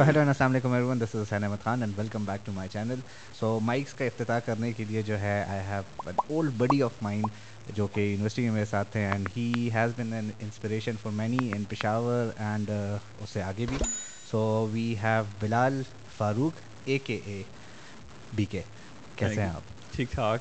[0.00, 2.68] سو hello السلام علیکم every this is Hussain Ahmed Khan and welcome back to my
[2.72, 3.00] channel
[3.38, 6.92] so mics کا افتتاح کرنے کے لیے جو ہے I have an old buddy of
[7.02, 7.28] mind
[7.76, 11.52] جو کہ یونیورسٹی میں میرے ساتھ تھے and he has been an inspiration for many
[11.54, 13.78] in Peshawar and اس سے آگے بھی.
[14.30, 14.40] So
[14.72, 15.82] we have Bilal
[16.16, 17.42] Farooq A K A
[18.32, 18.62] B K
[19.18, 19.62] کیسے ہیں آپ؟
[19.92, 20.40] ٹھیک ٹھاک.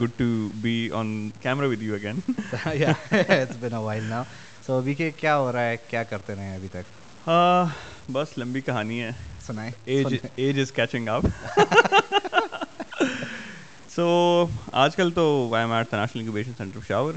[0.00, 0.24] Good to
[0.62, 2.20] be on with you again
[2.52, 4.22] it's been a while now
[4.66, 6.92] so be کے کیا ہو رہا ہے؟ کیا کرتے رہے ہیں ابھی تک؟
[7.26, 7.64] ہاں
[8.12, 9.10] بس لمبی کہانی ہے۔
[9.46, 9.70] سنائیں۔
[10.36, 11.26] ایج از کیچنگ اپ
[13.94, 14.06] سو
[14.72, 17.14] آج کل تو why I'm at National Incubation Centre Peshawar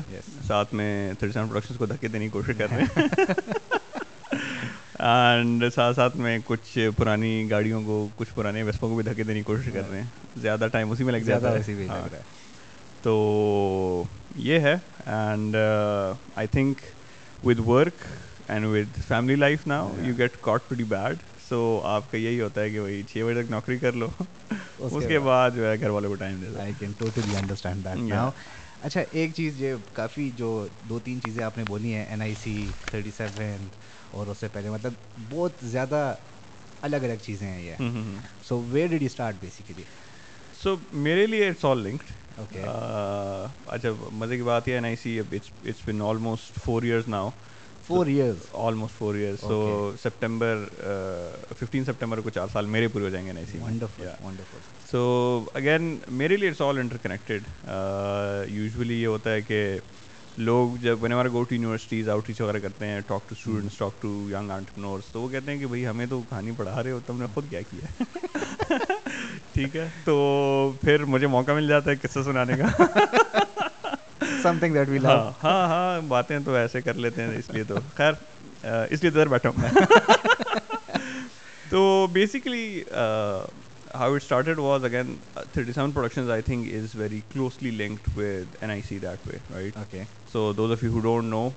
[0.48, 3.08] ساتھ میں تھرٹی سیون پروڈکشنس کو دھکے دینے کی کوشش کر رہے ہیں۔
[5.00, 9.40] اینڈ ساتھ ساتھ میں کچھ پرانی گاڑیوں کو کچھ پرانے ویسپوں کو بھی دھکے دینے
[9.40, 12.08] کی کوشش کر رہے ہیں۔ زیادہ ٹائم اسی میں لگ جاتا ہے۔ ہاں۔
[13.02, 14.04] تو
[14.36, 15.56] یہ ہے۔ And
[16.36, 16.78] I think
[17.46, 18.06] with work
[18.48, 21.18] and with family life now you get caught very bad
[21.50, 24.08] so آپ کا یہی ہوتا ہے کہ بھائی چھ بجے تک نوکری کر لو
[24.80, 27.86] اس کے بعد جو ہے گھر والوں کو ٹائم دے دو I can totally understand
[27.86, 28.30] that now
[28.82, 32.36] اچھا ایک چیز جو کافی جو دو تین چیزیں آپ نے بولی ہیں N I
[32.36, 33.68] C thirty seven
[34.12, 34.94] اور اس سے پہلے مطلب
[35.30, 36.14] بہت زیادہ
[36.82, 37.76] الگ الگ چیزیں ہیں یہ
[38.44, 39.84] so where did you start basically
[40.64, 42.12] so میرے لیے اٹس آل لنکڈ
[43.68, 47.30] اچھا مزے کی بات یہ N I C it's been almost four years now
[47.88, 50.64] four years almost four years so September
[51.60, 53.60] fifteen September کو چار سال میرے پورے ہو جائیں گے نہیں سی
[54.92, 55.04] سو
[55.54, 57.44] اگین میرے لیے it's all interconnected
[58.50, 59.78] usually یہ ہوتا ہے کہ
[60.38, 64.10] لوگ جب whenever go to universities outreach وغیرہ کرتے ہیں talk to students talk to
[64.32, 67.22] young entrepreneurs تو وہ کہتے ہیں کہ بھائی ہمیں تو کہانی پڑھا رہے ہو تم
[67.22, 68.04] نے خود کیا کیا
[69.54, 73.44] ٹھیک ہے تو پھر مجھے موقع مل جاتا ہے قصہ سنانے کا
[74.42, 75.10] سم تھنگ دیٹ وی لو
[75.44, 78.14] ہاں ہاں باتیں تو ایسے کر لیتے ہیں اس لیے تو۔ خیر
[78.90, 79.86] اس لیے ادھر بیٹھا ہوں
[81.70, 81.82] تو
[82.14, 82.82] basically
[83.96, 85.16] how it started was again
[85.54, 89.38] thirty seven production I think is very closely linked with N I C that way
[89.54, 91.50] right okay so those of you who don't know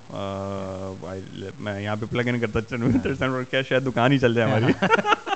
[1.58, 4.72] میں یہاں پہ پلگ ان کرتا seven کیا شاید دکان ہی چل جائے ہماری۔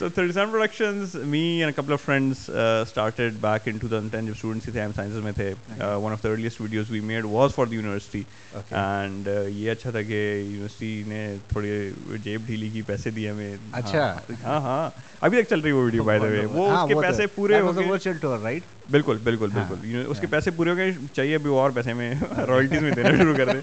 [0.00, 2.48] So thirty seven productions me and couple of friends
[2.82, 6.22] started back in two thousand ten جب اسٹوڈنٹس تھے ایم سائنسز میں تھے one of
[6.22, 8.22] the earliest videos we made was for the university
[8.52, 11.90] and یہ اچھا تھا کہ یونیورسٹی نے تھوڑی
[12.22, 14.90] جیب ڈھیلی کی پیسے دیے ہمیں اچھا ہاں ہاں
[15.20, 17.72] ابھی تک چل رہی وہ ویڈیو بائی دا وے وہ اس کے پیسے پورے ہو
[17.76, 18.58] گئے
[18.90, 22.14] بالکل بالکل بالکل اس کے پیسے پورے ہو گئے چاہیے ابھی اور پیسے میں
[22.46, 23.60] رائلٹیز میں دینا شروع کر دیں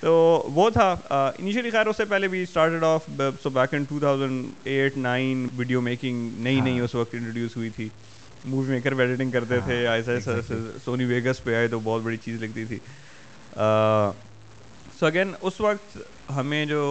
[0.00, 0.12] تو
[0.54, 0.90] وہ تھا
[1.38, 3.08] انیشلی خیر اس سے پہلے بھی started off
[3.42, 7.70] so back in two thousand eight nine video making نئی نئی اس وقت انٹروڈیوس ہوئی
[7.76, 7.88] تھی۔
[8.44, 10.12] مووی میکر پہ ایڈیٹنگ کرتے تھے ایسا
[10.84, 12.78] سونی ویگس پہ آئے تو بہت بڑی چیز لگتی تھی۔
[14.98, 15.96] سو اگین اس وقت
[16.36, 16.82] ہمیں جو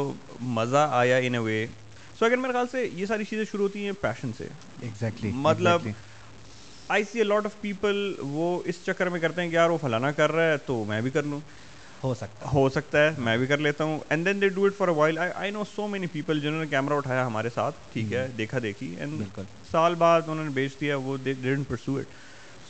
[0.57, 1.65] مزہ آیا ان اے وے
[2.19, 4.47] سو اگین میرے خیال سے یہ ساری چیزیں شروع ہوتی ہیں پیشن سے۔
[4.81, 5.87] ایگزیکٹلی مطلب
[6.89, 9.77] I see a lot of people وہ اس چکر میں کرتے ہیں کہ یار وہ
[9.81, 11.39] فلانا کر رہا ہے تو میں بھی کر لوں۔
[12.03, 14.75] ہو سکتا ہو سکتا ہے میں بھی کر لیتا ہوں۔ And then they do it
[14.77, 18.13] for a while I know so many people جنہوں نے کیمرہ اٹھایا ہمارے ساتھ۔ ٹھیک
[18.13, 19.21] ہے دیکھا دیکھی۔ اینڈ
[19.71, 22.07] سال بعد انہوں نے بیچ دیا وہ didn't pursue it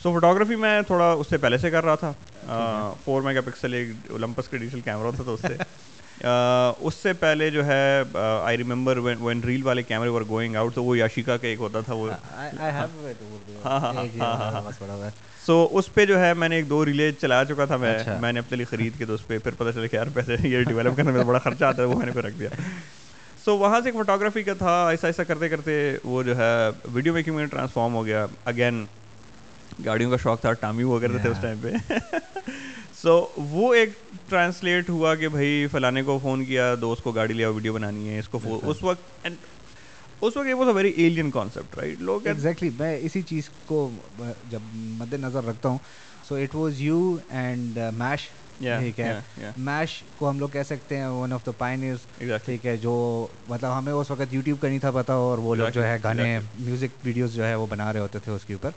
[0.02, 2.12] so photography میں تھوڑا اس سے پہلے سے کر رہا تھا۔
[3.04, 5.56] فور میگا پکسل ایک اولمپس کا ڈیجیٹل کیمرہ تھا تو اس سے۔
[6.80, 10.84] اس سے پہلے جو ہے آئی ریمبر وین ریل والے کیمرے ور گوئنگ آؤٹ تو
[10.84, 12.10] وہ یاشیکا کا ایک ہوتا تھا وہ
[13.64, 13.90] ہاں ہاں
[14.20, 14.70] ہاں
[15.46, 18.32] سو اس پہ جو ہے میں نے ایک دو ریلے چلا چکا تھا میں میں
[18.32, 20.62] نے اپنے لیے خرید کے تو اس پہ پھر پتہ چلا کہ یار پیسے یہ
[20.62, 22.48] ڈیولپ کرنے میں بڑا خرچہ آتا ہے وہ میں نے پھر رکھ دیا۔
[23.44, 26.50] سو وہاں سے ایک فوٹوگرافی کا تھا ایسا ایسا کرتے کرتے وہ جو ہے
[26.92, 28.84] ویڈیو میکنگ میں ٹرانسفارم ہو گیا۔ اگین
[29.84, 31.72] گاڑیوں کا شوق تھا ٹامی ہوا کرتے تھے اس ٹائم پہ۔
[33.02, 33.90] سو وہ ایک
[34.28, 38.18] ٹرانسلیٹ ہوا کہ بھائی فلانے کو فون کیا دوست کو گاڑی لیا ویڈیو بنانی ہے
[38.18, 39.26] اس کو اس وقت
[40.22, 43.88] اس وقت was a very alien concept right لوگ ایگزیکٹلی میں اسی چیز کو
[44.50, 44.60] جب
[44.98, 45.78] مد نظر رکھتا ہوں
[46.28, 48.28] so it was you and mesh
[48.60, 52.06] ٹھیک ہے؟ میش کو ہم لوگ کہہ سکتے ہیں ون آف دا پائنیئرس
[52.44, 52.94] ٹھیک ہے جو
[53.48, 56.38] مطلب ہمیں اس وقت یوٹیوب کا نہیں تھا پتا اور وہ لوگ جو ہے گانے
[56.58, 58.70] میوزک ویڈیوز جو ہے وہ بنا رہے ہوتے تھے اس کے اوپر.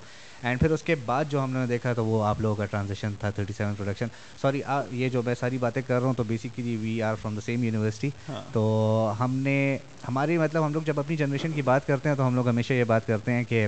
[0.43, 3.13] اینڈ پھر اس کے بعد جو ہم نے دیکھا تو وہ آپ لوگوں کا ٹرانزیکشن
[3.19, 4.07] تھا تھرٹی سیون پروڈکشن
[4.41, 4.61] سوری
[4.91, 7.63] یہ جو میں ساری باتیں کر رہا ہوں تو basically we are from the same
[7.63, 8.09] university
[8.51, 12.27] تو ہم نے ہماری مطلب ہم لوگ جب اپنی جنریشن کی بات کرتے ہیں تو
[12.27, 13.67] ہم لوگ ہمیشہ یہ بات کرتے ہیں کہ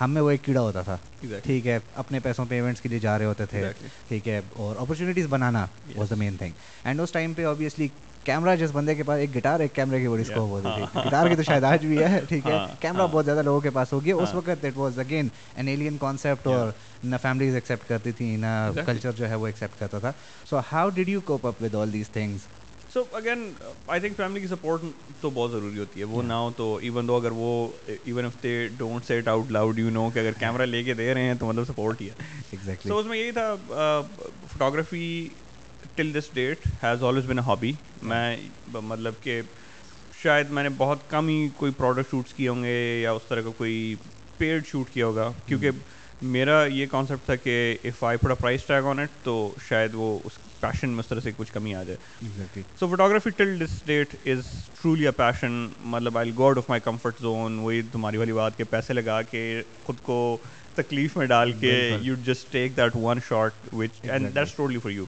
[0.00, 0.96] ہم میں وہ ایک کیڑا ہوتا تھا.
[1.44, 3.62] ٹھیک ہے اپنے پیسوں پہ ایونٹس کے لیے جا رہے ہوتے تھے.
[4.08, 5.64] ٹھیک ہے اور opportunities banana
[5.96, 6.52] was the main thing
[6.84, 7.88] and us time پہ آبویسلی
[8.28, 11.28] کیمرہ جس بندے کے پاس ایک گٹار ایک کیمرے کی بڑی اسکوپ ہوتی تھی۔ گٹار
[11.28, 14.04] کی تو شاید آج بھی ہے ٹھیک ہے؟ کیمرہ بہت زیادہ لوگوں کے پاس ہو
[14.04, 16.70] گیا اس وقت it was again an alien concept اور
[17.04, 20.12] نہ فیملیز ایکسیپٹ کرتی تھیں نہ کلچر جو ہے وہ ایکسیپٹ کرتا تھا۔
[20.50, 22.46] So how did you cope up with all these things
[22.92, 23.50] so again
[23.86, 24.82] I think family کی سپورٹ
[25.20, 27.50] تو بہت ضروری ہوتی ہے۔ وہ نہ ہو تو ایون دو اگر وہ
[27.86, 31.12] even if they don't say it out loud you know کہ اگر کیمرہ لے کے دے
[31.14, 33.54] رہے ہیں تو مطلب سپورٹ ہی ہے۔ ایگزیکٹلی تو اس میں یہی تھا
[34.52, 35.28] photography
[35.98, 37.72] till this date has always been a hobby
[38.02, 38.36] میں
[38.72, 39.40] مطلب کہ
[40.22, 43.42] شاید میں نے بہت کم ہی کوئی پروڈکٹ شوٹس کیے ہوں گے یا اس طرح
[43.42, 43.94] کا کوئی
[44.38, 45.70] پیڈ شوٹ کیا ہوگا کیونکہ
[46.22, 49.34] میرا یہ کانسیپٹ تھا کہ اف آئی پڑا پرائز ٹیگ آن اٹ تو
[49.68, 53.58] شاید وہ اس پیشن میں اس طرح سے کچھ کمی آ جائے so photography till
[53.58, 54.46] this date is
[54.82, 58.64] truly a passion مطلب I got of my comfort zone وہی تمہاری والی بات کے
[58.64, 60.36] پیسے لگا کے خود کو
[60.78, 64.90] تکلیف میں ڈال کے you just take that one shot which and that's totally for
[64.90, 65.04] you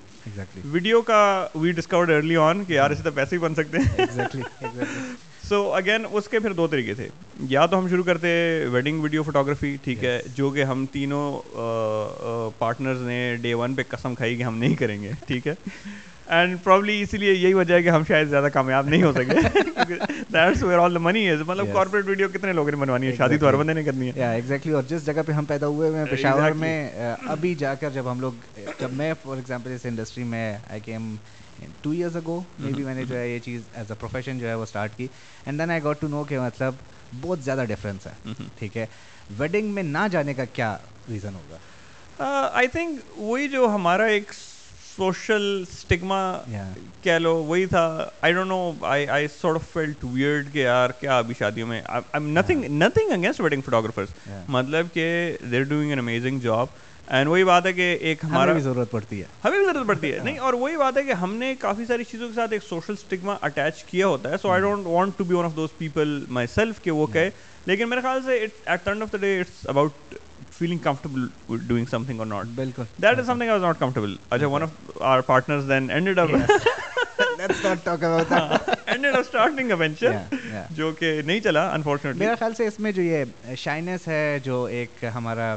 [0.64, 1.22] video کا
[1.55, 5.14] وی ڈسکورڈ ارلی آن کہ یار اسے تو پیسے ہی بن سکتے ہیں
[5.49, 7.08] سو اگین اس کے پھر دو طریقے تھے
[7.49, 8.28] یا تو ہم شروع کرتے
[8.72, 11.40] ویڈنگ ویڈیو فوٹوگرافی ٹھیک ہے جو کہ ہم تینوں
[12.58, 15.55] پارٹنرز نے ڈے ون پہ قسم کھائی کہ ہم نہیں کریں گے ٹھیک ہے
[16.37, 19.35] اینڈ پرابلی اسی لیے یہی وجہ ہے کہ ہم شاید زیادہ کامیاب نہیں ہو سکے۔
[20.32, 23.38] دیٹس ویئر آل دا منی از مطلب کارپوریٹ ویڈیو کتنے لوگوں نے بنوانی ہے؟ شادی
[23.38, 26.05] تو ہر بندے نے کرنی ہے۔ ایگزیکٹلی اور جس جگہ پہ ہم پیدا ہوئے ہیں
[26.11, 26.91] پشاور میں
[27.27, 31.15] ابھی جا کر جب ہم لوگ جب میں فار ایگزامپل اس انڈسٹری میں I came
[31.82, 34.49] two years ago maybe بی میں نے جو ہے یہ چیز ایز اے پروفیشن جو
[34.49, 35.06] ہے وہ اسٹارٹ کی۔
[35.47, 36.75] And then I got to know کہ مطلب
[37.21, 38.87] بہت زیادہ ڈفرینس ہے۔ ٹھیک ہے؟
[39.38, 40.77] ویڈنگ میں نہ جانے کا کیا
[41.11, 41.59] ریزن ہوگا؟
[42.53, 44.32] آئی تھنک وہی جو ہمارا ایک
[45.00, 46.20] سوشل اسٹگما
[47.02, 50.91] کہہ لو وہی تھا۔ I don't know I I sort of felt weird کہ یار
[50.91, 51.82] کیا ابھی شادیوں میں؟
[52.14, 54.08] Nothing nothing against wedding photographers
[54.49, 56.67] مطلب کہ they're doing an amazing job
[57.06, 60.12] and وہی بات ہے کہ ایک ہمارا بھی ضرورت پڑتی ہے۔ ہمیں بھی ضرورت پڑتی
[60.12, 62.62] ہے۔ نہیں اور وہی بات ہے کہ ہم نے کافی ساری چیزوں کے ساتھ ایک
[62.69, 65.70] سوشل اسٹگما اٹیچ کیا ہوتا ہے۔ So I don't want to be one of those
[65.79, 67.31] people myself کہ وہ کہے۔
[67.67, 70.14] لیکن میرے خیال سے at end of the day it's about
[70.61, 72.83] feeling comfortable doing something اور ناٹ بالکل.
[73.03, 76.29] That is something I was not comfortable اچھا one of our partners then ended up
[80.71, 84.65] جو کہ نہیں چلا انفارچونیٹلی میرا خیال سے اس میں جو یہ شائنس ہے جو
[84.65, 85.55] ایک ہمارا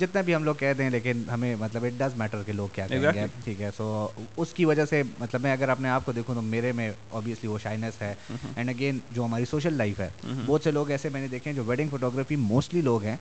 [0.00, 2.86] جتنا بھی ہم لوگ کہہ دیں لیکن ہمیں مطلب اٹ ڈز میٹر کہ لوگ کیا
[2.86, 6.12] کہیں گے۔ ٹھیک ہے سو اس کی وجہ سے مطلب میں اگر اپنے آپ کو
[6.12, 8.14] دیکھوں تو میرے میں اوبیسلی وہ شائنس ہے۔
[8.56, 10.08] اینڈ اگین جو ہماری سوشل لائف ہے
[10.46, 13.16] بہت سے لوگ ایسے میں نے دیکھے ہیں جو ویڈنگ فوٹوگرافی موسٹلی لوگ ہیں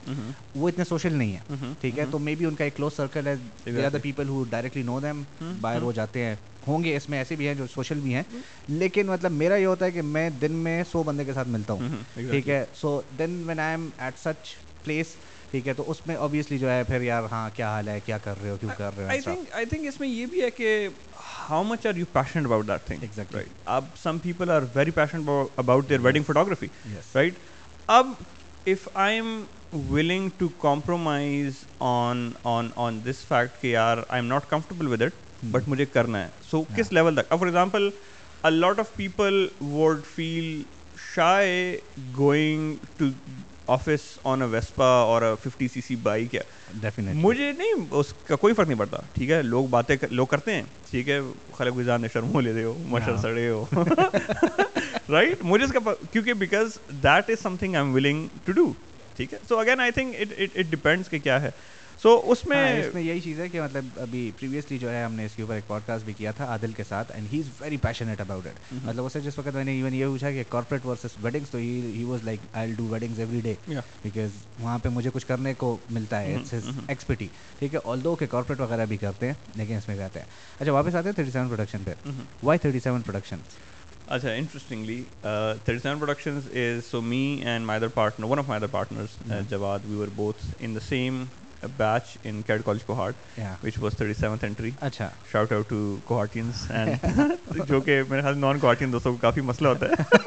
[0.56, 3.28] وہ اتنے سوشل نہیں ہیں۔ ٹھیک ہے تو مے بی ان کا ایک کلوز سرکل
[3.28, 3.36] ہے۔
[3.66, 5.24] They are the people who directly know them
[5.62, 6.36] باہر وہ جاتے ہیں۔
[6.68, 8.24] ہوں گے اس میں ایسے بھی ہیں جو سوشل بھی ہیں۔
[8.68, 11.74] لیکن مطلب میرا یہ ہوتا ہے کہ میں دن میں سو بندے کے ساتھ ملتا
[11.74, 11.90] ہوں۔
[12.32, 15.06] ٹھیک ہے so then when I am at such place
[15.54, 18.18] ٹھیک ہے تو اس میں اوبیسلی جو ہے پھر یار ہاں کیا حال ہے کیا
[18.18, 19.10] کر رہے ہو کیوں کر رہے ہو
[19.52, 20.88] آئی تھنک اس میں یہ بھی ہے کہ
[21.50, 23.28] how much are you patient about that thing
[23.66, 26.68] اب some people are very patient about their wedding photography
[27.16, 27.38] right
[27.88, 28.08] اب
[28.66, 29.44] if I am
[29.92, 35.02] willing to compromise on on on this fact کہ یار I am not comfortable with
[35.02, 35.14] it
[35.52, 37.90] but مجھے کرنا ہے so کس level تک اب for example
[38.44, 40.62] a lot of people would feel
[41.16, 41.78] shy
[42.18, 43.06] going to
[43.68, 46.42] office on a Vespa اور fifty C C bike ہے
[47.14, 50.64] مجھے نہیں اس کا کوئی فرق نہیں پڑتا ٹھیک ہے؟ لوگ باتیں لوگ کرتے ہیں
[50.92, 51.20] ٹھیک ہے؟
[51.58, 53.66] خلق گزار نے شرمو لے دے ہو مشر سڑے ہو۔
[55.10, 58.72] رائٹ مجھے اس کا کیونکہ because that is something I am willing to do
[59.16, 61.50] ٹھیک ہے so again I think it depends کہ کیا ہے۔
[62.02, 65.14] سو اس میں اس میں یہی چیز ہے کہ مطلب ابھی پریویسلی جو ہے ہم
[65.14, 67.40] نے اس کے اوپر ایک پوڈ کاسٹ بھی کیا تھا عادل کے ساتھ and he
[67.40, 70.44] is very passionate about it مطلب اسے جس وقت میں نے ایون یہ پوچھا کہ
[70.50, 73.54] کارپوریٹ ورسز ویڈنگس تو he was like I do weddings every day
[74.04, 76.38] because وہاں پہ مجھے کچھ کرنے کو ملتا ہے
[76.88, 77.28] ایکسپرٹی
[77.60, 80.28] ٹھیک ہے آل دو کہ کارپوریٹ وغیرہ بھی کرتے ہیں لیکن اس میں کہتے ہیں.
[80.60, 81.94] اچھا واپس آتے ہیں تھرٹی سیون پروڈکشن پہ.
[82.44, 83.38] وائی تھرٹی سیون پروڈکشن
[84.08, 88.62] اچھا interestingly thirty seven production is so me and my other partner one of my
[88.62, 91.24] other partners Jawad we were both in the same
[91.78, 96.72] batch in CAD college cohort which was thirty seventh entry اچھا shout out to cohortians
[97.68, 100.22] جو کہ میرے خیال نان کوہارٹین دوستوں کو کافی مسئلہ ہوتا ہے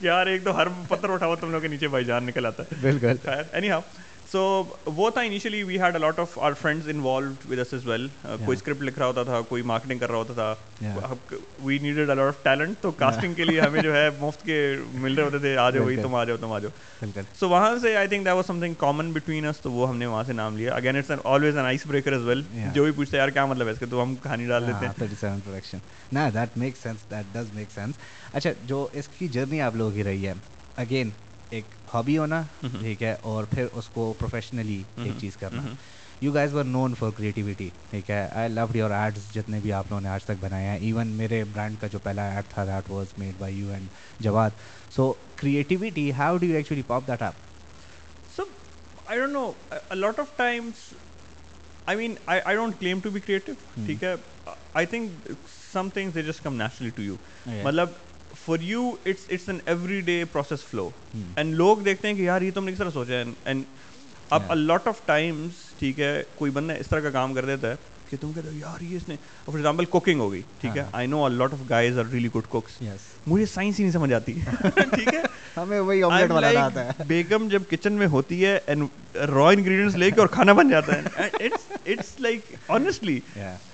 [0.00, 2.62] یار ایک تو ہر پتھر اٹھا ہوا تم لوگ کے نیچے بھائی جان نکل آتا
[2.62, 3.16] ہے بالکل
[3.52, 3.80] اینی ہاؤ
[4.32, 4.42] سو
[4.86, 8.82] وہ تھا initially we had a lot of our friends involved with us well کوئی اسکرپٹ
[8.82, 11.14] لکھ رہا ہوتا تھا کوئی مارکیٹنگ کر رہا ہوتا تھا.
[11.62, 14.60] We needed a lot of talent تو کاسٹنگ کے لیے ہمیں جو ہے مفت کے
[14.92, 17.22] مل رہے ہوتے تھے آ جاؤ وہی تم آ جاؤ تم آ جاؤ.
[17.40, 20.06] سو وہاں سے I think that was something common between us تو وہ ہم نے
[20.06, 20.74] وہاں سے نام لیا.
[20.74, 22.42] Again it's always an ice breaker as well
[22.74, 24.92] جو بھی پوچھتے یار کیا مطلب ہے اس کے تو ہم کہانی ڈال دیتے ہیں.
[24.96, 25.78] تھرٹی سیون پروڈکشن
[26.12, 27.94] نا that make sense that does make sense
[28.32, 30.32] اچھا جو اس کی جرنی آپ لوگوں کی رہی ہے
[30.76, 31.10] اگین
[31.50, 32.80] ایک ایک ہابی ہونا mm-hmm.
[32.80, 35.20] ٹھیک ہے اور پھر اس کو پروفیشنلی ایک mm-hmm.
[35.20, 35.62] چیز کرنا۔
[36.20, 39.84] You guys were known for creativity ٹھیک ہے۔ آئی لو یور ایڈس جتنے بھی آپ
[39.90, 42.90] لوگوں نے آج تک بنائے ہیں۔ ایون میرے برانڈ کا جو پہلا ایڈ تھا that
[42.90, 43.86] was made by you and
[44.20, 44.50] Jawad
[44.96, 47.34] so creativity how do you actually pop that up
[48.36, 48.44] so
[49.06, 49.50] I don't know
[49.94, 50.92] lot of times
[51.86, 53.52] I mean I don't claim to be creative
[53.86, 54.14] ٹھیک ہے۔
[54.74, 55.30] I think
[55.72, 57.14] some things just come naturally to you
[57.46, 57.88] مطلب
[58.46, 59.58] for you it's it's an
[60.00, 60.90] everyday process flow
[61.36, 63.64] and لوگ دیکھتے ہیں کہ یار یہ تم نے کس طرح سوچا ہے اینڈ
[64.30, 67.74] اب لاٹ آف ٹائمس ٹھیک ہے کوئی بندہ اس طرح کا کام کر دیتا ہے
[68.10, 70.84] کے تم کہتے ہو یار یہ اس نے فار ایگزامپل کوکنگ ہو گئی ٹھیک ہے?
[70.92, 72.82] I know a lot of guys are really good cooks
[73.26, 74.32] مجھے سائنس ہی نہیں سمجھ آتی.
[74.74, 75.22] ٹھیک ہے؟
[75.56, 78.86] ہمیں وہی آملیٹ والا آتا ہے۔ بیگم جب کچن میں ہوتی ہے اینڈ
[79.28, 81.26] را انگریڈینٹس لے کے اور کھانا بن جاتا ہے.
[81.36, 83.18] It's it's like honestly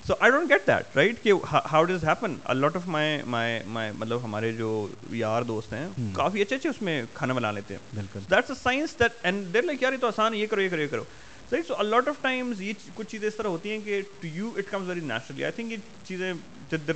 [0.07, 1.33] so I don't get that right کہ
[1.73, 4.71] how does happen a lot of my my my مطلب ہمارے جو
[5.13, 7.81] یار دوست ہیں کافی اچھے اچھے اس میں کھانا بنا لیتے ہیں.
[7.95, 10.61] بالکل۔ That's a science that and they're like یار یہ تو آسان ہے یہ کرو
[10.61, 11.05] یہ کرو یہ کرو.
[11.51, 14.51] صحیح سو الاٹ آف ٹائمز یہ کچھ چیزیں اس طرح ہوتی ہیں کہ to you
[14.57, 16.33] it comes very naturally I think یہ چیزیں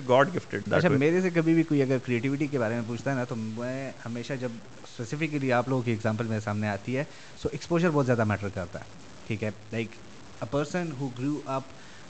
[0.08, 3.16] گاڈ گفٹڈ اچھا میرے سے کبھی بھی کوئی اگر کریٹیوٹی کے بارے میں پوچھتا ہے
[3.16, 4.52] نا تو میں ہمیشہ جب
[4.82, 7.04] اسپیسیفکلی آپ لوگوں کی ایگزامپل میرے سامنے آتی ہے
[7.36, 9.94] سو ایکسپوجر بہت زیادہ میٹر کرتا ہے ٹھیک ہے؟ Like
[10.40, 11.62] a person who grew up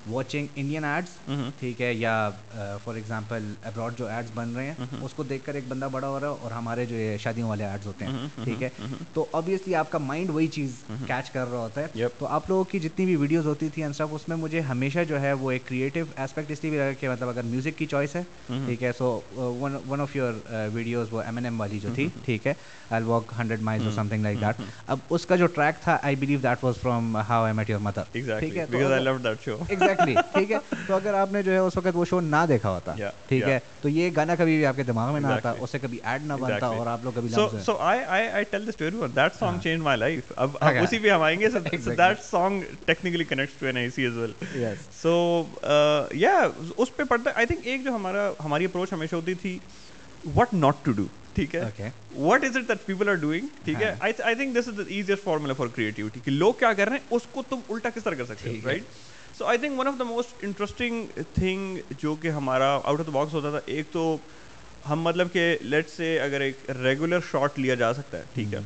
[0.07, 1.19] watching Indian ads
[1.59, 2.12] ٹھیک ہے یا
[2.85, 6.09] فار ایگزامپل ابراڈ جو ایڈس بن رہے ہیں اس کو دیکھ کر ایک بندہ بڑا
[6.09, 8.69] ہو رہا ہے اور ہمارے جو یہ شادیوں والے ایڈس ہوتے ہیں ٹھیک ہے؟
[9.12, 10.73] تو آبویسلی آپ کا مائنڈ وہی چیز
[11.07, 11.87] کیچ کر رہا ہوتا ہے۔
[12.19, 14.99] تو آپ لوگوں کی جتنی بھی ویڈیوز ہوتی تھی اینڈ اسٹف اس میں مجھے ہمیشہ
[15.09, 17.87] جو ہے وہ ایک کریٹو اسپیکٹ اس لیے بھی لگا کہ مطلب اگر میوزک کی
[17.87, 18.23] چوائس ہے
[18.66, 19.19] ٹھیک ہے؟ So
[19.88, 20.33] one of your
[20.73, 22.52] videos وہ ایم این ایم والی جو تھی ٹھیک ہے؟
[22.90, 25.99] I walk hundred miles or something like that اب اس کا جو ٹریک تھا
[26.02, 28.66] I believe that was from How I Met Your Mother ٹھیک ہے؟
[29.90, 32.70] ایگزیکٹلی ٹھیک ہے؟ تو اگر آپ نے جو ہے اس وقت وہ شو نہ دیکھا
[32.70, 32.94] ہوتا
[33.28, 35.78] ٹھیک ہے؟ تو یہ گانا کبھی بھی آپ کے دماغ میں نہ آتا اس سے
[35.78, 37.28] کبھی ایڈ نہ بنتا اور آپ لوگ کبھی
[46.76, 49.59] اس پہ پڑھتا آئی تھنک ایک جو ہمارا ہماری اپروچ ہمیشہ ہوتی تھی
[50.35, 51.04] وٹ ناٹ ٹو ڈو
[51.35, 56.20] ٹھیک ہے؟ What is it that people are doing ٹھیک ہے؟ ایزیسٹ فارمولا فار کریٹیوٹی
[56.25, 58.68] کہ لوگ کیا کر رہے ہیں اس کو تم الٹا کس طرح کر سکتے ہو
[58.68, 58.82] right
[59.40, 63.11] so I think one of the most interesting thing جو کہ ہمارا آؤٹ آف دا
[63.11, 64.16] باکس ہوتا تھا ایک تو
[64.90, 68.59] ہم مطلب کہ لیٹ سے اگر ایک ریگولر شاٹ لیا جا سکتا ہے ٹھیک ہے۔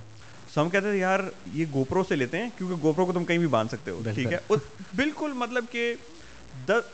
[0.54, 1.20] سو ہم کہتے تھے یار
[1.52, 4.32] یہ گوپرو سے لیتے ہیں کیونکہ گوپرو کو تم کہیں بھی باندھ سکتے ہو ٹھیک
[4.32, 4.38] ہے۔
[4.96, 5.94] بالکل۔ مطلب کہ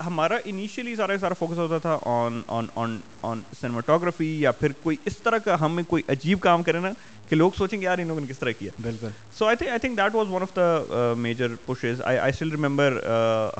[0.06, 4.96] ہمارا انیشیلی سارا سارا فوکس ہوتا تھا آن آن آن آن سنیماٹوگرافی یا پھر کوئی
[5.04, 6.90] اس طرح کا ہمیں کوئی عجیب کام کرے نا
[7.30, 9.08] کہ لوگ سوچیں گے یار انہوں نے کس طرح کیا۔ بالکل۔
[9.38, 12.50] So I think I think that was one of the major pushes I I still
[12.50, 12.98] remember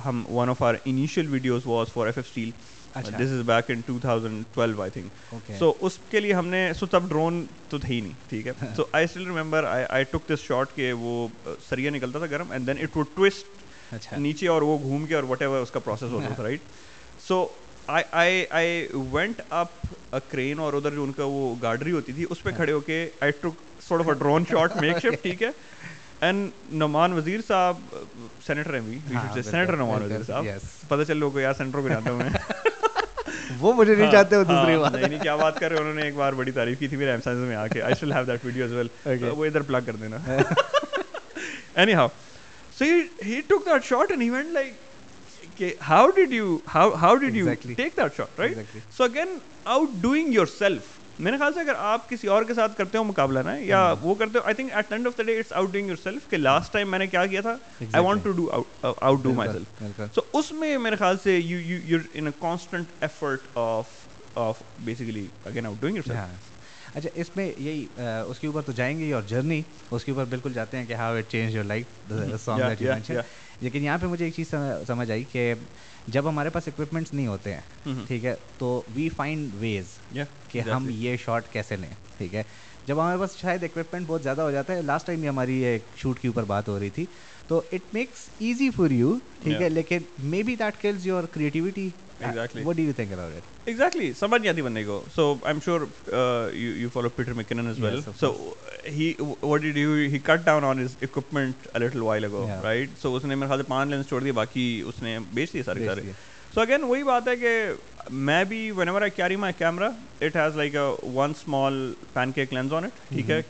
[0.04, 2.50] ہم one of our initial videos was for F F steel
[2.96, 6.70] this is back in two thousand twelve I think so اس کے لیے ہم نے
[6.78, 10.28] سو تب drone تو تھے ہی نہیں ٹھیک ہے؟ So I still remember I took
[10.28, 14.48] this shot کہ وہ uh, سریا نکلتا تھا گرم and then it would toast نیچے
[14.48, 16.60] اور وہ گھوم کے اور وٹ ایور اس کا پروسیس ہوتا تھا right
[17.28, 17.46] so
[19.12, 19.68] went up
[20.28, 23.10] crane اور ادھر جو ان کا وہ گاڈری ہوتی تھی اس پہ کھڑے ہو کے
[23.20, 25.50] I took sort of drone shot makeshift ٹھیک ہے؟
[26.20, 27.76] اینڈ نعمان وزیر صاحب
[28.46, 30.44] سینیٹر ہیں ہاں، بھی سینیٹر نعمان وزیر صاحب۔
[30.88, 32.30] پتہ چل لوگوں کو یار سینٹروں کو جاتا ہوں میں۔
[33.58, 35.94] وہ مجھے نہیں ہاں، چاہتے ہو دوسری ہاں، بات نہیں کیا بات کر رہے انہوں
[35.94, 38.12] نے ایک بار بڑی تعریف کی تھی میرے ایم سائنس میں آ کے۔ I shall
[38.12, 38.88] have that video as well
[39.34, 40.16] وہ ادھر پلگ کر دینا۔
[41.74, 42.08] Any how
[42.78, 42.84] so
[43.24, 44.72] he took that shot and he went like
[45.60, 49.36] کہ how did you how did you take that shot right so again
[50.02, 53.54] outdoing yourself میرے خیال سے اگر آپ کسی اور کے ساتھ کرتے ہو مقابلہ نا
[53.54, 54.04] یا mm-hmm.
[54.04, 56.72] وہ کرتے ہو I think at end of the day it's outdoing yourself کہ لاسٹ
[56.72, 58.48] ٹائم میں نے کیا کیا تھا؟ I want to do
[59.22, 63.56] outdo myself so اس میں میرے خیال سے you you you in a constant effort
[63.58, 63.90] of
[64.38, 66.48] of basically again outdoing yourself
[66.96, 70.12] اچھا اس میں یہی uh, اس کے اوپر تو جائیں گے اور جرنی اس کے
[70.12, 72.12] اوپر بالکل جاتے ہیں کہ how it change your life
[72.44, 73.20] song that you mention
[73.60, 74.54] لیکن یہاں پہ مجھے ایک چیز
[74.86, 75.52] سمجھ آئی کہ
[76.06, 79.98] جب ہمارے پاس اکوپمنٹس نہیں ہوتے ہیں ٹھیک ہے تو وی فائنڈ ویز
[80.48, 81.88] کہ ہم یہ شاٹ کیسے لیں
[82.18, 82.42] ٹھیک ہے۔
[82.86, 85.82] جب ہمارے پاس شاید اکوپمنٹ بہت زیادہ ہو جاتا ہے لاسٹ ٹائم بھی ہماری ایک
[85.96, 87.04] شوٹ کے اوپر بات ہو رہی تھی
[87.48, 89.98] تو it makes easy for you ٹھیک ہے لیکن
[90.42, 91.88] maybe that kills your creativity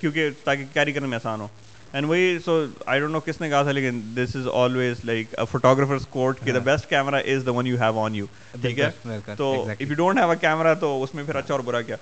[0.00, 1.48] کیونکہ تاکہ کیری کرنے میں آسان ہو
[1.92, 5.34] اینڈ وہی سو آئی ڈونٹ نو کس نے کہا تھا لیکن this is always like
[5.50, 8.26] photographers quote کہ the best camera is the one you have on you
[8.60, 8.90] ٹھیک ہے
[9.36, 11.96] تو if you don't have a camera تو اس میں پھر اچھا اور برا کیا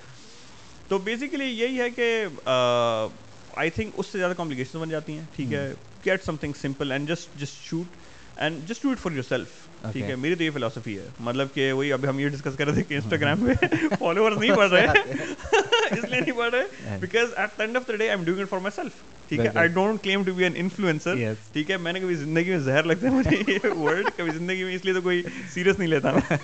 [0.87, 5.53] تو بیسیکلی یہی ہے کہ آئی تھنک اس سے زیادہ کمپلیکیشن بن جاتی ہیں ٹھیک
[5.53, 5.71] ہے
[6.05, 7.97] get something simple and just just shoot
[8.35, 9.47] and just do it for yourself
[9.91, 12.65] ٹھیک ہے میری تو یہ فلاسفی ہے مطلب کہ وہی ابھی ہم یہ ڈسکس کر
[12.65, 13.65] رہے تھے کہ انسٹاگرام پہ
[13.99, 17.95] فالوور نہیں پڑھ رہے اس لیے نہیں پڑھ رہے because at the end of the
[17.95, 20.53] day I am doing it for myself ٹھیک ہے I don't claim to be an
[20.55, 21.15] influencer
[21.51, 24.63] ٹھیک ہے میں نے کبھی زندگی میں زہر لگتا ہے مجھے یہ ورڈ کبھی زندگی
[24.63, 26.37] میں اس لیے تو کوئی سیریس نہیں لیتا میں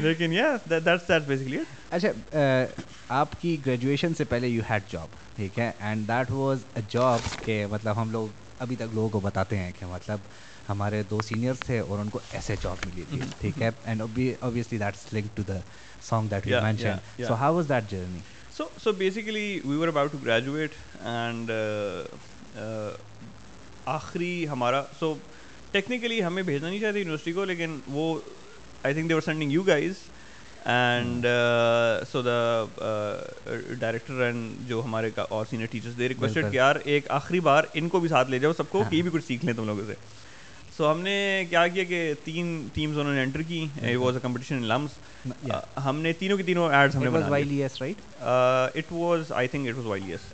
[0.00, 1.58] لیکن یا دیٹس دیٹس بیسکلی
[1.90, 2.08] اچھا
[3.08, 7.44] آپ کی گریجویشن سے پہلے یو ہیڈ جاب ٹھیک ہے and that was a job
[7.44, 8.28] کہ مطلب ہم لوگ
[8.58, 10.18] ابھی تک لوگوں کو بتاتے ہیں کہ مطلب
[10.68, 14.78] ہمارے دو سینئرس تھے اور ان کو ایسے جاب ملی تھی ٹھیک ہے and obviously
[14.78, 15.58] that's link to the
[16.08, 18.20] song that you mention so how was that journey
[18.56, 20.70] so so basically we were about to graduate
[21.04, 21.50] and
[23.86, 25.14] آخری ہمارا سو
[25.72, 28.18] ٹیکنیکلی ہمیں بھیجنا نہیں چاہتے یونیورسٹی کو لیکن وہ
[28.84, 29.94] I think they were sending you guys
[30.64, 31.26] and
[32.12, 32.64] so the
[33.80, 37.88] director and جو ہمارے اور سینئر ٹیچرس دے ریکویسٹڈ کہ یار ایک آخری بار ان
[37.88, 39.94] کو بھی ساتھ لے جاؤ سب کو کہ بھی کچھ سیکھ لیں تم لوگوں سے
[40.76, 43.66] سو ہم نے کیا کیا کہ تین ٹیمز انہوں نے انٹر کی.
[43.96, 44.90] واز اے کمپٹیشن ان لمس
[45.84, 50.12] ہم نے تینوں کی تینوں ایڈس ہم نے it was I think it was Y
[50.12, 50.32] S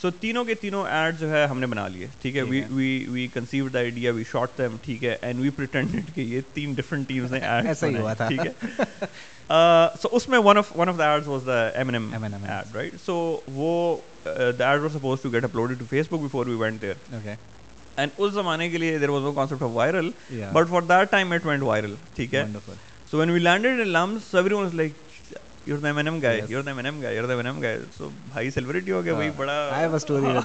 [0.00, 2.06] so تینوں کے تینوں ایڈ جو ہے ہم نے بنا لیے.
[2.22, 6.20] ٹھیک ہے؟ We conceive the idea we shot them ٹھیک ہے؟ اینڈ وی پریٹینڈیڈ کہ
[6.20, 8.28] یہ تین ڈفرنٹ ٹیمز نے ایڈ ایسا ہی ہوا تھا.
[8.28, 9.06] ٹھیک ہے؟
[10.02, 12.76] سو اس میں one of one of the ads was the M N M ad
[12.76, 16.82] right so وہ the ad was suppose to get uploaded to Facebook before we went
[16.82, 16.94] there
[17.96, 20.10] and اس زمانے کے لیے there was no concept of viral
[20.52, 22.44] but for that time it went viral ٹھیک ہے؟
[23.10, 24.92] So when we landed in LUMS everyone like
[25.66, 28.92] you're the M guy you're the M guy you're the M guy so بھائی celebrity
[28.92, 30.38] ہو گیا بھائی بڑا story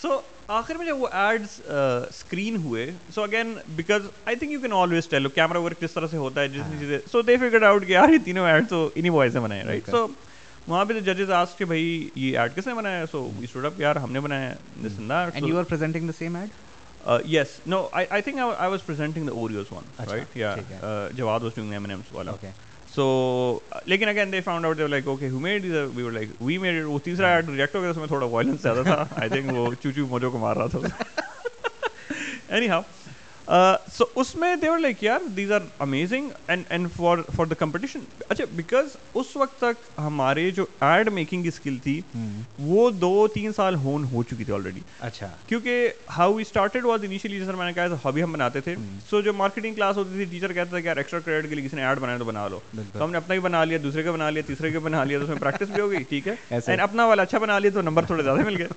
[0.00, 1.60] so آخر میں جب وہ ایڈس
[2.08, 6.06] اسکرین ہوئے so again because I think you can always tell camera work کس طرح
[6.06, 8.88] سے ہوتا ہے جس چیزیں سو دے فگر آؤٹ کہ یار یہ تینوں ایڈ تو
[8.94, 10.06] انہیں وائس سے بنائے رائٹ سو
[10.68, 13.80] وہاں پہ ججز آس کہ بھائی یہ ایڈ کس نے بنایا سو وی اسٹوڈ اپ
[13.80, 14.52] یار ہم نے بنایا
[14.84, 16.50] this and that and you are presenting the same ad
[17.26, 20.54] yes no I I think I was presenting the Oreos one right یا
[21.14, 22.32] Jawad was doing M N M's والا
[22.94, 25.64] so لیکن again they found out they like okay who made
[25.94, 28.62] we were like we made وہ تیسرا add react ہو گیا اس میں تھوڑا violence
[28.62, 30.78] زیادہ تھا آئی تھنک وہ چوچو موجو کو مار رہا تھا
[32.48, 32.80] اینی ہاؤ
[33.92, 38.00] سو اس میں دیور لائک یار these are amazing and and for for the competition
[38.28, 42.00] اچھا بیکاز اس وقت تک ہمارے جو ایڈ میکنگ کی اسکل تھی
[42.58, 47.04] وہ دو تین سال ہون ہو چکی تھی آلریڈی اچھا کیونکہ how we started was
[47.04, 48.74] initially جیسے میں نے کہا ہابی ہم بناتے تھے
[49.10, 51.66] سو جو مارکیٹنگ کلاس ہوتی تھی ٹیچر کہتا تھا کہ یار ایکسٹرا کریڈٹ کے لیے
[51.66, 52.60] کسی نے ایڈ بنایا تو بنا لو
[52.92, 55.18] تو ہم نے اپنا بھی بنا لیا دوسرے کا بنا لیا تیسرے کا بنا لیا
[55.18, 57.70] تو اس میں پریکٹس بھی ہو گئی ٹھیک ہے اینڈ اپنا والا اچھا بنا لیا
[57.74, 58.68] تو نمبر تھوڑے زیادہ مل گئے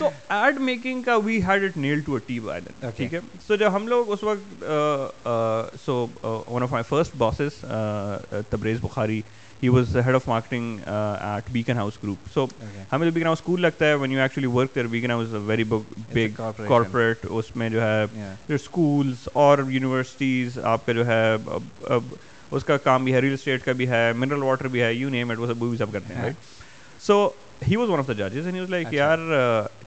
[0.00, 3.56] سو ایڈ میکنگ کا we had it nail to a T by ٹھیک ہے سو
[3.56, 4.64] جب ہم لوگ اس وقت
[5.84, 7.60] so one of my first bosses
[8.50, 9.20] Tabriz Bukhari
[9.62, 12.46] he was head of marketing at Beaconhouse group so
[12.92, 16.40] ہمیں جو بیکن ہاؤس اسکول لگتا ہے when you actually work there Beaconhouse very big
[16.68, 18.04] corporate اس میں جو ہے
[18.54, 21.22] اسکولس اور یونیورسٹیز آپ کا جو ہے
[22.50, 25.08] اس کا کام بھی ہے ریل اسٹیٹ کا بھی ہے منرل واٹر بھی ہے یو
[25.08, 26.30] نیم اٹ وہ سب سب کرتے ہیں
[27.00, 27.28] so
[27.68, 29.18] he was one of the ججز اینڈ واز لائک یار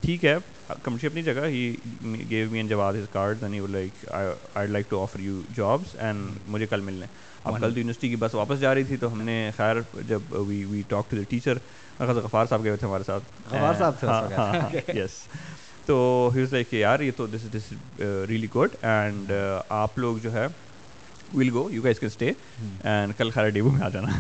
[0.02, 0.38] ٹھیک ہے
[0.84, 1.76] کمپنی اپنی جگہ he
[2.30, 6.38] gave me and Jawad his card and like I like to offer you jobs and
[6.48, 7.06] مجھے کل ملنے
[7.44, 9.76] اب کل تو یونیورسٹی کی بس واپس جا رہی تھی تو ہم نے خیر
[10.08, 11.58] جب we we talk to the teacher
[12.00, 15.22] Ghaffar Sahab گئے تھے ہمارے ساتھ غفار صاحب یس
[15.86, 17.74] تو ہی واز لائک یار یہ تو this this
[18.30, 19.32] really good and
[19.70, 20.48] آپ لوگ جو ہے
[21.34, 22.32] well go you guys can stay
[22.84, 24.20] and کل خیر ڈیبو میں آ جانا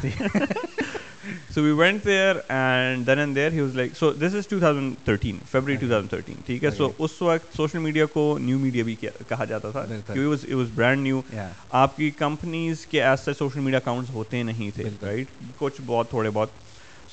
[1.53, 4.59] so we went there and then and there he was like so this is two
[4.59, 8.59] thousand thirteen February two thousand thirteen ٹھیک ہے سو اس وقت سوشل میڈیا کو نیو
[8.59, 8.95] میڈیا بھی
[9.27, 11.21] کہا جاتا تھا کیونکہ واز برانڈ نیو
[11.71, 16.29] آپ کی کمپنیز کے ایسے سوشل میڈیا اکاؤنٹس ہوتے نہیں تھے رائٹ کچھ بہت تھوڑے
[16.29, 16.62] بہت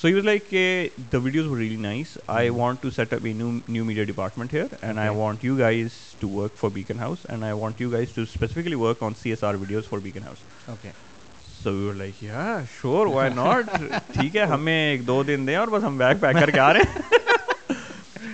[0.00, 3.32] سو یو لائک کہ the videos were really nice I want to set up a
[3.32, 7.44] new new media department here and I want you guys to work for Beaconhouse and
[7.44, 10.90] I want you guys to specifically work on C S R videos for Beaconhouse okay
[11.62, 13.74] so like yeah sure why not
[14.12, 16.72] ٹھیک ہے ہمیں ایک دو دن دیں اور بس ہم bag pack کر کے آ
[16.72, 17.18] رہے ہیں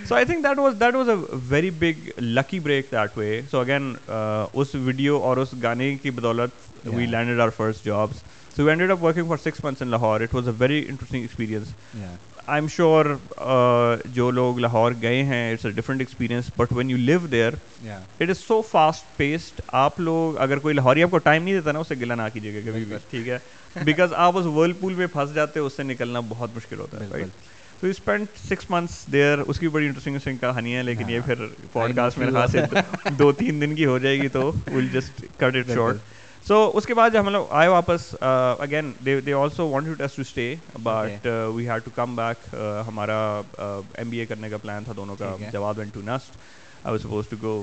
[0.08, 1.14] so I think that was that was a
[1.48, 6.86] very big lucky break that way so again us video اور اس گانے کی بدولت
[6.86, 7.06] we
[7.40, 8.22] our first jobs
[8.56, 11.20] so we ended up working for six months in Lahore it was a very interesting
[11.22, 11.72] experience
[12.46, 13.06] I am sure
[14.14, 17.52] جو لوگ لاہور گئے ہیں it's a different experience but when you live there
[18.20, 21.72] it is so fast paced آپ لوگ اگر کوئی لاہوری آپ کو ٹائم نہیں دیتا
[21.72, 23.38] نا اسے گلا نہ کیجیے گا کبھی بھی ٹھیک ہے؟
[23.76, 27.24] بیکاز آپ اس ورل پول میں پھنس جاتے اس سے نکلنا بہت مشکل ہوتا ہے
[27.80, 31.96] تو اسپینڈ سکس منتھس دیئر اس کی بڑی انٹرسٹنگ کہانی ہے لیکن یہ پھر پوڈ
[31.96, 32.54] کاسٹ میرے خاص
[33.18, 35.96] دو تین دن کی ہو جائے گی تو will just cut it short
[36.46, 40.54] so اس کے بعد جب ہم لوگ آئے واپس again they also want to stay
[40.74, 42.54] but we had to come back
[42.88, 43.18] ہمارا
[43.58, 46.36] ایم بی اے کرنے کا پلان تھا دونوں کا Jawad went to NUST
[46.84, 47.62] I was suppose to go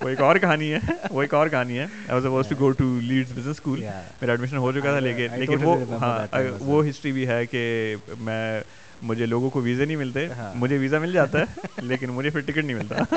[0.00, 0.78] وہ ایک اور کہانی ہے
[1.10, 4.56] وہ ایک اور کہانی ہے I was suppose to go to business school میرا ایڈمیشن
[4.56, 6.18] ہو چکا تھا لیکن لیکن وہ ہاں
[6.60, 8.60] وہ ہسٹری بھی ہے کہ میں
[9.02, 12.40] مجھے لوگوں کو ویزے نہیں ملتے ہاں۔ مجھے ویزا مل جاتا ہے لیکن مجھے پھر
[12.40, 13.14] ٹکٹ نہیں ملتا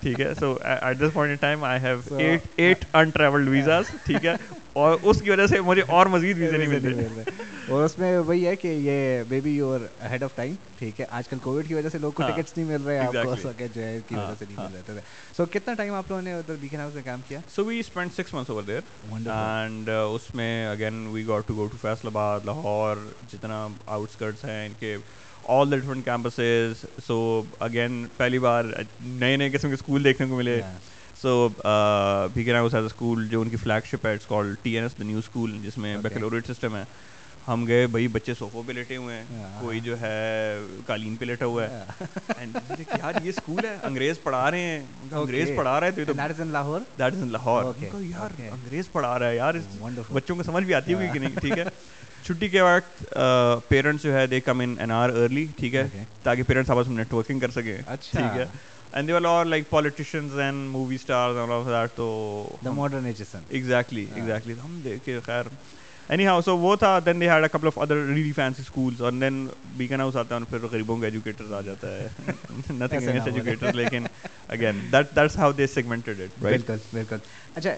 [0.00, 4.34] ٹھیک ہے so at this point time I have eight eight interviewed visas ٹھیک ہے
[4.74, 7.30] اور اس کی وجہ سے مجھے اور مزید ویزے نہیں ملتے۔
[7.68, 11.28] اور اس میں وہی ہے کہ یہ baby you're head of time ٹھیک ہے؟ آج
[11.28, 13.34] کل کووڈ کی وجہ سے لوگ کو ٹکٹس نہیں مل رہے آپ کو
[13.74, 15.00] جو ہے کی وجہ سے نہیں مل رہے۔ تھے
[15.36, 18.12] سو کتنا ٹائم آپ لوگوں نے ادھر بیکن ہاؤس میں کام کیا؟ So we spend
[18.12, 18.80] six months over there
[19.12, 21.76] and اس میں again we got to go to
[22.08, 22.96] Faisalabad Lahore
[23.32, 24.96] جتنا آؤٹ اسکرٹس ہیں ان کے
[25.48, 27.18] all the different campuses so
[27.60, 28.64] again پہلی بار
[29.04, 30.60] نئے نئے قسم کے اسکول دیکھنے کو ملے۔
[31.24, 31.48] So
[32.54, 34.98] Beaconhouse as a school جو ان کی فلیگ شپ ہے it's call T N S
[34.98, 36.84] the new school جس میں بیکلوریٹ سسٹم ہے۔
[37.48, 39.24] ہم گئے بھائی بچے صوفوں پہ لیٹے ہوئے ہیں۔
[39.60, 41.82] کوئی جو ہے قالین پہ لیٹا ہوا ہے۔
[42.98, 44.80] یار یہ اسکول ہے انگریز پڑھا رہے ہیں۔
[45.12, 46.04] انگریز پڑھا رہے تھے
[46.52, 49.54] Lahore that is in Lahore یار انگریز پڑھا رہا ہے۔ یار
[50.12, 51.64] بچوں کو سمجھ بھی آتی ہوگی کہ نہیں ٹھیک ہے۔
[52.26, 53.04] چھٹی کے وقت
[53.68, 55.86] پیرنٹس جو ہے they come in and are early ٹھیک ہے۔
[56.22, 57.76] تاکہ پیرنٹس آپس میں نیٹ ورکنگ کر سکیں۔
[58.10, 58.46] ٹھیک ہے۔
[58.94, 62.06] And there are like politicians and movie stars and of that to
[62.64, 65.46] the modernization exactly exactly ہم دیکھے خیر
[66.08, 69.00] اینی ہاؤ سو وہ تھا then they had a couple of other really fancy schools
[69.00, 72.08] اور دین بیکن ہاؤس آتا ہے پھر غریبوں کے ایجوکیٹرز آ جاتا ہے
[72.70, 74.06] نتھنگ اگینسٹ ایجوکیٹرز لیکن
[74.48, 77.16] again that that's how they segmented it بالکل بالکل
[77.56, 77.70] اچھا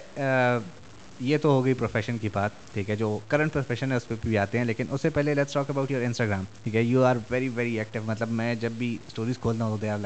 [1.21, 4.15] یہ تو ہو گئی پروفیشن کی بات ٹھیک ہے جو کرنٹ پروفیشن ہے اس پہ
[4.21, 7.05] بھی آتے ہیں لیکن اس سے پہلے let's talk about your Instagram ٹھیک ہے you
[7.05, 9.99] are very very active مطلب میں جب بھی اسٹوریز کھولتا ہوں تو they are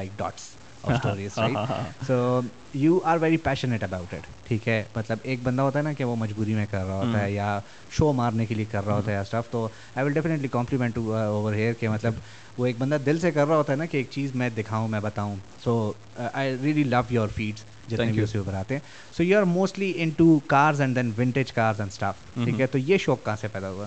[0.88, 2.40] like dots so
[2.74, 6.04] you are very passionate about it ٹھیک ہے مطلب ایک بندہ ہوتا ہے نا کہ
[6.04, 7.58] وہ مجبوری میں کر رہا ہوتا ہے یا
[7.90, 10.98] شو مارنے کے لیے کر رہا ہوتا ہے یا اسٹف تو I will definitely compliment
[10.98, 12.14] over here کہ مطلب
[12.58, 14.88] وہ ایک بندہ دل سے کر رہا ہوتا ہے نا کہ ایک چیز میں دکھاؤں
[14.88, 15.92] میں بتاؤں so
[16.32, 20.38] I really love your feeds جتنے بھی اوپر آتے ہیں so you are mostly into
[20.46, 23.70] cars and then vintage cars and stuff ٹھیک ہے تو یہ شوق کہاں سے پیدا
[23.70, 23.86] ہوا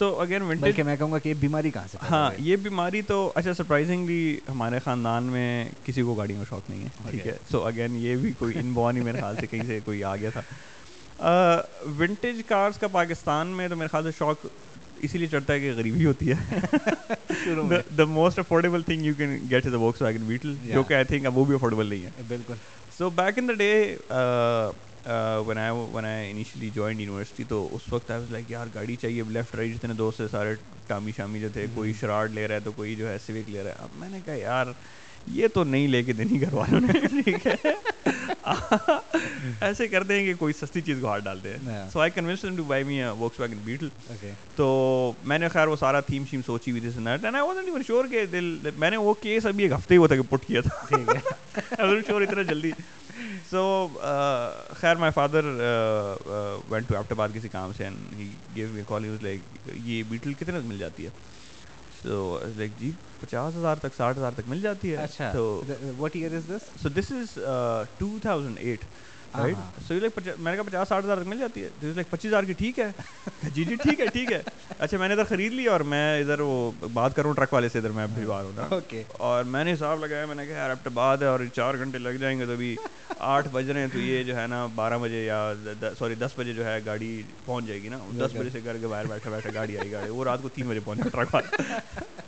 [0.00, 3.16] سو اگین ونٹیج میں کہوں گا کہ یہ بیماری کہاں سے ہاں یہ بیماری تو
[3.34, 5.48] اچھا سرپرائزنگلی ہمارے خاندان میں
[5.84, 8.72] کسی کو گاڑیوں کا شوق نہیں ہے ٹھیک ہے؟ سو اگین یہ بھی کوئی ان
[8.72, 10.42] بون ہی میرے خیال سے کہیں سے کوئی آ گیا تھا۔
[11.98, 14.46] ونٹیج کارز کا پاکستان میں تو میرے خیال سے شوق
[15.02, 19.66] اسی لیے چڑھتا ہے کہ غریبی ہوتی ہے۔ The most affordable thing you can get
[19.66, 22.54] is Volkswagen Beetle جو کہ آئی تھنک اب وہ بھی افورڈیبل نہیں ہے۔ بالکل۔
[22.98, 23.72] So back in the day
[25.46, 29.22] when I when I initially join university تو اس وقت آئی لائک یار گاڑی چاہیے.
[29.28, 30.54] لیفٹ رائٹ جتنے دوست سارے
[30.86, 33.62] ٹامی شامی جو تھے کوئی شراڈ لے رہا ہے تو کوئی جو ہے سوک لے
[33.62, 34.66] رہا ہے۔ اب میں نے کہا یار
[35.26, 37.72] یہ تو نہیں لے کے دینی گھر والوں نے۔ ٹھیک ہے۔
[39.60, 42.64] ایسے کرتے ہیں کہ کوئی سستی چیز کو ہاتھ ڈالتے ہیں so I convince to
[42.64, 43.02] buy me
[43.40, 43.88] Volkswagen Beetle
[44.56, 47.56] تو میں نے خیر وہ سارا تھیم شیم سوچی ہوئی تھی net and I was
[47.58, 50.22] even sure کہ دل میں نے وہ کیس ابھی ایک ہفتے ہی ہوا تھا۔ کہ
[50.22, 50.96] پٹ کیا تھا
[52.06, 52.70] شیور اتنا جلدی۔
[53.50, 53.88] سو
[54.80, 55.44] خیر my father
[56.70, 60.34] went to Abbottabad کسی کام سے and he gave me call use like یہ بیٹل
[60.34, 61.10] کتنے مل جاتی ہے?
[62.02, 65.06] سو لائک جی پچاس ہزار تک ساٹھ ہزار تک مل جاتی ہے.
[65.32, 65.62] تو
[65.98, 67.38] what year is this so this is
[67.98, 68.84] two thousand eight
[69.34, 69.56] right.
[69.88, 72.52] So like میں نے کہا پچاس ساٹھ ہزار مل جاتی ہے۔ لائک پچیس ہزار کی
[72.52, 72.90] ٹھیک ہے۔
[73.54, 74.42] جی جی ٹھیک ہے ٹھیک ہے۔
[74.78, 76.54] اچھا میں نے ادھر خرید لی اور میں ادھر وہ
[76.92, 79.98] بات کروں ٹرک والے سے ادھر میں بھجوا رہا ہوں اوکے۔ اور میں نے حساب
[79.98, 82.46] لگایا میں نے کہا یار اب تو بعد ہے اور چار گھنٹے لگ جائیں گے
[82.46, 82.74] تو ابھی
[83.28, 85.38] آٹھ بج رہے ہیں۔ تو یہ جو ہے نا بارہ بجے یا
[85.98, 87.10] سوری دس بجے جو ہے گاڑی
[87.44, 90.08] پہنچ جائے گی نا۔ دس بجے سے گھر کے باہر بیٹھے بیٹھے گاڑی آئی گاڑی۔
[90.08, 91.62] وہ رات کو تین بجے پہنچے ٹرک والا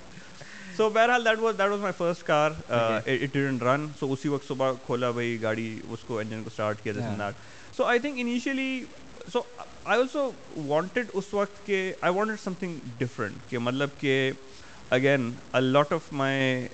[0.76, 4.48] سو بہرحال that was that was my first car it didn't run so اسی وقت
[4.48, 8.18] صبح کھولا بھائی گاڑی اس کو انجن کو اسٹارٹ کیا this that so I think
[8.18, 8.84] initially
[9.32, 9.42] so
[9.84, 14.32] I also wanted اس وقت کہ I wanted something different کہ مطلب کہ
[14.90, 16.66] اگین لاٹ آف مائی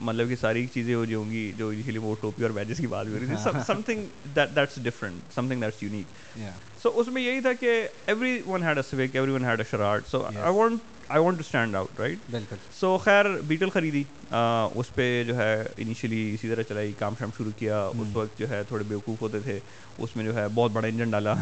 [0.00, 3.06] مطلب کہ ساری چیزیں جو ہوں گی جو انیشلی وہ ٹوپی اور بیجز کی بات
[3.06, 6.38] ہو رہی تھی something that's different something that's unique
[6.82, 7.86] so اس میں یہی تھا کہ
[8.46, 11.76] everyone had a Civic everyone had a Charade so I want I want to stand
[11.76, 12.56] out right بالکل.
[12.80, 14.02] سو خیر بیٹل خریدی.
[14.30, 17.84] اس پہ جو ہے انیشلی اسی طرح چلائی کام شام شروع کیا.
[17.86, 19.58] اس وقت جو ہے تھوڑے بیوقوف ہوتے تھے.
[19.98, 21.34] اس میں جو ہے بہت بڑا انجن ڈالا.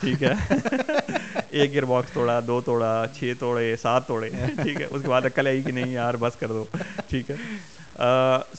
[0.00, 0.32] ٹھیک ہے.
[1.50, 4.30] ایک گیئر باکس توڑا دو توڑا چھ توڑے سات توڑے.
[4.62, 4.86] ٹھیک ہے.
[4.90, 6.64] اس کے بعد عقل آئی کہ نہیں یار بس کر دو.
[7.08, 7.36] ٹھیک ہے.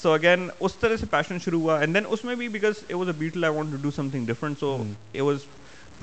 [0.01, 1.79] سو اگین اس طرح سے پیشن شروع ہوا.
[1.79, 4.25] اینڈ دین اس میں بھی because it was a Beetle I want to do something
[4.27, 4.75] different so
[5.13, 5.45] it was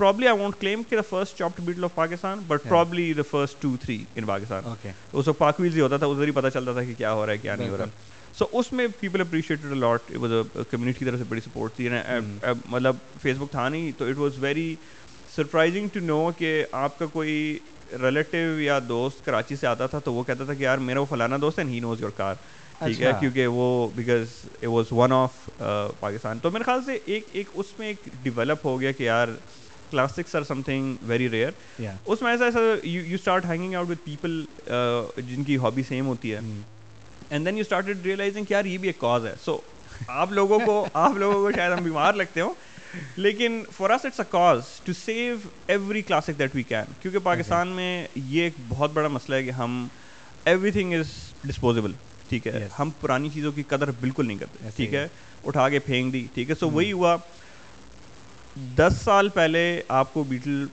[0.01, 3.61] probably I want claim کہ the first chopped Beetle of Pakistan but probably the first
[3.61, 4.63] two three in Pakistan
[5.13, 7.25] اس وقت پاک Wales ہی ہوتا تھا ادھر ہی پتہ چلتا تھا کہ کیا ہو
[7.25, 7.85] رہا ہے کیا نہیں ہو رہا
[8.37, 10.31] سو اس میں people appreciated lot was
[10.71, 11.89] community کی طرف سے بڑی سپورٹ تھی
[12.69, 14.75] مطلب فیس بک تھا نہیں تو it was very
[15.35, 17.59] surprising to know کہ آپ کا کوئی
[18.01, 21.05] ریلیٹیو یا دوست کراچی سے آتا تھا تو وہ کہتا تھا کہ یار میرا وہ
[21.09, 22.35] فلانا دوست ہے ہی نوز یور کار
[22.79, 24.27] ٹھیک ہے کیونکہ وہ because
[24.61, 25.49] it was one of
[25.99, 29.27] Pakistan تو میرے خیال سے ایک ایک اس میں ایک ڈیولپ ہو گیا کہ یار
[29.91, 31.51] classics are something very rare
[32.05, 34.43] اس میں ایسا ایسا you start hanging out with people
[35.17, 36.39] جن کی ہابی سیم ہوتی ہے.
[37.29, 39.33] And then you started realizing کہ یار یہ بھی ایک کاز ہے.
[39.45, 39.59] سو
[40.09, 42.53] آپ لوگوں کو آپ لوگوں کو شاید ہم بیمار لگتے ہوں.
[43.17, 45.35] لیکن for us it's a cause to save
[45.67, 49.51] every classic that we can کیونکہ پاکستان میں یہ ایک بہت بڑا مسئلہ ہے کہ
[49.57, 49.87] ہم
[50.45, 51.11] ایوری تھنگ از
[51.43, 51.91] ڈسپوزیبل
[52.29, 54.69] ٹھیک ہے؟ ہم پرانی چیزوں کی قدر بالکل نہیں کرتے.
[54.75, 55.07] ٹھیک ہے؟
[55.43, 56.25] اٹھا کے پھینک دی.
[56.33, 57.15] ٹھیک ہے؟ سو وہی ہوا
[58.55, 60.65] دس سال پہلے آپ کو بیٹل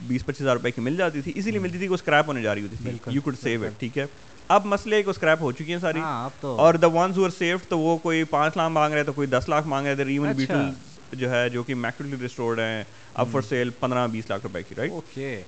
[0.00, 2.28] بیس پچیس ہزار روپے کی مل جاتی تھی اسی لیے ملتی تھی کہ وہ اسکریپ
[2.28, 4.06] ہونے جا رہی ہوتی تھی۔ یو کوڈ سیو اٹ ٹھیک ہے۔
[4.48, 7.78] اب مسئلے کو اسکریپ ہو چکی ہیں ساری۔ ہاں، اور دا ونز ہو سیف تو
[7.78, 10.70] وہ کوئی پانچ لاکھ مانگ رہے تو کوئی دس لاکھ مانگ رہے۔ تھے ایون بیٹل
[11.12, 14.74] جو ہے جو کہ میکٹلی ریسٹورڈ ہیں اب فار سیل پندرہ بیس لاکھ روپے کی
[14.74, 14.92] right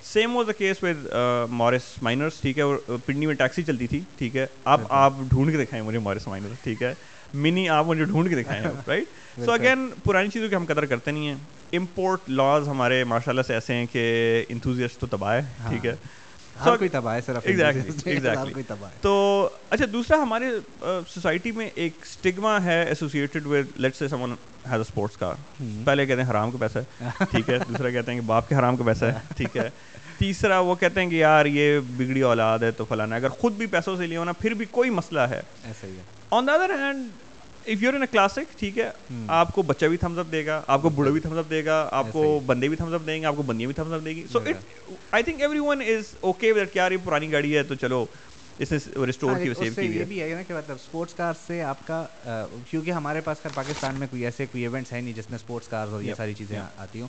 [0.05, 1.07] same was the case with
[1.51, 5.51] Morris Minors ٹھیک ہے۔ اور پنڈی میں ٹیکسی چلتی تھی ٹھیک ہے۔ اب آپ ڈھونڈ
[5.51, 6.94] کے دکھائیں مجھے مورس مائنرس ٹھیک ہے۔
[7.35, 9.05] منی آپ مجھے ڈھونڈ کے دکھائیں رائٹ
[9.45, 11.35] سو اگین پرانی چیزوں کی ہم قدر کرتے نہیں ہیں۔
[11.73, 14.05] امپورٹ لاز ہمارے ماشاء اللہ سے ایسے ہیں کہ
[14.49, 15.95] انتھوزیسٹ تو تباہ ہے ٹھیک ہے؟
[19.01, 19.12] تو
[19.71, 20.47] اچھا دوسرا ہمارے
[21.09, 24.31] سوسائٹی میں ایک اسٹگما ہے ایسوسیٹیڈ ود لیٹ سے سمن
[24.64, 25.35] ہیز اے اسپورٹس کار
[25.85, 28.55] پہلے کہتے ہیں حرام کا پیسہ ہے ٹھیک ہے؟ دوسرا کہتے ہیں کہ باپ کے
[28.55, 29.69] حرام کا پیسہ ہے ٹھیک ہے؟
[30.19, 33.67] تیسرا وہ کہتے ہیں کہ یار یہ بگڑی اولاد ہے تو فلانا اگر خود بھی
[33.67, 35.41] پیسوں سے لیا ہونا پھر بھی کوئی مسئلہ ہے۔
[36.31, 37.11] On the other hand
[37.67, 38.91] if you're in classic ٹھیک ہے
[39.29, 41.64] آپ کو بچہ بھی تھمز اپ دے گا آپ کو بوڑھا بھی تھمز اپ دے
[41.64, 44.05] گا آپ کو بندے بھی تھمز اپ دیں گے آپ کو بندیاں بھی تھمز اپ
[44.05, 47.62] دے گی so it I think everyone is okay with کیا یہ پرانی گاڑی ہے
[47.62, 48.07] تو چلو
[48.59, 51.62] اس نے ریسٹور کی سیو کی یہ بھی ہے نا کہ مطلب اسپورٹس کار سے
[51.62, 52.05] آپ کا
[52.71, 55.88] کیونکہ ہمارے پاس پاکستان میں کوئی ایسے کوئی ایونٹس ہے نہیں جس میں اسپورٹس کار
[55.88, 57.09] اور یہ ساری چیزیں آتی ہوں۔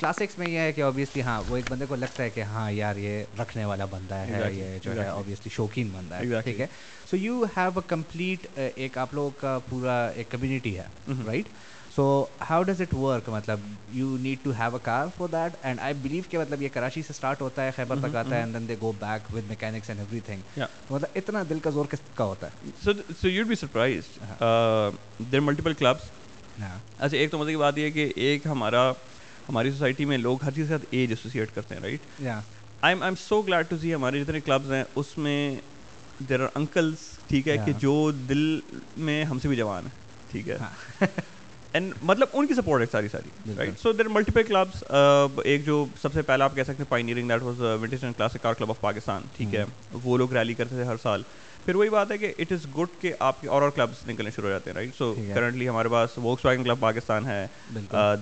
[0.00, 2.70] کلاسکس میں یہ ہے کہ اوبیسلی ہاں وہ ایک بندے کو لگتا ہے کہ ہاں
[2.72, 6.66] یار یہ رکھنے والا بندہ ہے یہ جو ہے اوبیسلی شوقین بندہ ہے ٹھیک ہے؟
[7.06, 10.86] So you have a complete ایک آپ لوگوں کا پورا ایک کمیونٹی ہے
[11.26, 11.48] right
[11.96, 12.04] so
[12.50, 13.60] how does it work مطلب
[13.92, 17.02] you need to have a car for that and I believe کہ مطلب یہ کراچی
[17.02, 19.90] سے اسٹارٹ ہوتا ہے خیبر تک آتا ہے and then they go back with mechanics
[19.90, 23.54] and everything مطلب اتنا دل کا زور کس کا ہوتا ہے؟ So so you be
[23.54, 24.18] surprise
[25.32, 26.08] there multiple clubs
[26.58, 28.90] اچھا ایک تو مزے کی بات یہ ہے کہ ایک ہمارا
[29.48, 32.26] ہماری سوسائٹی میں لوگ ہر چیز کے ساتھ ایج ایسوسیٹ کرتے ہیں right
[32.82, 35.38] I am so glad to see ہمارے جتنے کلبز ہیں اس میں
[36.28, 38.60] دیر آر انکلس ٹھیک ہے کہ جو دل
[38.96, 39.98] میں ہم سے بھی جوان ہیں
[40.30, 40.56] ٹھیک ہے؟
[41.72, 44.82] اینڈ مطلب ان کی سپورٹ ہے sorry sorry right so there multiple clubs
[45.44, 48.42] ایک جو سب سے پہلا آپ کہہ سکتے ہیں pioneering that was vintage and classic
[48.42, 49.64] car club of Pakistan ٹھیک ہے؟
[50.02, 51.22] وہ لوگ ریلی کرتے تھے ہر سال۔
[51.64, 54.30] پھر وہی بات ہے کہ اٹ از گڈ کہ آپ کے اور اور کلبس نکلنے
[54.30, 57.46] شروع ہو جاتے ہیں رائٹ سو کرنٹلی ہمارے پاس ووکس ویگن کلب پاکستان ہے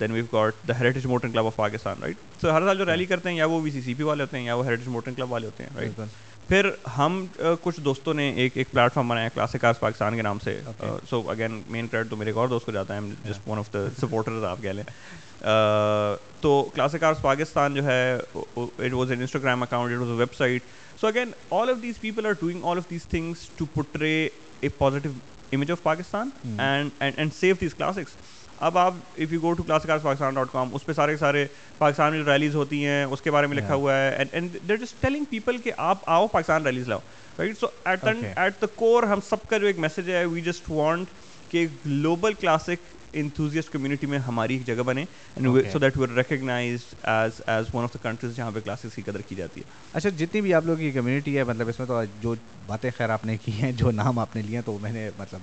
[0.01, 3.05] then we've got the heritage motor club of Pakistan right so ہر سال جو ریلی
[3.05, 5.13] کرتے ہیں یا وہ وی سی سی پی والے ہوتے ہیں یا وہ ہیریٹیج موٹر
[5.13, 6.01] کلب والے ہوتے ہیں رائٹ
[6.49, 7.25] پھر ہم
[7.63, 10.61] کچھ دوستوں نے ایک ایک پلیٹ فارم بنایا کلاسک کارس پاکستان کے نام سے
[11.11, 13.73] سو اگین مین کریڈٹ تو میرے ایک اور دوست کو جاتا ہے just one of
[13.73, 14.85] the supporters آپ کہہ لیں۔
[16.41, 20.63] تو کلاسک کارس پاکستان جو ہے it was an Instagram account it was a website
[21.01, 24.29] so again all of these people are doing all of these things to portray
[24.61, 25.13] a positive
[25.53, 28.17] image of Pakistan and and save these classics
[28.61, 31.47] اب آپ if you go to class cars Pakistan dot com اس پہ سارے سارے
[31.79, 35.03] پاکستان میں release ہوتی ہیں اس کے بارے میں لکھا ہوا ہے and they're just
[35.03, 36.99] telling people کہ آپ آؤ پاکستان ریلیز لاؤ
[37.39, 38.05] right so at
[38.37, 42.35] at the core ہم سب کا جو ایک میسج ہے وی جسٹ وانٹ کہ گلوبل
[42.35, 45.05] کلاسک انتھوزیسٹ کمیونٹی میں ہماری ایک جگہ بنے
[45.73, 49.21] so that we're recognised as as one of the countries جہاں پہ کلاسز کی قدر
[49.21, 49.71] کی جاتی ہے.
[49.93, 52.35] اچھا جتنی بھی آپ لوگوں کی کمیونٹی ہے مطلب اس میں تو جو
[52.67, 55.09] باتیں خیر آپ نے کی ہیں جو نام آپ نے لیے ہیں تو میں نے
[55.19, 55.41] مطلب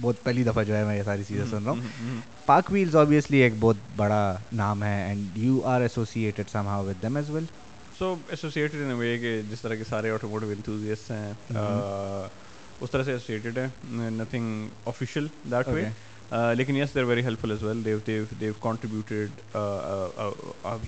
[0.00, 3.38] بہت پہلی دفعہ جو ہے میں یہ ساری چیزیں سن رہا ہوں۔ پاک ویلز آبویسلی
[3.38, 7.44] ایک بہت بڑا نام ہے and you are associated somehow with them as well
[7.98, 11.32] so associated in way کہ جس طرح کے سارے آٹوموٹیو انتھوزیسٹ ہیں
[12.80, 15.84] اس طرح سے ایسوسیٹیڈ ہیں نتھنگ آفیشیل دیٹ وے
[16.56, 19.40] لیکن yes they're very helpful as well they've they've they've contributed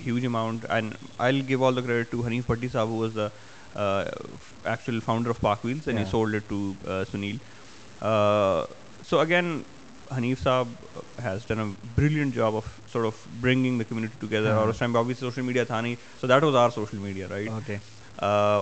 [0.05, 3.27] huge amount and I give all the credit to Hanif Bhatti sahib was the
[4.63, 6.71] actual founder of PakWheels and he sold to
[7.11, 7.37] Sunil
[9.09, 9.61] so again
[10.17, 10.67] Hanif sahib
[11.23, 11.65] has done a
[11.95, 15.41] brilliant job of sort of bringing the community together اور اس time پہ obviously social
[15.41, 17.71] media تھا نہیں so that was our social media right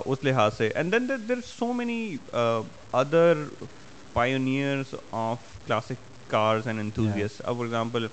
[0.06, 3.44] اس لحاظ سے and then there so many other
[4.14, 8.08] pioneers of classic cars and enthusiasts اب for example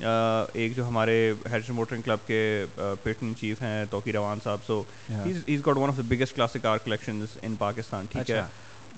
[0.00, 2.64] ایک جو ہمارے ہیڈسن موٹرنگ کلب کے
[3.02, 4.82] پیٹن چیف ہیں توقی روان sahab so
[5.66, 8.42] got one of the biggest classic car collection in Pakistan ٹھیک ہے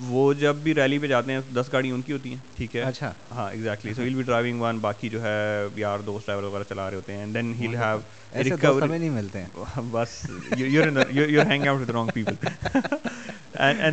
[0.01, 2.83] وہ جب بھی ریلی پہ جاتے ہیں دس گاڑی ان کی ہوتی ہیں ٹھیک ہے؟
[2.83, 6.65] اچھا۔ ہاں exactly so we'll be driving one باقی جو ہے یار دوست ڈرائیور وغیرہ
[6.69, 7.27] چلا رہے ہوتے ہیں.
[7.27, 8.01] دین ہیل ہیو
[8.45, 10.27] ریکوری نہیں ملتے ہیں۔ بس
[10.57, 12.35] you hang out with wrong people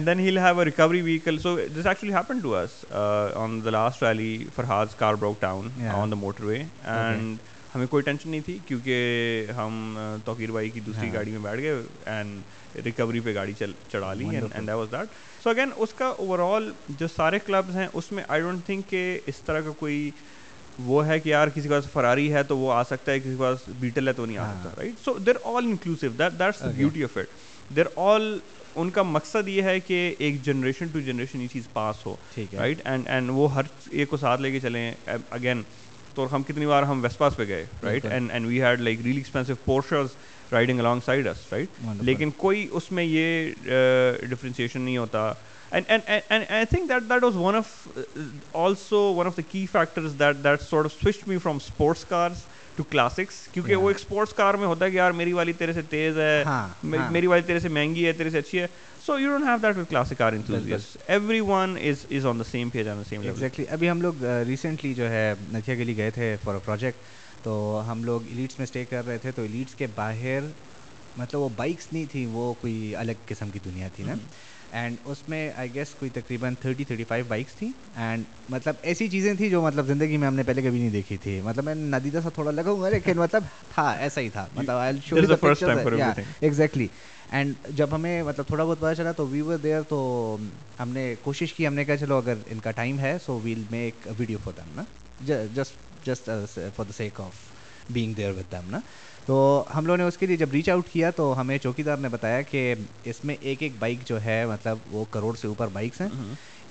[0.07, 1.37] then he'll have a recovery vehicle.
[1.37, 4.47] So this actually happened to us uh, on the last rally.
[4.57, 5.95] Farhad's car broke down yeah.
[5.95, 7.47] on the motorway, and okay.
[7.75, 11.73] ہمیں کوئی tension نہیں تھی کیونکہ ہم توقیر بھائی کی دوسری گاڑی میں بیٹھ گئے
[12.05, 13.53] اینڈ ریکوری پہ گاڑی
[13.91, 15.07] چڑھا لی and was that
[15.43, 18.89] so again اس کا اوور آل جو سارے کلبز ہیں اس میں آئی ڈونٹ تھنک
[18.89, 20.09] کہ اس طرح کا کوئی
[20.85, 23.29] وہ ہے کہ یار کسی کے پاس فراری ہے تو وہ آ سکتا ہے کسی
[23.29, 26.61] کے پاس بیٹل ہے تو نہیں آ سکتا right so there all inclusive that that's
[26.75, 28.37] beauty of it there all
[28.75, 32.81] ان کا مقصد یہ ہے کہ ایک جنریشن ٹو جنریشن یہ چیز پاس ہو رائٹ
[32.85, 35.61] اینڈ اینڈ وہ ہر ایک کو ساتھ لے کے چلیں۔ اگین
[36.15, 39.17] تو ہم کتنی بار ہم ویسپاس پہ گئے right and and we had like really
[39.17, 40.07] expensive Porsches
[40.51, 43.51] riding along side us right لیکن کوئی اس میں یہ
[44.29, 45.31] ڈفرینسیشن نہیں ہوتا.
[45.71, 47.87] And and and I think that that was one of
[48.53, 52.43] also one of the key factors that that sort of switch me from sports cars
[52.75, 55.73] to classics کیونکہ وہ ایک اسپورٹس کار میں ہوتا ہے کہ یار میری والی تیرے
[55.73, 56.43] سے تیز ہے
[56.83, 58.67] میری والی تیرے سے مہنگی ہے تیرے سے اچھی ہے۔
[59.05, 60.97] So you don't have that with classic car enthusiast
[61.39, 64.93] everyone is is on the same page on the same exactly ابھی ہم لوگ ریسنٹلی
[64.93, 68.85] جو ہے نتھیا گلی گئے تھے فار اے پروجیکٹ تو ہم لوگ ایلیٹس میں اسٹے
[68.85, 70.39] کر رہے تھے تو ایلیٹس کے باہر
[71.17, 74.13] مطلب وہ بائکس نہیں تھیں وہ کوئی الگ قسم کی دنیا تھی نا۔
[74.71, 79.07] اینڈ اس میں آئی گیس کوئی تقریباً تھرٹی تھرٹی فائیو بائکس تھیں۔ اینڈ مطلب ایسی
[79.07, 81.75] چیزیں تھیں جو مطلب زندگی میں ہم نے پہلے کبھی نہیں دیکھی تھی۔ مطلب میں
[81.75, 84.77] ندیدہ سا تھوڑا لگا ہوں لیکن مطلب تھا ایسا ہی تھا۔ مطلب
[86.41, 86.87] ایگزیکٹلی
[87.31, 90.37] اینڈ جب ہمیں مطلب تھوڑا بہت پتا چلا تو وی ور دیئر تو
[90.79, 93.63] ہم نے کوشش کی ہم نے کہا چلو اگر ان کا ٹائم ہے so we'll
[93.71, 94.83] make video for them نا۔
[95.53, 96.29] Just just
[96.75, 97.47] for the sake of
[97.89, 98.79] being there with them نا
[99.25, 101.97] تو ہم لوگوں نے اس کے لیے جب ریچ آؤٹ کیا تو ہمیں چوکی دار
[101.97, 105.67] نے بتایا کہ اس میں ایک ایک بائک جو ہے مطلب وہ کروڑ سے اوپر
[105.67, 106.09] بائکس ہیں۔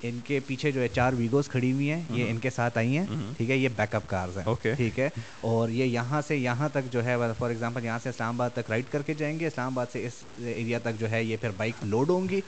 [0.03, 2.97] ان کے پیچھے جو ہے چار ویگوز کھڑی ہوئی ہیں۔ یہ ان کے ساتھ آئی
[2.99, 3.05] ہیں۔
[3.37, 4.45] ٹھیک ہے یہ بیک اپ کارز ہیں
[4.77, 5.09] ٹھیک ہے۔
[5.41, 8.71] اور یہ یہاں سے یہاں تک جو ہے فار ایگزامپل یہاں سے اسلام آباد تک
[8.71, 11.51] رائڈ کر کے جائیں گے۔ اسلام آباد سے اس ایریا تک جو ہے یہ پھر
[11.57, 12.41] بائک لوڈ ہوں گی۔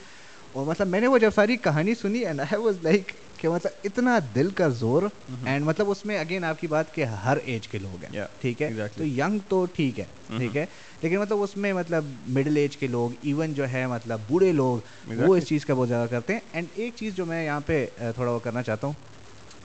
[0.52, 3.72] اور مطلب میں نے وہ جب ساری کہانی سنی اینڈ آئی واز لائک کہ مطلب
[3.84, 5.02] اتنا دل کا زور
[5.44, 8.62] اینڈ مطلب اس میں اگین آپ کی بات کہ ہر ایج کے لوگ ہیں ٹھیک
[8.62, 10.04] ہے؟ تو ینگ تو ٹھیک ہے
[10.36, 10.66] ٹھیک ہے؟
[11.02, 15.10] لیکن مطلب اس میں مطلب مڈل ایج کے لوگ ایون جو ہے مطلب بوڑھے لوگ
[15.18, 16.40] وہ اس چیز کا بہت زیادہ کرتے ہیں.
[16.52, 18.94] اینڈ ایک چیز جو میں یہاں پہ تھوڑا وہ کرنا چاہتا ہوں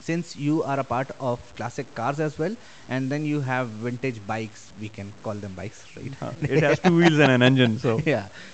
[0.06, 2.54] since you are a part of classic cars as well
[2.88, 5.98] and then you have vintage bikes we can call them bikes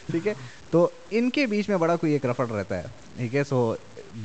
[0.06, 0.32] ٹھیک ہے؟
[0.72, 3.74] تو ان کے بیچ میں بڑا کوئی ایک رفڑ رہتا ہے ٹھیک ہے؟ سو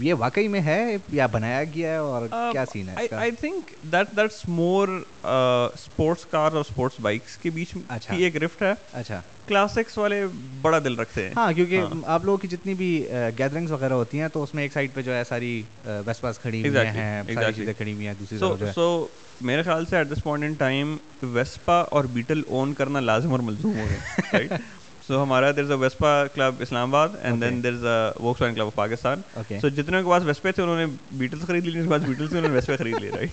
[0.02, 0.82] یہ واقعی میں ہے
[1.14, 4.88] یا بنایا گیا ہے اور کیا سین ہے I think that that's more
[5.24, 10.26] sports car اور اسپورٹس بائکس کے بیچ اچھا۔ ایک رفٹ ہے۔ اچھا۔ کلاسکس والے
[10.62, 12.90] بڑا دل رکھتے ہیں۔ ہاں کیونکہ آپ لوگوں کی جتنی بھی
[13.38, 16.40] گیدرنگس وغیرہ ہوتی ہیں تو اس میں ایک سائڈ پہ جو ہے ساری ویسٹ پاس
[16.40, 19.06] کھڑی ہوئی ہیں ساری چیزیں کھڑی ہوئی ہیں دوسری طرف سو
[19.42, 23.40] میرے خیال سے at this point in time Vespa اور بیٹل اون کرنا لازم اور
[23.40, 24.58] ملزوم ہو گیا
[25.08, 26.56] سو ہمارا دیر is a Vespa club
[26.96, 29.22] Islamabad and then there is a Volks van club of Pakistan
[29.62, 32.42] so جتنے کے پاس ویسپے تھے انہوں نے بیٹلس خرید لی کے پاس بیٹلس انہوں
[32.42, 33.30] نے ویسپے خرید لی رائٹ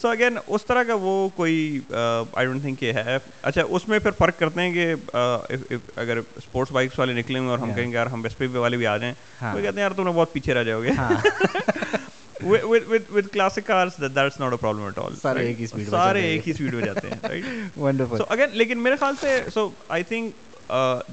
[0.00, 3.16] سو اگین اس طرح کا وہ کوئی آئی ڈونٹ تھنک یہ ہے.
[3.42, 4.94] اچھا اس میں پھر فرق کرتے ہیں کہ
[5.96, 8.86] اگر اسپورٹس بائکس والے نکلیں گے اور ہم کہیں گے یار ہم ویسپے والے بھی
[8.86, 10.90] آ جائیں وہ کہتے ہیں یار تم نے بہت پیچھے رہ جاؤ گے.
[18.52, 20.34] لیکن میرے خیال سے so I think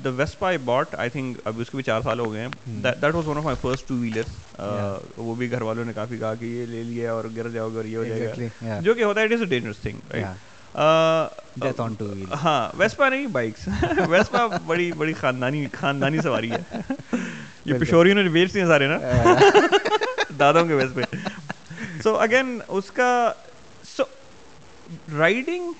[0.03, 2.81] the Vespa I bought I think ابھی اس کے بھی چار سال ہو گئے ہیں
[2.83, 4.61] that was one of my first two wheeler
[5.17, 7.77] وہ بھی گھر والوں نے کافی کہا کہ یہ لے لیا اور گر جاؤ گے
[7.77, 10.13] اور یہ ہو جائے گا جو کہ ہوتا ہے it is a dangerous thing
[12.43, 13.67] ہاں ویسپا نہیں بائکس
[14.09, 16.79] ویسپا بڑی بڑی خاندانی خاندانی سواری ہے
[17.65, 18.97] یہ پشوریوں نے سارے نا
[20.39, 21.01] دادوں کے ویس پہ
[22.03, 23.11] سو اگین اس کا
[23.95, 24.03] so
[25.17, 25.71] riding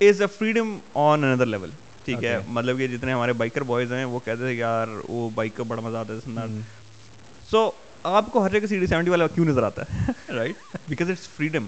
[0.00, 1.70] is a freedom on another level
[2.04, 5.28] ٹھیک ہے مطلب کہ جتنے ہمارے بائکر بوائز ہیں وہ کہتے تھے کہ یار وہ
[5.34, 6.46] بائک کا بڑا مزہ آتا ہے سننا
[7.50, 7.70] سو
[8.04, 10.56] آپ کو ہر جگہ سی ڈی سیونٹی والا کیوں نظر آتا ہے؟ رائٹ
[10.88, 11.66] بیکاز اٹس فریڈم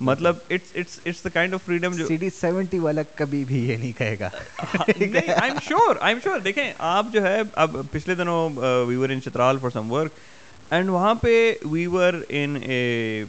[0.00, 3.64] مطلب it's it's it's the kind of freedom جو سی ڈی سیونٹی والا کبھی بھی
[3.68, 5.10] یہ نہیں کہے گا۔ I
[5.42, 8.50] am sure I am sure دیکھیں آپ جو ہے اب پچھلے دنوں
[8.86, 10.18] we were in Chitral for some work
[10.70, 13.24] and وہاں پہ ویور ان اے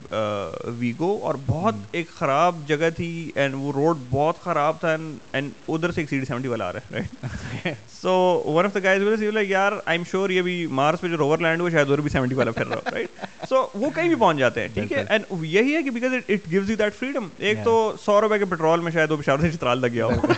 [0.79, 4.95] ویگو اور بہت ایک خراب جگہ تھی اینڈ وہ روڈ بہت خراب تھا
[5.33, 8.73] اینڈ ادھر سے ایک سی ڈی سیونٹی والا آ رہا ہے right so one of
[8.73, 11.87] the guys یار آئی ایم شیور یہ بھی مارس پہ جو روور لینڈ ہوا شاید
[11.87, 14.91] ادھر بھی سیونٹی والا پھر رہا رائٹ سو وہ کہیں بھی پہنچ جاتے ہیں ٹھیک
[14.91, 15.05] ہے?
[15.09, 18.45] اینڈ یہی ہے کہ because it gives you that freedom ایک تو سو روپے کے
[18.45, 20.11] پیٹرول میں شاید وہ بشار سے چترال لگ گیا ہو.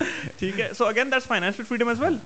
[0.38, 0.68] ٹھیک ہے?
[0.78, 2.16] So again that's financial freedom as well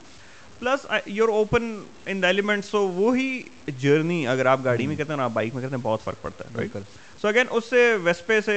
[0.60, 1.64] plus you're open
[2.06, 3.40] in the element so وہی
[3.78, 6.44] جرنی اگر آپ گاڑی میں کہتے ہیں آپ بائک میں کہتے ہیں بہت فرق پڑتا
[6.44, 6.80] ہے بالکل
[7.22, 8.56] سو اگین اس سے ویسپے سے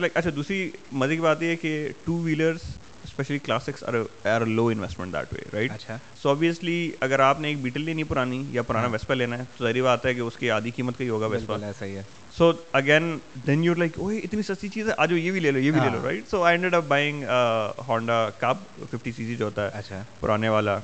[0.00, 0.58] لائک اچھا دوسری
[0.92, 1.72] مزے کی بات یہ ہے کہ
[2.04, 2.62] two wheelers
[3.04, 3.84] especially classics
[4.26, 5.90] are low investment that way right
[6.22, 9.64] so obviously اگر آپ نے ایک بیٹل لینی پرانی یا پرانا ویسپا۔ لینا ہے تو
[9.64, 12.02] ظاہری بات ہے کہ اس کی آدھی قیمت کا ہی ہوگا ویسپا صحیح ہے
[12.38, 13.16] so again
[13.46, 15.80] then you like oh اتنی سستی چیز ہے آج یہ بھی لے لو یہ بھی
[15.80, 17.24] لے لو right so I ended up buying
[17.88, 18.56] Honda Cub
[18.90, 20.78] fifty C C جو ہوتا ہے اچھا پرانے والا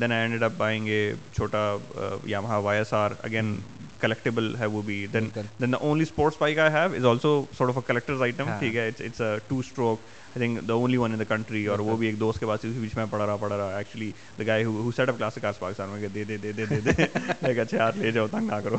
[0.00, 1.76] then I ended up buying a چھوٹا
[2.24, 3.56] Yamaha Y S R again
[4.00, 7.70] collectible ہے وہ بھی then then the only sports bike I have is also sort
[7.70, 10.00] of a collectors item ٹھیک ہے it's two stroke
[10.36, 12.64] I think the only one in the country اور وہ بھی ایک دوست کے پاس
[12.64, 15.88] اسی بیچ میں پڑھا رہا پڑھا رہا actually the guy who set up classics Pakistan
[15.88, 17.04] میں دے دے دے دے دے دے
[17.42, 18.76] ایک اچھے یار لے جاؤ تنگ نہ کرو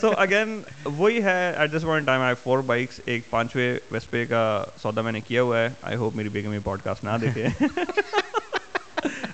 [0.00, 4.42] سو اگین وہی ہے at this point time I four bikes ایک پانچویں ویسپے کا
[4.82, 7.46] سودا میں نے کیا ہوا ہے آئی ہوپ میری بیگم یہ پوڈ کاسٹ نہ دیکھے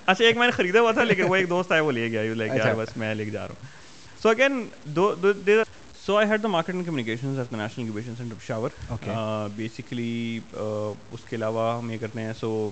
[0.07, 2.33] اچھا ایک میں نے خریدا ہوا تھا لیکن وہ ایک دوست آیا وہ لے گیا
[2.33, 3.75] لے گیا بس میں لے کے جا رہا ہوں
[4.21, 4.67] so again
[6.07, 8.69] so I head the market and communication of the national incubation centre Peshawar
[9.55, 12.69] basically اس کے علاوہ ہم یہ کرتے ہیں سو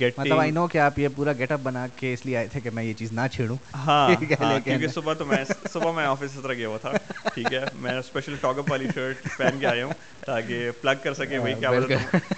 [0.00, 2.60] مطلب آئی نو کہ آپ یہ پورا گیٹ اپ بنا کے اس لیے آئے تھے
[2.60, 5.42] کہ میں یہ چیز نہ چھیڑوں ہاں کیونکہ صبح تو میں
[5.72, 6.92] صبح میں آفس سے طرح گیا ہوا تھا
[7.34, 9.92] ٹھیک ہے میں اسپیشل ٹاک اپ والی شرٹ پہن کے آیا ہوں
[10.26, 11.70] تاکہ پلگ کر سکے وہی کیا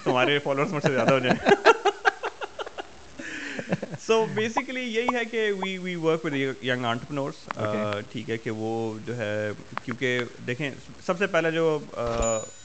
[0.03, 1.37] تمہارے فالوورس مجھ سے زیادہ ہو جائیں
[4.05, 7.47] سو بیسیکلی یہی ہے کہ we we work with young entrepreneurs
[8.11, 8.71] ٹھیک ہے کہ وہ
[9.05, 9.51] جو ہے
[9.85, 10.69] کیونکہ دیکھیں
[11.05, 11.79] سب سے پہلے جو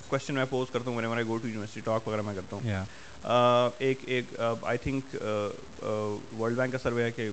[0.08, 2.84] کوشچن میں پوز کرتا ہوں میرے گو ٹو یونیورسٹی ٹاک وغیرہ میں کرتا ہوں
[3.78, 5.14] ایک ایک آئی تھنک
[6.38, 7.30] ورلڈ بینک کا سروے ہے کہ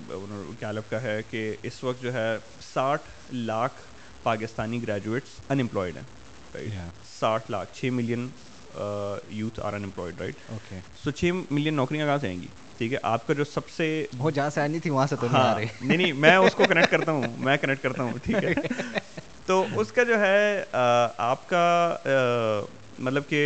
[0.59, 2.37] کیلپ کا ہے کہ اس وقت جو ہے
[2.73, 3.81] ساٹھ lakh
[4.23, 8.27] Pakistani graduates unemployed ہیں ساٹھ لاکھ چھ million
[9.29, 10.35] youth are unemployed right
[11.03, 12.47] so چھ ملین نوکریاں کہاں سے آئیں گی
[12.81, 15.27] ٹھیک ہے آپ کا جو سب سے بہت جہاں سے آنی تھی وہاں سے تو
[15.31, 18.53] نہیں رہے نہیں میں اس کو کنیکٹ کرتا ہوں میں کنیکٹ کرتا ہوں ٹھیک ہے۔
[19.45, 20.63] تو اس کا جو ہے
[21.17, 21.95] آپ کا
[22.99, 23.41] مطلب کہ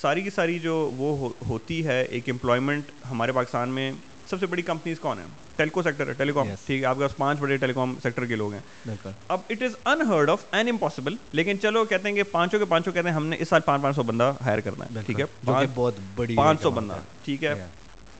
[0.00, 3.92] ساری کی ساری جو وہ ہوتی ہے ایک امپلائمنٹ ہمارے پاکستان میں
[4.30, 5.26] سب سے بڑی کمپنیز کون ہیں؟
[5.56, 8.26] ٹیلیکو سیکٹر ہے ٹیلی کام ٹھیک ہے آپ کے پاس پانچ بڑے ٹیلی کام سیکٹر
[8.26, 8.94] کے لوگ ہیں۔
[9.28, 12.92] اب it is unheard of an impossible لیکن چلو کہتے ہیں کہ پانچوں کے پانچوں
[12.92, 15.24] کہتے ہیں ہم نے اس سال پانچ پانچ سو بندہ ہائر کرنا ہے ٹھیک ہے۔
[15.44, 17.54] بہت بڑی پانچ سو بندہ ٹھیک ہے۔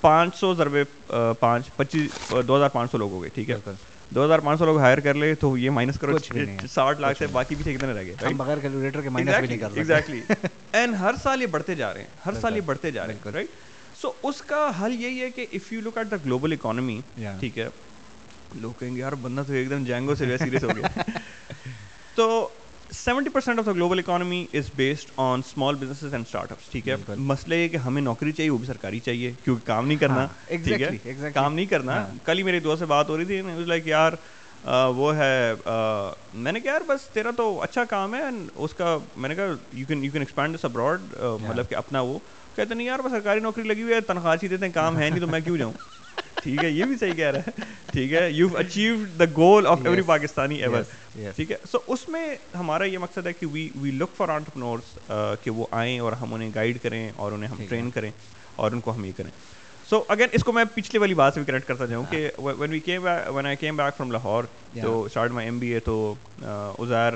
[0.01, 0.83] پانچ سو ضربے
[1.41, 3.57] پانچ پچیس دو ہزار پانچ سو لوگ ہو گئے ٹھیک ہے؟
[4.11, 6.19] دو ہزار پانچ سو لوگ ہائر کر لے تو یہ مائنس کرو
[6.67, 9.77] ساٹھ لاکھ سے باقی بھی کتنے رہ گئے بغیر کیلکولیٹر کے مائنس بھی نہیں کر
[9.77, 10.21] ایگزیکٹلی
[10.73, 13.33] اینڈ ہر سال یہ بڑھتے جا رہے ہیں ہر سال یہ بڑھتے جا رہے ہیں
[13.33, 13.49] رائٹ
[14.01, 17.01] سو اس کا حل یہی ہے کہ if you look at the global economy
[17.41, 17.69] ٹھیک ہے؟
[18.55, 21.03] لوگ کہیں گے یار بندہ تو ایک دم جینگو سے سیریس ہو گیا۔
[22.15, 22.49] تو
[22.91, 26.95] seventy percent of the global economy is based on small business and startups ٹھیک ہے
[27.19, 31.07] مسئلہ یہ کہ ہمیں نوکری چاہیے وہ بھی سرکاری چاہیے کیونکہ کام نہیں کرنا ٹھیک
[31.07, 34.13] ہے کام نہیں کرنا۔ کل ہی میری دوست سے بات ہو رہی تھی لائک یار
[34.97, 35.55] وہ ہے
[36.35, 38.23] میں نے کہا یار بس تیرا تو اچھا کام ہے
[38.55, 42.01] اس کا میں نے کہا you can you can expand this abroad مطلب کہ اپنا
[42.01, 42.19] وہ
[42.57, 45.11] کہتے نہیں یار بس سرکاری نوکری لگی ہوئی ہے تنخواہ ہی دیتے ہیں کام ہے
[45.11, 45.73] نہیں تو میں کیوں جاؤں
[46.43, 49.81] ٹھیک ہے یہ بھی صحیح کہہ رہا ہے۔ ٹھیک ہے you achieve the goal of
[49.85, 50.83] every Pakistani ever
[51.37, 54.99] ٹھیک ہے سو اس میں ہمارا یہ مقصد ہے کہ وی وی لک فار آنٹرپنورس
[55.45, 58.11] کہ وہ آئیں اور ہم انہیں گائڈ کریں اور انہیں ہم ٹرین کریں
[58.57, 59.31] اور ان کو ہم یہ کریں۔
[59.91, 62.71] سو اگین اس کو میں پچھلے والی بات سے بھی کنیکٹ کرتا جاؤں کہ when
[62.71, 64.45] we came when I came back from Lahore
[64.83, 67.15] to start my M B A تو ازیر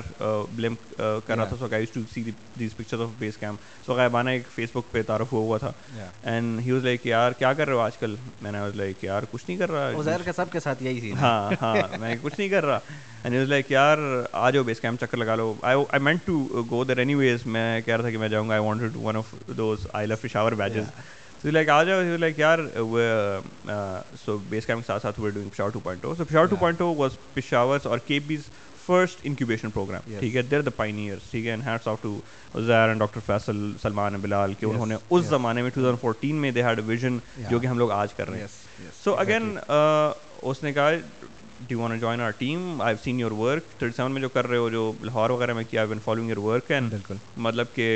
[0.55, 2.23] بلیم کر رہا تھا so guys to see
[2.59, 5.71] these picture of base camp so غائبانہ ایک فیس بک پہ تعارف ہوا ہوا تھا
[6.23, 9.03] اینڈ ہی واز لائک یار کیا کر رہے ہو آج کل میں نے واز لائک
[9.03, 12.15] یار کچھ نہیں کر رہا ازیر کا سب کے ساتھ یہی سی ہاں ہاں میں
[12.21, 12.79] کچھ نہیں کر رہا
[13.23, 13.97] اینڈ واز لائک یار
[14.31, 17.93] آ جاؤ بیس کیمپ چکر لگا لو I meant to go there anyways میں کہہ
[17.93, 20.89] رہا تھا کہ میں جاؤں گا I wanted one of those I love Peshawar beaches
[21.41, 22.59] تو لائک آ جاؤ لائک یار
[24.25, 27.17] سو بیس کیمپ کے ساتھ ساتھ doing Peshawar two point so Peshawar two point was
[27.33, 28.49] Peshawar اور کے بیز
[28.85, 32.19] فرسٹ انکیوبیشن پروگرام ٹھیک ہے دیر دا پائنیئرس ٹھیک ہے اینڈ ہیڈس آف ٹو
[32.55, 36.35] زیر اینڈ ڈاکٹر فیصل سلمان بلال کہ انہوں نے اس زمانے میں ٹو تھاؤزنڈ فورٹین
[36.35, 37.17] میں دے ہیڈ ویژن
[37.49, 38.47] جو کہ ہم لوگ آج کر رہے ہیں
[39.03, 40.91] سو اگین اس نے کہا
[41.67, 44.57] they want join our team I seen your work thirty seven میں جو کر رہے
[44.57, 46.93] ہو جو لاہور وغیرہ میں کیا been following your work and
[47.37, 47.87] مطلب کہ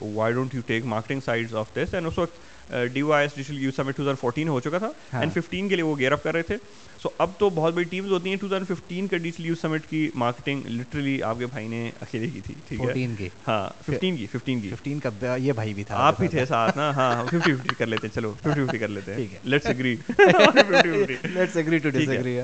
[0.00, 2.47] why don't you take marketing side of this and اس وقت
[2.92, 5.68] D O I S digital youth summit two thousand fourteen ہو چکا تھا اینڈ ففٹین
[5.68, 6.56] کے لیے وہ گیئر اپ کر رہے تھے۔
[7.02, 9.86] سو اب تو بہت بڑی ٹیمز ہوتی ہیں۔ ٹو تھاؤزنڈ ففٹین کا ڈیجیٹل یو سمٹ
[9.86, 14.26] کی مارکیٹنگ لٹرلی آپ کے بھائی نے اکیلے کی تھی ٹھیک ہے؟ ہاں ففٹین کی
[14.26, 17.54] ففٹین کی۔ ففٹین کا یہ بھائی بھی تھا۔ آپ بھی تھے ساتھ نا؟ ہاں ففٹی
[17.54, 22.08] ففٹی کر لیتے چلو ففٹی ففٹی کر لیتے ہیں۔ Let's agree let's agree to disagree
[22.08, 22.38] agree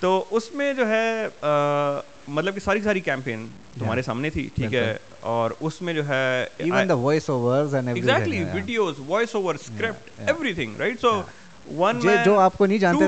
[0.00, 1.26] تو اس میں جو ہے
[2.28, 3.46] مطلب کہ ساری ساری کیمپین
[3.78, 7.88] تمہارے سامنے تھی ٹھیک ہے؟ اور اس میں جو ہے even the voice overs and
[7.88, 10.20] exactly videos voice over script
[10.52, 11.22] everything right so
[12.24, 13.04] جو آپ کو نہیں جانتے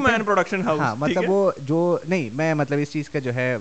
[0.67, 3.57] ہاں مطلب وہ جو نہیں میں مطلب اس چیز کا جو ہے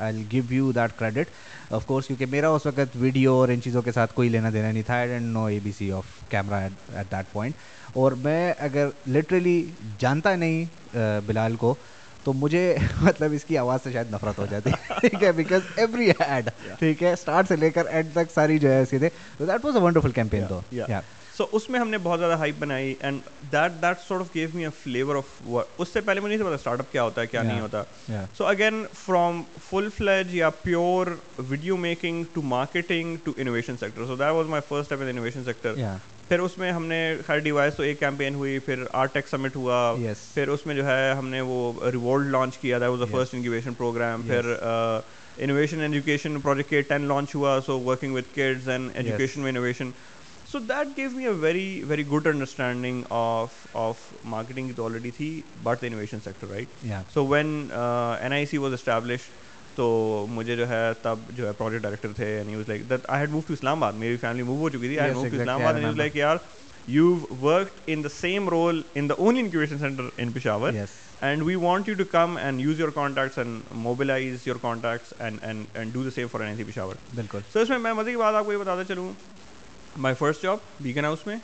[0.00, 1.28] I give you that credit
[1.70, 4.70] of course کیونکہ میرا اس وقت ویڈیو اور ان چیزوں کے ساتھ کوئی لینا دینا
[4.70, 7.54] نہیں تھا I didn't know A B C of camera at that point
[7.92, 9.64] اور میں اگر لٹرلی
[9.98, 10.64] جانتا نہیں
[11.26, 11.74] بلال کو
[12.24, 12.62] تو مجھے
[13.02, 14.70] مطلب اس کی آواز سے شاید نفرت ہو جاتی۔
[15.00, 16.48] ٹھیک ہے بیکاز ایوری ایڈ
[16.78, 19.08] ٹھیک ہے اسٹارٹ سے لے کر اینڈ تک ساری جو ہے اس کے تھے
[19.40, 20.60] that was a wonderful campaign تو
[21.36, 23.20] سو اس میں ہم نے بہت زیادہ ہائپ بنائی and
[23.52, 25.40] that that sort of gave me a flavour of
[25.78, 27.82] اس سے پہلے مجھے نہیں پتا اسٹارٹ اپ کیا ہوتا ہے کیا نہیں ہوتا۔
[28.38, 31.06] So again from full fledge یا pure
[31.48, 35.44] video making to marketing to innovation sector so that was my first step in innovation
[35.44, 35.74] sector
[36.28, 36.98] پھر اس میں ہم نے
[37.28, 39.96] ہر ڈیوائس تو ایک کیمپین ہوئی پھر آر ٹیک سمٹ ہوا
[40.34, 43.34] پھر اس میں جو ہے ہم نے وہ ریوولڈ لانچ کیا that was the first
[43.34, 44.54] incubation program پھر
[45.38, 49.90] انویشن ایجوکیشن پروجیکٹ کے ٹین لانچ ہوا so working with kids and education میں innovation
[50.52, 55.40] so that gave me a very very good understanding of of marketing تو already تھی
[55.62, 59.20] but the innovation sector right so when N I C was establish
[59.76, 63.20] تو مجھے جو ہے تب جو ہے پروجیکٹ ڈائریکٹر تھے and was like that I
[63.20, 63.52] had move to
[63.82, 64.98] Islamabad میری فیملی موو ہو چکی تھی.
[64.98, 66.36] آئی move to Islamabad and like یار
[66.88, 70.72] you work in the same role in the only incubation centre in Peshawar
[71.20, 75.38] and we want you to come and use your contacts and mobilise your contacts and
[75.42, 78.16] and do the same for N C Peshawar بالکل so اس میں میں مزے کی
[78.16, 79.12] بات آپ کو یہ بتاتا چلوں.
[79.96, 81.36] مائی فرسٹ جاب بیگن ہاؤس میں.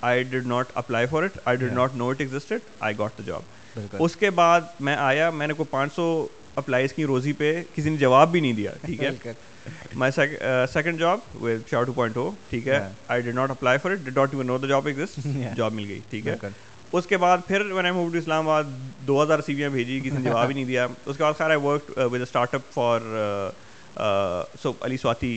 [0.00, 3.22] I did not apply for it I did not know it existed I got the
[3.26, 5.30] job اس کے بعد میں آیا.
[5.30, 6.26] میں نے کوئی پانچ سو
[6.60, 9.32] اپلائیز کی روزی پہ کسی نے جواب بھی نہیں دیا ٹھیک ہے؟
[9.94, 10.12] My
[10.72, 13.98] second job with show to point ہو ٹھیک ہے؟ I did not apply for it
[13.98, 16.36] did not even know the job exist job مل گئی ٹھیک ہے؟
[16.92, 18.64] اس کے بعد پھر میں نے موو ٹو اسلام آباد
[19.06, 21.58] دو ہزار سیویاں بھیجی کسی نے جواب ہی نہیں دیا۔ اس کے بعد خیر I
[21.64, 22.22] work with
[22.54, 23.00] startup for
[24.62, 25.36] so Ali Swati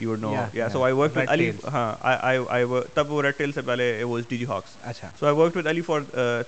[0.00, 1.92] you know یا so I work with Ali ہاں
[2.94, 5.08] تب وہ ریڈ ٹیل سے پہلے واز ڈی جی ہاکس اچھا.
[5.20, 6.00] So I work with Ali for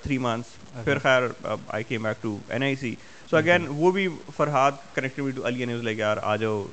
[0.02, 2.94] three months پھر خیر I came back to N I C
[3.30, 6.64] so again وہ بھی Farhad connectivity to Ali news like یار آ جاؤ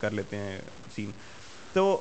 [0.00, 0.58] کر لیتے ہیں
[0.96, 1.10] سین
[1.72, 2.00] تو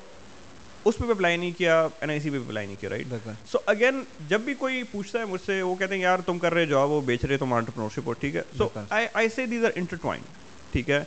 [0.86, 3.58] اس پہ بھی اپلائی نہیں کیا این آئی سی پہ اپلائی نہیں کیا رائٹ سو
[3.66, 6.66] اگین جب بھی کوئی پوچھتا ہے مجھ سے وہ کہتے ہیں یار تم کر رہے
[6.66, 10.24] جاب وہ بیچ رہے تم آنٹرپرنورشپ ہو ٹھیک ہے؟ سو آئی سے دیز آر انٹرٹوائنڈ
[10.72, 11.04] ٹھیک ہے؟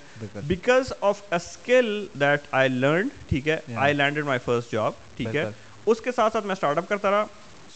[0.47, 5.37] Because of a skill that I learn ٹھیک ہے؟ I landed my first job ٹھیک
[5.37, 5.45] ہے؟
[5.87, 7.25] اس کے ساتھ ساتھ میں اسٹارٹ اپ کرتا رہا۔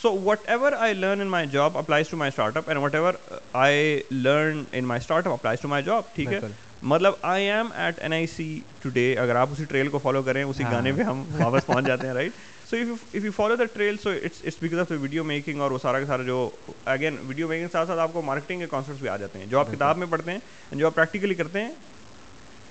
[0.04, 0.10] So
[0.46, 3.14] whatever I learn in my job applies to my startup and whatever
[3.52, 6.40] I learn in my startup applies to my job ٹھیک ہے
[6.82, 8.48] مطلب I am at N I C
[8.82, 12.06] today اگر آپ اسی trail کو follow کریں اسی گانے پہ ہم واپس پہنچ جاتے
[12.06, 12.32] ہیں right
[12.70, 15.78] so if you follow the trail so it's it's because of video making اور وہ
[15.78, 16.48] سارا کا سارا جو
[16.86, 19.58] اگین ویڈیو میکنگ ساتھ ساتھ آپ کو مارکیٹنگ کے کانسیپٹس بھی آ جاتے ہیں جو
[19.58, 20.38] آپ کتاب میں پڑھتے ہیں
[20.72, 21.72] جو آپ پریکٹیکلی کرتے ہیں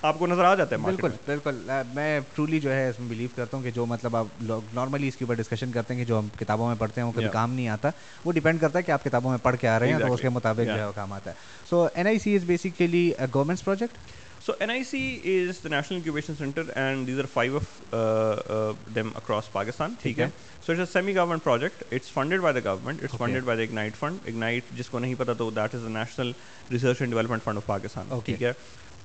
[0.04, 1.60] آپ کو نظر آ جاتا ہے بالکل بالکل.
[1.94, 5.08] میں ٹرولی جو ہے اس میں بلیو کرتا ہوں کہ جو مطلب آپ لوگ نارملی
[5.08, 7.30] اس کے اوپر ڈسکشن کرتے ہیں کہ جو ہم کتابوں میں پڑھتے ہیں وہ کبھی
[7.34, 7.90] کام نہیں آتا.
[8.26, 10.22] وہ ڈیپینڈ کرتا ہے کہ آپ کتابوں میں پڑھ کے آ رہے ہیں تو اس
[10.22, 11.36] کے مطابق جو ہے کام آتا ہے.
[11.70, 13.98] So N I C is basically government project
[14.46, 19.10] so N I C is the national incubation centre and these are five of them
[19.16, 20.28] across Pakistan ٹھیک ہے
[20.66, 23.64] so it's a semi government project it's funded by the government it's funded by the
[23.64, 26.32] Ignite fund Ignite جس کو نہیں پتا تو that is the national
[26.72, 28.52] research and development fund of Pakistan ٹھیک ہے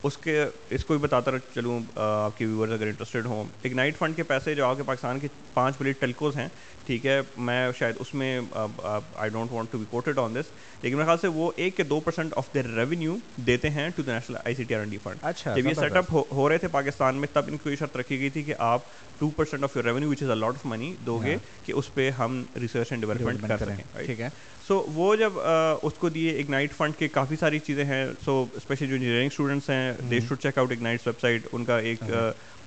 [0.02, 3.96] اس کے اس کو بھی بتاتا رہ چلوں آپ کے ویورز اگر انٹرسٹیڈ ہوں۔ اگنائٹ
[3.98, 6.48] فنڈ کے پیسے جو آپ کے پاکستان کے پانچ بلی ٹیلکوز ہیں
[6.88, 10.50] ٹھیک ہے میں شاید اس میں I don't want to be quoted on this
[10.82, 13.16] لیکن میرے خیال سے وہ ایک کے دو پرسینٹ آف دیر ریونیو
[13.46, 15.74] دیتے ہیں to the national I C T R and D fund اچھا جب یہ
[15.74, 18.42] سیٹ اپ ہو رہے تھے پاکستان میں تب ان کو یہ شرط رکھی گئی تھی
[18.42, 18.86] کہ آپ
[19.18, 21.92] two percent of your revenue which is a lot of money دو گے کہ اس
[21.94, 24.28] پہ ہم ریسرچ اینڈ ڈیولپمنٹ کر سکیں ٹھیک ہے۔
[24.68, 25.38] سو وہ جب
[25.82, 29.70] اس کو دیے اگنائٹ فنڈ کے کافی ساری چیزیں ہیں سو اسپیشلی جو انجینئرنگ اسٹوڈنٹس
[29.70, 32.02] ہیں they should check out Ignite's website ان کا ایک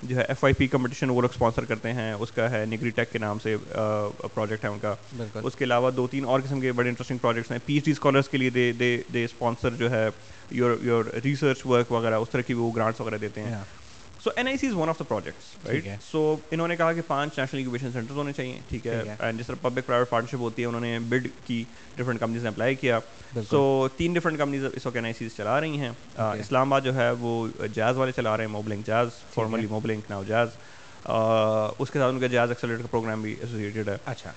[0.03, 2.89] جو ہے ایف آئی پی کمپٹیشن وہ لوگ اسپانسر کرتے ہیں اس کا ہے نگری
[2.89, 3.55] ٹیک کے نام سے
[4.33, 4.93] پروجیکٹ ہے ان کا۔
[5.43, 7.91] اس کے علاوہ دو تین اور قسم کے بڑے انٹرسٹنگ پروجیکٹس ہیں۔ پی ایچ ڈی
[7.91, 10.07] اسکالرس کے لیے دے دے دے اسپانسر جو ہے
[10.51, 13.55] یور یور ریسرچ ورک وغیرہ اس طرح کی وہ گرانٹس وغیرہ دیتے ہیں۔
[14.23, 17.01] So N I C is one of the projects right so انہوں نے کہا کہ
[17.07, 20.61] پانچ نیشنل انکوبیشن سینٹرز ہونے چاہیے ٹھیک ہے۔ اینڈ جس طرح پبلک پرائیویٹ پارٹنرشپ ہوتی
[20.61, 21.63] ہے انہوں نے بلڈ کی
[21.95, 22.99] ڈفرنٹ کمپنیز نے اپلائی کیا۔
[23.49, 26.95] سو تین ڈفرنٹ کمپنیز اس وقت این آئی سیز چلا رہی ہیں۔ اسلام آباد جو
[26.95, 30.47] ہے وہ جاز والے چلا رہے ہیں Mobilink Jazz formerly Mobilink now Jazz
[31.79, 34.31] اس کے ساتھ ان کا جاز ایکسلیٹر کا پروگرام بھی ایسوسیٹیڈ ہے۔ اچھا۔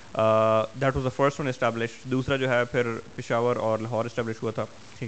[0.81, 4.51] That was the first one establish دوسرا جو ہے پھر پشاور اور لاہور اسٹیبلش ہوا
[4.51, 4.65] تھا۔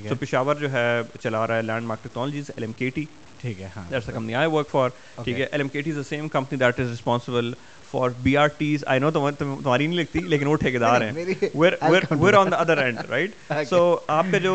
[0.09, 3.05] تو پشاور جو ہے چلا رہا ہے Landmark Technologies L M K T
[3.47, 3.69] ٹھیک ہے
[4.07, 4.89] کمپنی آئی ورک فار
[5.25, 7.53] ٹھیک ہے L M K T is the same company that is responsible
[7.91, 11.13] for B R Ts I know تمہاری نہیں لکھتی لیکن وہ ٹھیکیدار ہیں.
[11.55, 13.31] We're on the other end right
[13.69, 14.55] so آپ کا جو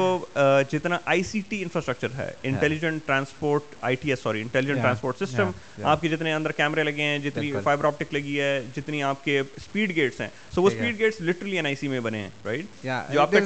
[0.72, 5.52] جتنا آئی سی ٹی انفراسٹرکچر ہے intelligent transport I T S sorry intelligent transport system
[5.84, 9.40] آپ کے جتنے اندر کیمرے لگے ہیں جتنی فائبر آپٹک لگی ہے جتنی آپ کے
[9.40, 12.66] اسپیڈ گیٹس ہیں۔ سو وہ speed gates literally N I C میں بنے ہیں رائٹ
[13.14, 13.40] جو آپ کا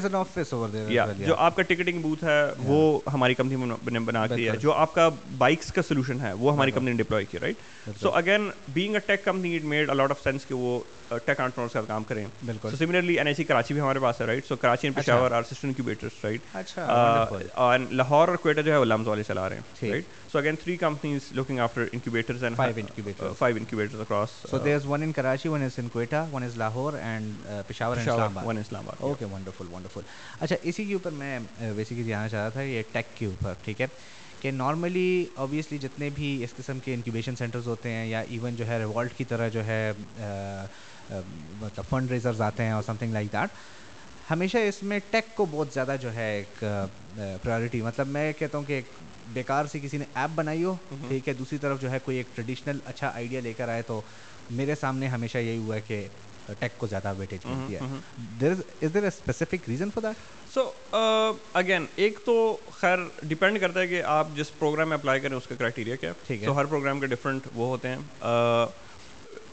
[1.18, 3.56] جو آپ کا ٹکٹنگ بوتھ ہے وہ ہماری کمپنی
[3.92, 6.98] نے بنا کے ہے۔ جو آپ کا بائکس کا سولوشن ہے وہ ہماری کمپنی نے
[6.98, 10.56] ڈپلوائے کیا right so again being a tech company it made a lot of sense کہ
[10.56, 14.22] وہ ٹیک آنٹرپرنورس کا کام کریں۔ بالکل۔ Similarly N I C Karachi بھی ہمارے پاس
[14.22, 16.78] ہے right so Karachi and Peshawar are system incubators right
[17.92, 20.76] Lahore اور کوئٹہ جو ہے وہ لمز والے چلا رہے ہیں right so again three
[20.78, 25.12] companies looking after incubators and five incubators five incubators across so there is one in
[25.12, 29.04] Karachi one is in Quetta one is Lahore and Peshawar and Islamabad one اسلام آباد
[29.04, 30.02] okay wonderful wonderful
[30.40, 31.40] اچھا اسی کے اوپر میں
[31.76, 33.88] basically جانا چاہ رہا تھا یہ ٹیک کے اوپر ٹھیک ہے؟
[34.46, 38.68] کہ نارملی اوبیسلی جتنے بھی اس قسم کے انکیوبیشن سینٹرز ہوتے ہیں یا ایون جو
[38.68, 39.91] ہے ریوالٹ کی طرح جو ہے
[41.10, 43.58] مطلب فنڈ ریزرز آتے ہیں اور سم تھنگ لائک دیٹ
[44.32, 46.64] ہمیشہ اس میں ٹیک کو بہت زیادہ جو ہے ایک
[47.43, 48.91] پرائورٹی مطلب میں کہتا ہوں کہ ایک
[49.34, 50.76] بیکار سے کسی نے ایپ بنائی ہو
[51.08, 54.02] ٹھیک ہے دوسری طرف جو ہے کوئی ایک ٹریڈیشنل اچھا آئیڈیا لے کر آئے تو
[54.52, 56.08] میرے سامنے ہمیشہ یہی ہوا ہے کہ
[56.48, 57.80] ٹیک کو زیادہ ویٹیج ملتی ہے.
[57.80, 60.72] Is there a specific reason for that so
[61.54, 62.36] again ایک تو
[62.80, 66.12] خیر ڈپینڈ کرتا ہے کہ آپ جس پروگرام میں اپلائی کریں اس کا کرائٹیریا کیا
[66.28, 66.46] ٹھیک ہے.
[66.46, 67.98] تو ہر پروگرام کے ڈفرینٹ وہ ہوتے ہیں.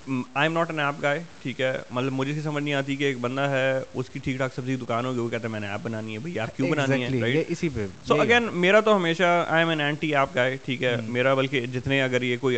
[0.07, 1.73] I am not an app guy ٹھیک ہے.
[1.91, 5.05] مطلب مجھے سمجھ نہیں آتی کہ ایک بندہ ہے اس کی ٹھیک ٹھاک سبزی دکان
[5.07, 7.69] ہوگی وہ کہتا ہے میں نے ایپ بنانی ہے بھائی ایپ کیوں بنانی ہے اسی
[7.75, 10.97] پہ سو اگین میرا تو ہمیشہ I am an anti app guy ٹھیک ہے.
[11.07, 12.57] میرا بلکہ جتنے اگر یہ کوئی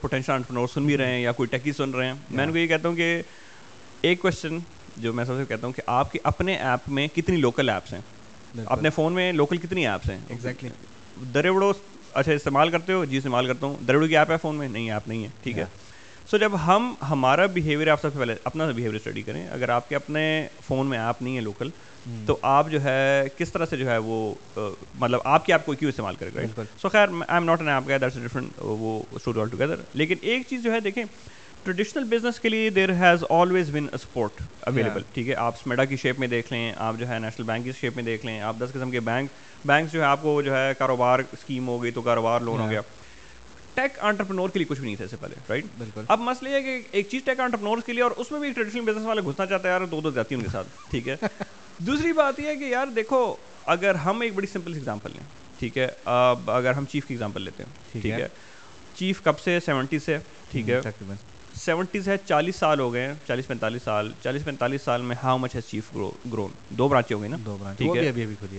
[0.00, 2.58] پوٹینشیل انٹرپرنور سن بھی رہے ہیں یا کوئی ٹیکی سن رہے ہیں میں ان کو
[2.58, 3.22] یہ کہتا ہوں کہ
[4.02, 4.58] ایک کوشچن
[4.96, 7.92] جو میں سب سے کہتا ہوں کہ آپ کے اپنے ایپ میں کتنی لوکل ایپس
[7.92, 8.00] ہیں؟
[8.66, 10.70] اپنے فون میں لوکل کتنی ایپس ہیں؟ ایگزیکٹلی
[11.34, 11.72] دریوڑو
[12.14, 14.90] اچھا استعمال کرتے ہو؟ جی استعمال کرتا ہوں۔ دریوڑو کی ایپ ہے فون میں؟ نہیں
[14.90, 15.64] ایپ نہیں ہے۔ ٹھیک ہے۔
[16.30, 19.88] سو جب ہم ہمارا بیہیویئر آپ سب سے پہلے اپنا بیہیویئر اسٹڈی کریں۔ اگر آپ
[19.88, 21.68] کے اپنے فون میں ایپ نہیں ہے لوکل
[22.26, 24.34] تو آپ جو ہے کس طرح سے جو ہے وہ
[24.94, 27.68] مطلب آپ کی آپ کو کیوں استعمال کرے گا؟ سو خیر I am not an
[27.68, 31.04] app that's different وہ اسٹوری آل ٹوگیدر لیکن ایک چیز جو ہے دیکھیں
[31.64, 35.96] ٹریڈیشنل بزنس کے لیے there has always been support available ٹھیک ہے؟ آپ اسمیڈا کی
[35.96, 38.56] شیپ میں دیکھ لیں آپ جو ہے نیشنل بینک کی شیپ میں دیکھ لیں آپ
[38.58, 39.30] دس قسم کے بینک
[39.64, 42.68] بینکس جو ہے آپ کو جو ہے کاروبار اسکیم ہو گئی تو کاروبار لون ہو
[42.70, 42.80] گیا۔
[43.74, 46.48] ٹیک آنٹرپرنور کے لیے کچھ بھی نہیں تھا اس سے پہلے رائٹ بالکل۔ اب مسئلہ
[46.48, 49.06] یہ ہے کہ ایک چیز ٹیک آنٹرپرنور کے لیے اور اس میں بھی ٹریڈیشنل بزنس
[49.06, 51.16] والے گھسنا چاہتے ہیں یار دو دو جاتی ان کے ساتھ ٹھیک ہے؟
[51.78, 53.24] دوسری بات یہ ہے کہ یار دیکھو
[53.66, 55.24] اگر ہم ایک بڑی سمپل ایگزامپل لیں
[55.58, 58.28] ٹھیک ہے؟ اب اگر ہم چیف کی ایگزامپل لیتے ہیں ٹھیک ہے۔
[58.96, 60.18] چیف کب سے؟ سیونٹی سے
[60.50, 60.80] ٹھیک ہے؟
[61.64, 65.38] سیونٹی سے چالیس سال ہو گئے ہیں چالیس پینتالیس سال چالیس پینتالیس سال میں ہاؤ
[65.38, 65.92] مچ ہے چیف
[66.32, 68.10] گرون دو برانچیں ہو گئی نا؟ دو برانچ ٹھیک ہے؟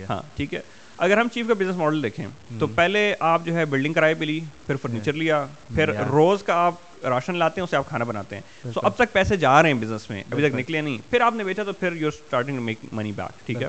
[0.08, 0.60] ہاں ٹھیک ہے۔
[0.98, 2.26] اگر ہم چیف کا بزنس ماڈل دیکھیں
[2.58, 6.54] تو پہلے آپ جو ہے بلڈنگ کرائے پہ لی پھر فرنیچر لیا پھر روز کا
[6.54, 6.74] آپ
[7.04, 8.42] راشن لاتے ہیں اسے آپ کھانا بناتے ہیں۔
[8.72, 11.34] سو اب تک پیسے جا رہے ہیں بزنس میں ابھی تک نکلے نہیں۔ پھر آپ
[11.34, 13.68] نے بیچا تو پھر you starting make money back ٹھیک ہے؟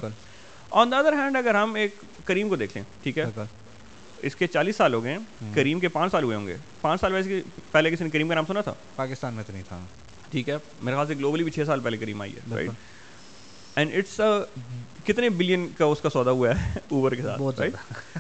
[0.72, 3.24] آن دا ادر ہینڈ اگر ہم ایک کریم کو دیکھ لیں ٹھیک ہے؟
[4.26, 5.18] اس کے چالیس سال ہو گئے
[5.54, 8.36] کریم کے پانچ سال ہوئے ہوں گے۔ پانچ سال ویسے پہلے کسی نے کریم کا
[8.36, 9.80] نام سنا تھا؟ پاکستان میں تو نہیں تھا۔
[10.32, 12.70] ٹھیک ہے میرے خیال سے گلوبلی بھی چھ سال پہلے کریم آئی ہے رائٹ
[13.76, 14.20] اینڈ اٹس
[15.06, 17.42] کتنے بلین کا اس کا سودا ہوا ہے اوبر کے ساتھ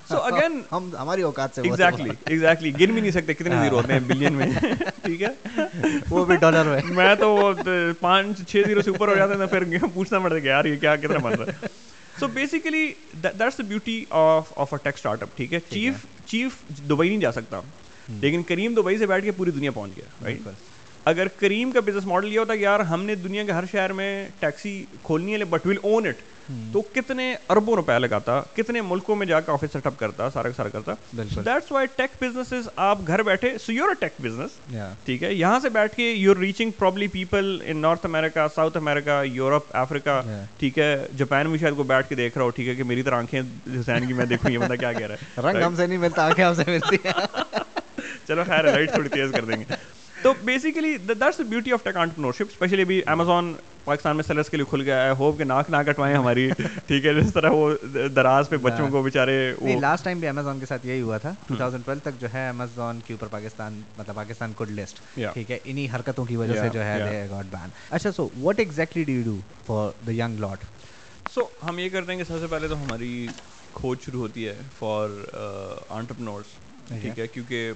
[0.09, 3.93] سو اگین ہم ہماری اوقات سے ایگزیکٹلی ایگزیکٹلی گن بھی نہیں سکتے کتنے زیرو ہوتے
[3.93, 4.47] ہیں بلین میں۔
[5.03, 5.29] ٹھیک ہے؟
[6.09, 7.51] وہ بھی ڈالر میں۔ میں تو
[7.99, 10.75] پانچ چھ زیرو سے اوپر ہو جاتے ہیں پھر پوچھنا پڑتا ہے کہ یار یہ
[10.75, 11.67] کیا کتنا بن رہا ہے؟
[12.19, 14.93] So basically that's the beauty of of a tech
[15.23, 17.61] startup ٹھیک ہے چیف چیف دبئی نہیں جا سکتا
[18.21, 20.47] لیکن کریم دبئی سے بیٹھ کے پوری دنیا پہنچ گیا رائٹ
[21.05, 23.93] اگر کریم کا بزنس ماڈل یہ ہوتا کہ یار ہم نے دنیا کے ہر شہر
[23.93, 26.21] میں ٹیکسی کھولنی ہے بٹ ول اون اٹ
[26.73, 30.49] تو کتنے اربوں روپے لگاتا کتنے ملکوں میں جا کے آفس سیٹ اپ کرتا سارا
[30.57, 34.57] سارا کرتا۔ دیٹس وائی ٹیک بزنس آپ گھر بیٹھے so your a take business
[35.05, 39.21] ٹھیک ہے یہاں سے بیٹھ کے you reaching probably people in North America South America
[39.25, 40.21] Europe Africa
[40.59, 43.03] ٹھیک ہے جاپان میں شاید کو بیٹھ کے دیکھ رہا ہو ٹھیک ہے کہ میری
[43.03, 43.41] طرح آنکھیں
[43.79, 46.25] حسین کی میں دیکھوں یہ بندہ کیا کہہ رہا ہے؟ رنگ ہم سے نہیں ملتا
[46.25, 46.97] آنکھیں ہم سے ملتی
[48.27, 49.75] چلو خیر لائٹ تھوڑی تیز کر دیں گے۔
[50.23, 53.53] تو basically that's the beauty of tech entrepreneurship especially ابھی امیزون
[53.85, 56.49] پاکستان میں سیلرس کے لیے کھل گیا ہے۔ ہوپ کہ ناک نہ کٹوائیں ہماری۔
[56.87, 57.69] ٹھیک ہے جس طرح وہ
[58.15, 59.35] دراز پہ بچوں کو بیچارے
[59.81, 62.47] لاسٹ ٹائم بھی امیزون کے ساتھ یہی ہوا تھا۔ ٹو تھاؤزینڈ ٹویلو تک جو ہے
[62.49, 64.99] امیزون کے اوپر پاکستان مطلب پاکستان کوڈ لسٹ
[65.33, 69.03] ٹھیک ہے انہی حرکتوں کی وجہ سے جو ہے گاٹ بین اچھا so what exactly
[69.03, 70.63] do you do for the young lot
[71.33, 73.27] so ہم یہ کرتے ہیں کہ سب سے پہلے تو ہماری
[73.73, 75.09] کھوج شروع ہوتی ہے فار
[75.89, 76.57] آنٹرپرنورس
[77.01, 77.71] ٹھیک ہے کیونکہ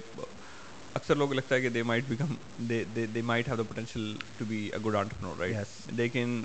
[0.94, 2.34] اکثر لوگ لگتا ہے کہ they might become
[2.68, 6.42] they might have the potential to be a good entrepreneur right لیکن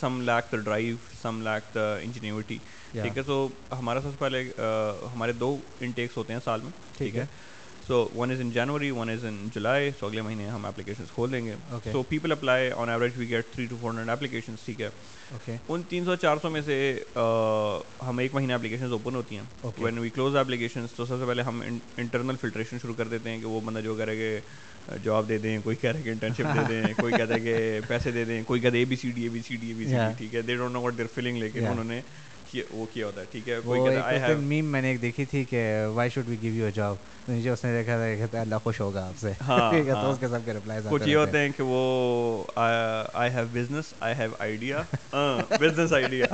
[0.00, 2.58] some lack the drive some lack the ingenuity
[2.92, 3.48] ٹھیک ہے؟ تو
[3.78, 4.42] ہمارا سب سے پہلے
[5.12, 7.24] ہمارے دو انٹیکس ہوتے ہیں سال میں ٹھیک ہے؟
[7.86, 11.32] So one is in January one is in July so اگلے مہینے ہم اپلیکیشن کھول
[11.32, 11.54] دیں گے۔
[11.92, 14.88] So people apply on average we get three to four hundred application ٹھیک ہے؟
[15.68, 16.76] ان تین سو چار سو میں سے
[18.06, 19.42] ہم ایک مہینے اپلیکیشن اوپن ہوتی ہیں۔
[19.78, 21.60] وین وی کلوز اپلیکیشن تو سب سے پہلے ہم
[21.96, 24.38] انٹرنل فلٹریشن شروع کر دیتے ہیں کہ وہ بندہ جو کرے کہ
[25.04, 27.56] جاب دے دیں کوئی کہہ رہے کہ انٹرنشپ دے دیں کوئی کہتا ہے کہ
[27.88, 29.74] پیسے دے دیں کوئی کہتا ہے A B C D A B C D A
[29.74, 32.00] B C D ٹھیک ہے؟ They don't know what their feeling لیکن انہوں نے
[32.70, 35.44] وہ کیا ہوتا ہے ٹھیک ہے کوئی کہتا ہے میم میں نے ایک دیکھی تھی
[35.44, 35.62] کہ
[35.94, 36.96] why should we give you a job
[37.28, 39.30] مجھے اس نے دیکھا تھا کہتا ہے اللہ خوش ہوگا آپ سے.
[39.72, 43.44] ہے تو اس کے سب کے ریپلائز کچھ یہ ہوتے ہیں۔ کہ وہ I have
[43.52, 44.82] business I have idea
[45.52, 46.26] business idea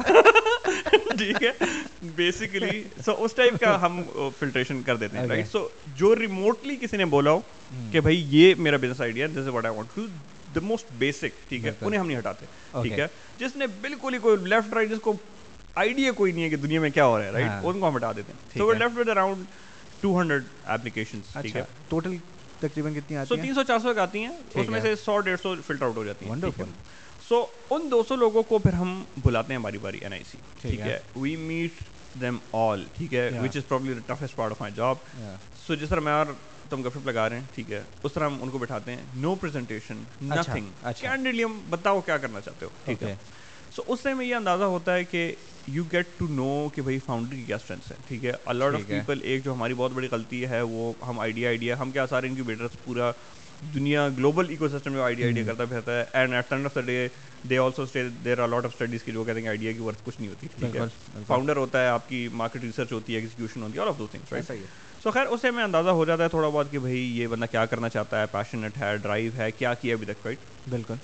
[1.13, 1.51] ٹھیک ہے؟
[2.15, 4.03] بیسیکلی سو اس ٹائپ کا ہم
[4.39, 7.41] فلٹریشن کر دیتے ہیں رائٹ سو جو ریموٹلی کسی نے بولا ہو
[7.93, 10.07] کہ بھائی یہ میرا business idea this is what I want to
[10.55, 13.07] the most basic ٹھیک ہے؟ انہیں ہم نہیں ہٹاتے ٹھیک ہے؟
[13.39, 15.13] جس نے بالکل ہی کوئی لیفٹ رائٹ جس کو
[15.77, 17.97] آئیڈیا کوئی نہیں ہے کہ دنیا میں کیا ہو رہا ہے رائٹ ان کو ہم
[17.97, 19.45] ہٹا دیتے ہیں۔ So left with around
[20.01, 22.17] two hundred application ٹھیک ہے۔ ٹوٹل
[22.61, 25.55] تقریباً کتنی آتی ہیں؟ سو چار سو آتی ہیں اس میں سے سو ڈیڑھ سو
[25.67, 26.65] فلٹر آؤٹ ہو جاتی ہیں
[27.29, 30.39] سو ان دو سو لوگوں کو پھر ہم بلاتے ہیں باری باری این آئی سی
[30.61, 31.83] ٹھیک ہے۔ وی میٹ
[32.21, 34.97] دیم آل ٹھیک ہے۔ Which is probably toughest part of my job
[35.67, 36.27] so جس طرح میں اور
[36.71, 39.35] تم گپ لگا رہے ہیں ٹھیک ہے۔ اس طرح ہم ان کو بٹھاتے ہیں۔ نو
[39.35, 40.71] پریزنٹیشن نتھنگ
[41.01, 43.15] کینڈیڈلی ہم بتاؤ کیا کرنا چاہتے ہو ٹھیک ہے۔
[43.77, 45.31] سو اس سے میں یہ اندازہ ہوتا ہے کہ
[45.69, 48.87] یو گیٹ ٹو نو کہ بھائی فاؤنڈر کی کیا اسٹرینتھ ہے ٹھیک ہے؟ الاٹ آف
[48.89, 52.27] پیپل ایک جو ہماری بہت بڑی غلطی ہے وہ ہم آئیڈیا آئیڈیا ہم کیا سارے
[52.27, 53.11] انکیوبیٹرس پورا
[53.75, 56.81] دنیا گلوبل ایکو سسٹم میں آئیڈیا آئیڈیا کرتا پھرتا ہے۔ And at end of the
[56.81, 57.07] day
[57.51, 59.99] they also stay there are lot of studies کی جو کہتے ہیں آئیڈیا کی ورتھ
[60.05, 60.81] کچھ نہیں ہوتی ٹھیک ہے؟
[61.27, 64.07] فاؤنڈر ہوتا ہے آپ کی مارکیٹ ریسرچ ہوتی ہے ایگزیکیوشن ہوتی ہے all of the
[64.07, 64.53] things right
[65.03, 67.65] so خیر اسے میں اندازہ ہو جاتا ہے تھوڑا بہت کہ بھائی یہ بندہ کیا
[67.67, 70.95] کرنا چاہتا ہے پیشنٹ ہے ڈرائیو ہے کیا کیا ابھی تک رائٹ بالکل۔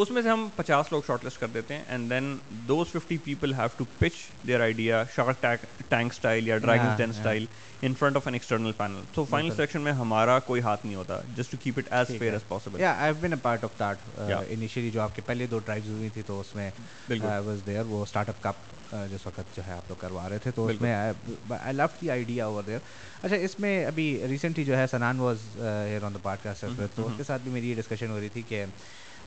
[0.00, 2.36] اس میں سے ہم پچاس لوگ شارٹ لسٹ کر دیتے ہیں and then
[2.68, 4.12] those fifty people have to pitch
[4.46, 5.44] their idea Shark
[5.88, 7.46] Tank style یا Dragon Den style
[7.82, 11.20] in front of an external panel so final selection میں ہمارا کوئی ہاتھ نہیں ہوتا
[11.36, 14.20] just to keep it as fair as possible یا I been a part of that
[14.48, 16.70] initially جو آپ کے پہلے دو ڈرائیوز ہوئی تھی تو اس میں
[17.18, 20.50] واز دیئر وہ اسٹارٹ اپ کپ جس وقت جو ہے آپ لوگ کروا رہے تھے
[20.50, 22.78] تو اس میں I love the idea over there
[23.22, 27.12] اچھا اس میں ابھی ریسنٹلی جو ہے Sinan was here on the podcast تو اس
[27.16, 28.64] کے ساتھ بھی میری یہ ڈسکشن ہو رہی تھی کہ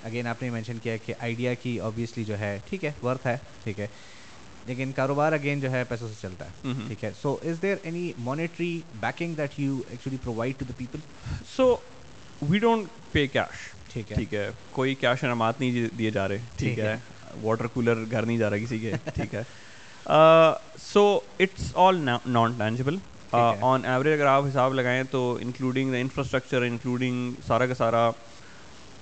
[0.06, 3.38] اگین آپ نے مینشن کیا کہ آئیڈیا کی آبویسلی جو ہے ٹھیک ہے ورتھ ہے
[3.64, 3.88] ٹھیک ہے.
[4.66, 7.12] لیکن کاروبار اگین جو ہے پیسوں سے چلتا ہے ٹھیک ہے.
[7.22, 11.00] So is there any monetary backing that you actually provide to the people
[11.56, 11.76] so
[12.42, 14.16] we don't pay cash ٹھیک ہے.
[14.16, 14.50] ٹھیک ہے.
[14.72, 16.38] کوئی کیش انعامات نہیں دیے جا رہے.
[16.58, 16.96] ٹھیک ہے.
[17.42, 18.92] واٹر کولر گھر نہیں جا رہا کسی کے.
[19.14, 19.44] ٹھیک ہے.
[20.84, 22.98] So it's all non tangible
[23.32, 28.10] on average اگر آپ حساب لگائیں تو انکلوڈنگ دا انفراسٹرکچر انکلوڈنگ سارا کا سارا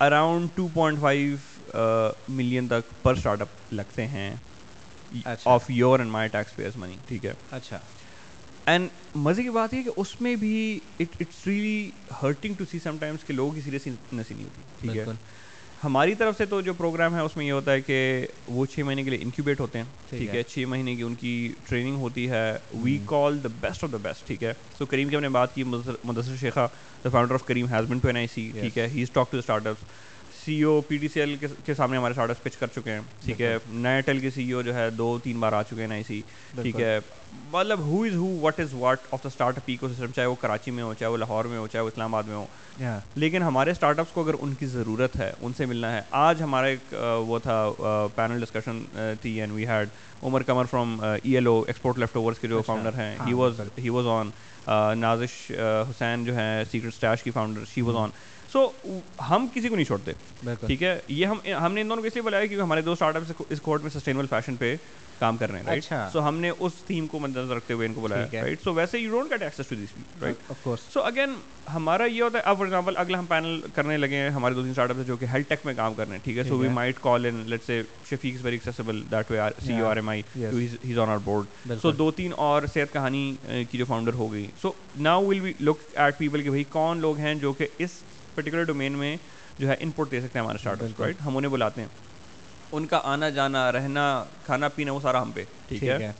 [0.02, 1.36] around two point five
[2.30, 4.34] million تک پر اسٹارٹ اپ لگتے ہیں
[5.46, 7.80] of your and my tax payers money ٹھیک ہے؟ اچھا۔
[8.66, 11.92] اینڈ مزے کی بات یہ کہ اس میں بھی it it's really
[12.24, 15.06] hurting to see sometimes کہ لوگوں کی سیریسنیس ہی نہیں ہوتی ٹھیک ہے؟
[15.84, 18.80] ہماری طرف سے تو جو پروگرام ہے اس میں یہ ہوتا ہے کہ وہ چھ
[18.80, 22.30] مہینے کے لیے انکیوبیٹ ہوتے ہیں ٹھیک ہے۔ چھ مہینے کی ان کی ٹریننگ ہوتی
[22.30, 25.30] ہے۔ We call the best of the best ٹھیک ہے۔ سو کریم کی ہم نے
[25.30, 26.68] بات کی Mudassir Sheikha
[27.04, 29.32] the founder of Careem has been to N I C ٹھیک ہے۔ He is talk
[29.32, 29.76] to start up
[30.46, 31.36] C O P T C L
[31.66, 33.02] کے سامنے ہمارے اسٹارٹ پچ کر چکے ہیں.
[33.26, 33.58] ٹھیک ہے.
[33.70, 36.22] نئے ٹیل کے سی او جو ہے دو تین بار آ چکے ہیں آئی سی.
[36.62, 37.00] ٹھیک ہے.
[37.52, 40.72] مطلب who is who what is what of the start up ecosystem چاہے وہ کراچی
[40.72, 42.46] میں ہو چاہے وہ لاہور میں ہو چاہے وہ اسلام آباد میں ہو.
[43.16, 46.02] لیکن ہمارے اسٹارٹ اپس کو اگر ان کی ضرورت ہے ان سے ملنا ہے.
[46.12, 46.94] آج ہمارا ایک
[47.28, 47.66] وہ تھا
[48.16, 48.84] پینل ڈسکشن
[49.22, 49.90] تھی and we had
[50.24, 53.16] Umar Qamar from E L O export leftovers کے جو فاؤنڈر ہیں.
[53.28, 54.30] He was he was on
[55.00, 55.52] Nazish
[55.90, 58.10] Hussain جو ہے سیکرٹ اسٹیش کی founder she was on
[58.52, 58.70] so
[59.30, 60.12] ہم کسی کو نہیں چھوڑتے۔
[60.66, 62.92] ٹھیک ہے؟ یہ ہم ہم نے ان دونوں کو اس لیے بلایا کیونکہ ہمارے دو
[62.92, 64.76] اسٹارٹ اپ اس کوڈ میں سسٹینیبل فیشن پہ
[65.20, 67.88] کام کر رہے ہیں رائٹ سو ہم نے اس تھیم کو مد نظر رکھتے ہوئے
[67.88, 71.34] ان کو بلایا رائٹ سو ویسے you don't get access to this right so again
[71.74, 74.62] ہمارا یہ ہوتا ہے اب فار ایگزامپل اگلا ہم پینل کرنے لگے ہیں ہمارے دو
[74.62, 76.58] تین اسٹارٹ اپ جو کہ ہیلتھ ٹیک میں کام کر رہے ہیں ٹھیک ہے؟ So
[76.58, 79.96] we might call in late سے Shafiq is very accessible that way C U R
[79.96, 83.34] M I has on our board so دو تین اور صحت کہانی
[83.72, 87.02] کی جو فاؤنڈر ہو گئی۔ So now will be look at people کہ بھائی کون
[87.02, 88.02] لوگ ہیں جو کہ اس
[88.36, 89.16] پرٹیکولر ڈومین میں
[89.60, 91.88] جو ہے ان پٹ دے سکتے ہیں ہمارے اسٹارٹ رائٹ ہم انہیں بلاتے ہیں۔
[92.72, 94.04] ان کا آنا جانا رہنا
[94.46, 96.12] کھانا پینا وہ سارا ہم پہ ٹھیک ہے؟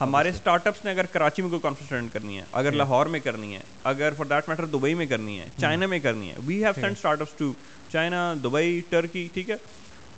[0.00, 3.20] ہمارے اسٹارٹ اپس نے اگر کراچی میں کوئی کانفرنس اٹینڈ کرنی ہے اگر لاہور میں
[3.20, 6.64] کرنی ہے اگر فار دیٹ میٹر دبئی میں کرنی ہے چائنا میں کرنی ہے we
[6.64, 7.52] have sent start ups to
[7.88, 9.56] China Dubai Turkey ٹھیک ہے؟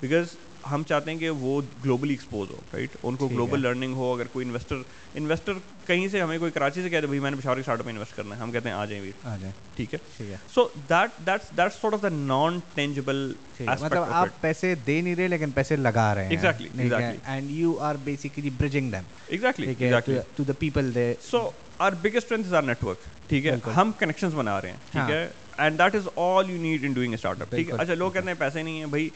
[0.00, 0.36] بیکاز
[0.70, 4.26] ہم چاہتے ہیں کہ وہ گلوبلی ایکسپوز ہو رائٹ ان کو گلوبل لرننگ ہو اگر
[4.32, 4.76] کوئی انویسٹر
[5.14, 5.52] انویسٹر
[5.86, 7.92] کہیں سے ہمیں کوئی کراچی سے کہتے بھائی میں نے پشاور کے اسٹارٹ اپ میں
[7.92, 11.80] انویسٹ کرنا ہے۔ ہم کہتے ہیں آ جائیں جائیں۔ ٹھیک ہے؟ So that that's that's
[11.80, 16.24] sort of the non tangible مطلب آپ پیسے دے نہیں رہے لیکن پیسے لگا رہے
[16.24, 16.92] ہیں۔ Exactly
[17.24, 21.48] and you are basically bridging them exactly to the people they so
[21.78, 25.26] our biggest strength is our network ٹھیک ہے؟ ہم کنیکشنز بنا رہے ہیں ٹھیک ہے؟
[25.58, 28.26] And that is all you need in doing start up ٹھیک ہے؟ اچھا لوگ کہتے
[28.26, 29.08] ہیں پیسے نہیں ہیں بھائی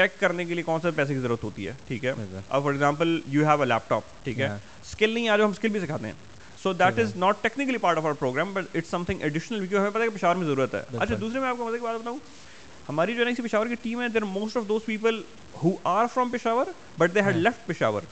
[0.00, 2.12] ٹیک کرنے کے لیے کون سے پیسے کی ضرورت ہوتی ہے؟ ٹھیک ہے؟
[2.48, 4.48] اب for example you have a laptop ٹھیک ہے؟
[4.82, 6.12] اسکل نہیں آ جو ہم اسکل بھی سکھاتے ہیں.
[6.62, 9.90] So that is not technically part of our program but it's something additional کیونکہ ہمیں
[9.90, 12.00] پتا ہے کہ پشاور میں ضرورت ہے۔ اچھا دوسرے میں آپ کو مزے کی بات
[12.00, 12.18] بتاؤں۔
[12.88, 15.20] ہماری جو ہے نا پشاور کی ٹیم ہے there most of those people
[15.62, 16.66] who are from Peshawar
[16.98, 18.02] but they had left Peshawar.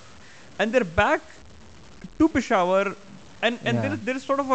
[0.59, 2.87] And they're back to Peshawar
[3.41, 4.53] and and their their is sort of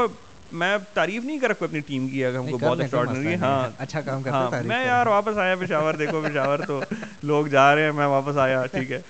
[0.53, 4.01] میں تعریف نہیں کر رکھا اپنی ٹیم کی اگر ہم کو بہت ایکسٹراڈنری ہاں۔ اچھا
[4.01, 6.79] کام کرتے ہیں میں یار واپس آیا پشاور دیکھو پشاور تو
[7.23, 9.01] لوگ جا رہے ہیں میں واپس آیا ٹھیک ہے۔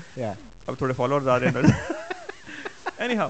[0.68, 1.72] اب تھوڑے فالوورز آ رہے ہیں۔
[3.18, 3.30] Anyhow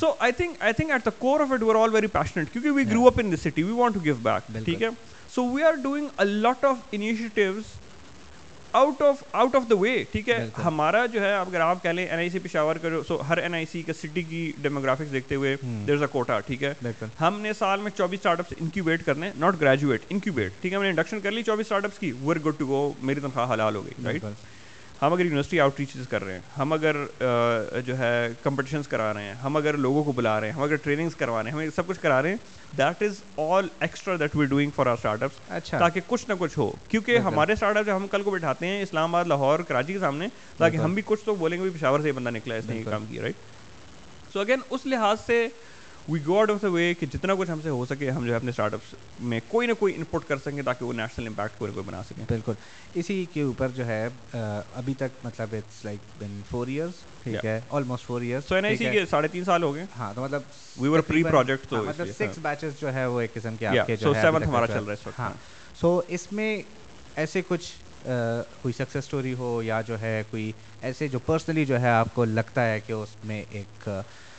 [0.00, 2.52] so I think I think at the core of it we are all very passionate
[2.52, 4.88] کیونکہ we grow up in this city we want to give back ٹھیک ہے؟
[5.34, 7.62] So we are doing a lot of initiatives
[8.74, 12.06] out of out of the way ٹھیک ہے ہمارا جو ہے اگر آپ کہہ لیں
[12.06, 15.12] این آئی سی پشاور کا جو سو ہر این آئی سی کا سٹی کی ڈیموگرافکس
[15.12, 15.54] دیکھتے ہوئے
[15.86, 16.72] دیر از اے کوٹا ٹھیک ہے؟
[17.20, 20.82] ہم نے سال میں چوبیس اسٹارٹ اپس انکیوبیٹ کرنے ناٹ گریجویٹ انکیوبیٹ ٹھیک ہے؟ ہم
[20.82, 23.76] نے انڈکشن کر لی چوبیس اسٹارٹ اپس کی ویئر گڈ ٹو گو میری تنخواہ حلال
[23.76, 24.24] ہو گئی رائٹ
[25.02, 26.96] ہم اگر یونیورسٹی آؤٹ ریچز کر رہے ہیں ہم اگر
[27.86, 30.76] جو ہے کمپٹیشنس کرا رہے ہیں ہم اگر لوگوں کو بلا رہے ہیں ہم اگر
[30.76, 32.36] ٹریننگس کروا رہے ہیں ہم سب کچھ کرا رہے ہیں
[32.78, 36.58] that is all extra that we doing for our start ups تاکہ کچھ نہ کچھ
[36.58, 39.92] ہو۔ کیونکہ ہمارے اسٹارٹ اپ جو ہم کل کو بٹھاتے ہیں اسلام آباد لاہور کراچی
[39.92, 40.28] کے سامنے
[40.58, 42.76] تاکہ ہم بھی کچھ تو بولیں گے پشاور سے یہ بندہ نکلا ہے اس نے
[42.76, 43.36] یہ کام کیا رائٹ
[44.32, 45.46] سو اگین اس لحاظ سے
[46.08, 48.30] we go out of the way کہ جتنا کچھ ہم سے ہو سکے ہم جو
[48.30, 51.58] ہے اپنے اسٹارٹ اپس میں کوئی نہ کوئی انپٹ کر سکیں تاکہ وہ نیشنل امپیکٹ
[51.58, 52.52] کوئی کوئی بنا سکیں۔ بالکل۔
[52.94, 57.60] اسی کے اوپر جو ہے ابھی تک مطلب it's like been four years ٹھیک ہے
[57.70, 60.22] almost four years so N I C کے ساڑھے تین سال ہو گئے۔ ہاں تو
[60.22, 60.42] مطلب
[60.76, 63.86] وی ور پری پروجیکٹ تو مطلب سکس بیچز جو ہے وہ ایک قسم کے آپ
[63.86, 65.32] کے جو ہے سیونتھ ہمارا چل رہا ہے اس وقت۔ ہاں۔
[65.80, 66.56] سو اس میں
[67.16, 67.72] ایسے کچھ
[68.62, 70.50] کوئی سکسیس اسٹوری ہو یا جو ہے کوئی
[70.82, 73.88] ایسے جو پرسنلی جو ہے آپ کو لگتا ہے کہ اس میں ایک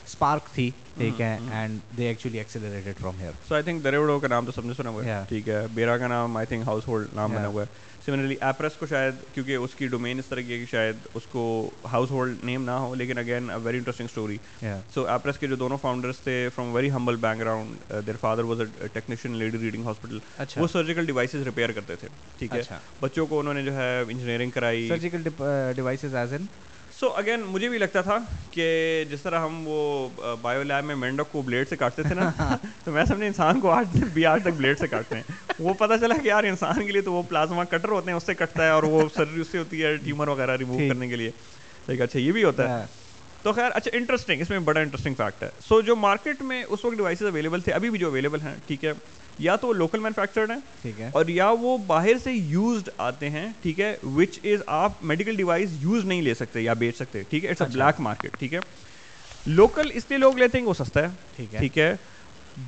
[0.07, 4.27] اسپارک تھی ٹھیک ہے and they actually accelerated from here so I think دریوڈو کا
[4.27, 6.87] نام تو سب نے سنا ہوا ہے ٹھیک ہے بیرا کا نام آئی تھنک ہاؤس
[6.87, 10.41] ہولڈ نام بنا ہوا ہے سملرلی ایپریس کو شاید کیونکہ اس کی ڈومین اس طرح
[10.41, 13.77] کی ہے کہ شاید اس کو ہاؤس ہولڈ نیم نہ ہو لیکن again a very
[13.77, 14.37] interesting story
[14.93, 18.87] so ایپریس کے جو دونوں فاؤنڈرس تھے from very humble background their father was a
[18.87, 20.19] technician Lady Reading hospital
[20.57, 22.07] وہ سرجیکل ڈیوائسز ریپیئر کرتے تھے
[22.39, 22.61] ٹھیک ہے
[23.01, 25.23] بچوں کو انہوں نے جو ہے انجینئرنگ کرائی surgical
[25.75, 26.45] devices as in
[27.05, 28.17] so again مجھے بھی لگتا تھا
[28.51, 28.65] کہ
[29.09, 30.09] جس طرح ہم وہ
[30.41, 32.31] بایو لیب میں مینڈک کو بلیڈ سے کاٹتے تھے نا
[32.83, 35.23] تو میں سمجھے انسان کو آج بھی آج تک بلیڈ سے کاٹتے ہیں۔
[35.59, 38.25] وہ پتہ چلا کہ یار انسان کے لیے تو وہ پلازما کٹر ہوتے ہیں اس
[38.25, 41.15] سے کٹتا ہے اور وہ سرجری اس سے ہوتی ہے ٹیومر وغیرہ ریموو کرنے کے
[41.15, 41.31] لیے۔
[41.87, 42.85] لیکن اچھا یہ بھی ہوتا ہے۔
[43.43, 46.85] تو خیر اچھا انٹرسٹنگ اس میں بڑا انٹرسٹنگ فیکٹ ہے۔ سو جو مارکیٹ میں اس
[46.85, 48.93] وقت ڈیوائسز اویلیبل تھے ابھی بھی جو اویلیبل ہیں ٹھیک ہے۔
[49.39, 53.29] یا تو وہ لوکل مینوفیکچرڈ ہیں ٹھیک ہے۔ اور یا وہ باہر سے یوزڈ آتے
[53.29, 57.23] ہیں ٹھیک ہے وچ از آپ میڈیکل ڈیوائس یوز نہیں لے سکتے یا بیچ سکتے
[57.23, 58.59] ٹھیک ہے اٹس اے بلیک مارکیٹ ٹھیک ہے۔
[59.45, 61.95] لوکل اس لیے لوگ لیتے ہیں وہ سستا ہے ٹھیک ہے۔ ٹھیک ہے۔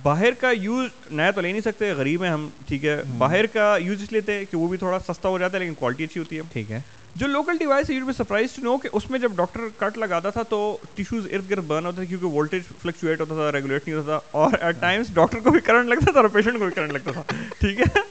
[0.03, 3.77] باہر کا یوز نیا تو لے نہیں سکتے غریب ہیں ہم ٹھیک ہے۔ باہر کا
[3.79, 6.37] یوز اس لیے کہ وہ بھی تھوڑا سستا ہو جاتا ہے لیکن کوالٹی اچھی ہوتی
[6.37, 6.81] ہے۔ ٹھیک ہے۔
[7.19, 10.29] جو local device you be surprised to know کہ اس میں جب ڈاکٹر کٹ لگاتا
[10.29, 10.57] تھا تو
[10.95, 14.37] ٹیشوز ارد گرد برن ہوتے تھے کیونکہ وولٹیج فلکچویٹ ہوتا تھا ریگولیٹ نہیں ہوتا تھا
[14.39, 17.11] اور ایٹ ٹائمس ڈاکٹر کو بھی کرنٹ لگتا تھا اور پیشنٹ کو بھی کرنٹ لگتا
[17.11, 17.21] تھا
[17.59, 18.01] ٹھیک ہے؟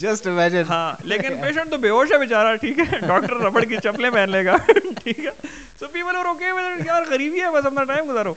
[0.00, 3.76] جسٹ امیجن ہاں لیکن پیشنٹ تو بے ہوش ہے بیچارہ ٹھیک ہے؟ ڈاکٹر ربڑ کی
[3.84, 4.56] چپلیں پہن لے گا
[5.02, 5.30] ٹھیک ہے؟
[5.78, 6.50] سو پیپل اور اوکے
[6.86, 8.34] یار غریبی ہے بس اپنا ٹائم گزارو۔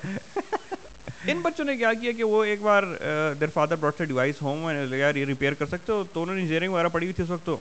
[1.28, 2.84] ان بچوں نے کیا کیا کہ وہ ایک بار
[3.40, 6.74] their father brought device home یار یہ ریپیئر کر سکتے ہو؟ تو انہوں نے انجینئرنگ
[6.74, 7.58] وغیرہ پڑھی ہوئی تھی اس وقت تو۔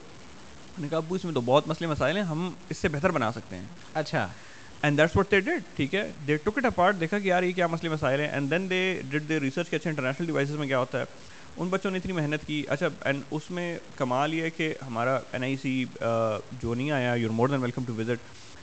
[0.81, 3.33] نے کہا ابو اس میں تو بہت مسئلے مسائل ہیں ہم اس سے بہتر بنا
[3.33, 3.65] سکتے ہیں۔
[3.95, 4.29] اچھا۔
[4.83, 7.53] And that's what they did ٹھیک ہے؟ دے ٹک اٹ اپارٹ دیکھا کہ یار یہ
[7.53, 10.67] کیا مسئلے مسائل ہیں۔ And then they ڈڈ they research کے اچھے انٹرنیشنل ڈیوائسز میں
[10.67, 11.05] کیا ہوتا ہے۔
[11.57, 15.21] ان بچوں نے اتنی محنت کی۔ اچھا اینڈ اس میں کمال یہ ہے کہ ہمارا
[15.33, 15.85] این آئی سی
[16.53, 18.19] جو نہیں آیا you're more than welcome to visit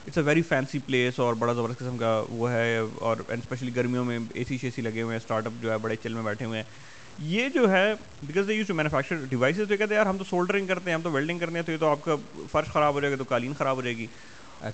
[0.07, 3.75] it's a very fancy place اور بڑا زبردست قسم کا وہ ہے۔ اور اینڈ اسپیشلی
[3.75, 6.13] گرمیوں میں اے سی شی سی لگے ہوئے ہیں۔ اسٹارٹ اپ جو ہے بڑے چل
[6.13, 7.93] میں بیٹھے ہوئے ہیں۔ یہ جو ہے
[8.23, 10.95] because they use to manufacture devices تو کہتے ہیں یار ہم تو سولڈرنگ کرتے ہیں
[10.95, 12.15] ہم تو ویلڈنگ کرتے ہیں تو یہ تو آپ کا
[12.51, 14.07] فرش خراب ہو جائے گا تو قالین خراب ہو جائے گی.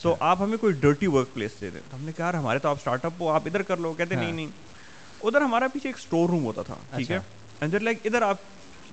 [0.02, 2.60] تو آپ ہمیں کوئی ڈرٹی ورک پلیس دے دیں۔ تو ہم نے کہا یار ہمارے
[2.60, 3.94] تو آپ اسٹارٹ اپ ہو آپ ادھر کر لو.
[3.94, 4.48] کہتے نہیں نہیں.
[5.24, 7.20] ادھر ہمارا پیچھے ایک اسٹور روم ہوتا تھا ٹھیک ہے؟
[7.62, 8.38] ادھر لائک ادھر آپ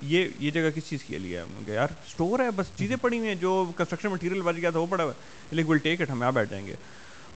[0.01, 3.17] یہ یہ جگہ کس چیز کے لیے ہے ہم یار اسٹور ہے بس چیزیں پڑی
[3.17, 6.01] ہوئی ہیں جو کنسٹرکشن مٹیریل بچ گیا تھا وہ پڑا ہوا ہے۔ لیکن ول ٹیک
[6.01, 6.75] اٹ ہم یہاں بیٹھ جائیں گے۔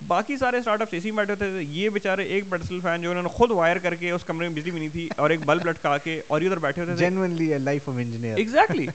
[0.07, 3.23] باقی سارے اسٹارٹ اپس اسی میں بیٹھے تھے یہ بیچارے ایک پیڈسل فین جو انہوں
[3.23, 5.65] نے خود وائر کر کے اس کمرے میں بجلی بھی نہیں تھی اور ایک بلب
[5.65, 8.87] لٹکا کے اور ادھر بیٹھے ہوتے تھے۔ Life of engineer exactly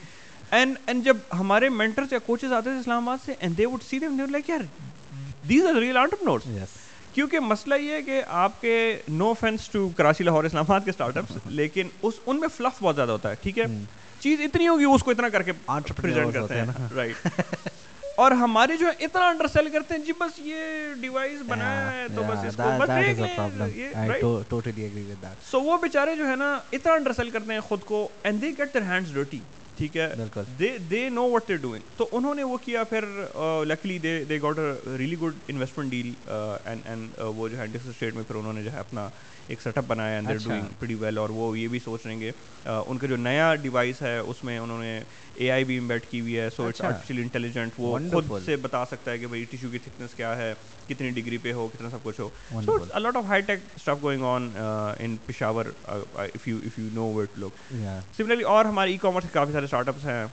[0.51, 3.83] and and جب ہمارے مینٹرز یا کوچز آتے تھے اسلام آباد سے and they would
[3.83, 4.61] see them they like یار
[5.49, 6.43] دیز آر ریئل انٹرپرنورز
[7.15, 8.75] کیونکہ مسئلہ یہ ہے کہ آپ کے
[9.09, 12.97] no offence to Karachi Lahore Islamabad کے اسٹارٹ اپس لیکن اس ان میں فلف بہت
[12.97, 13.65] زیادہ ہوتا ہے ٹھیک ہے؟
[14.21, 15.53] چیز اتنی ہوگی اس کو اتنا کر کے
[15.97, 17.27] پریزنٹ کرتے ہیں۔ رائٹ
[18.19, 22.23] اور ہمارے جو اتنا انڈر سیل کرتے ہیں جی بس یہ ڈیوائس بنایا ہے تو
[22.23, 22.57] بس اس
[24.21, 24.41] کو
[25.51, 28.51] سو وہ بیچارے جو ہے نا اتنا انڈر سیل کرتے ہیں خود کو and they
[28.59, 29.39] get their hands dirty
[29.77, 30.09] ٹھیک ہے؟
[30.91, 33.05] دے نو وٹ دے ڈوئنگ تو انہوں نے وہ کیا پھر
[33.67, 36.13] luckily they they got a really good investment deal
[36.65, 39.09] and and وہ جو ہے اسٹیٹ میں پھر انہوں نے جو ہے اپنا
[39.49, 42.21] ایک سیٹ اپ بنایا and they're doing pretty well اور وہ یہ بھی سوچ رہیں
[42.21, 42.31] گے۔
[42.65, 44.99] ان کا جو نیا ڈیوائس ہے اس میں انہوں نے
[45.35, 48.85] اے آئی بھی امبیٹ کی ہوئی ہے سو اٹس آرٹیفیشیل انٹیلیجنٹ وہ خود سے بتا
[48.87, 50.53] سکتا ہے کہ بھائی ٹیشو کی تھکنس کیا ہے
[50.89, 52.29] کتنی ڈگری پہ ہو کتنا سب کچھ ہو۔
[52.65, 54.51] So a lot of high tech stuff going on
[55.01, 57.73] in Peshawar if you if you know what look
[58.17, 60.25] similarly اور ہمارے ای کامرس کے کافی سارے اسٹارٹ اپس ہیں۔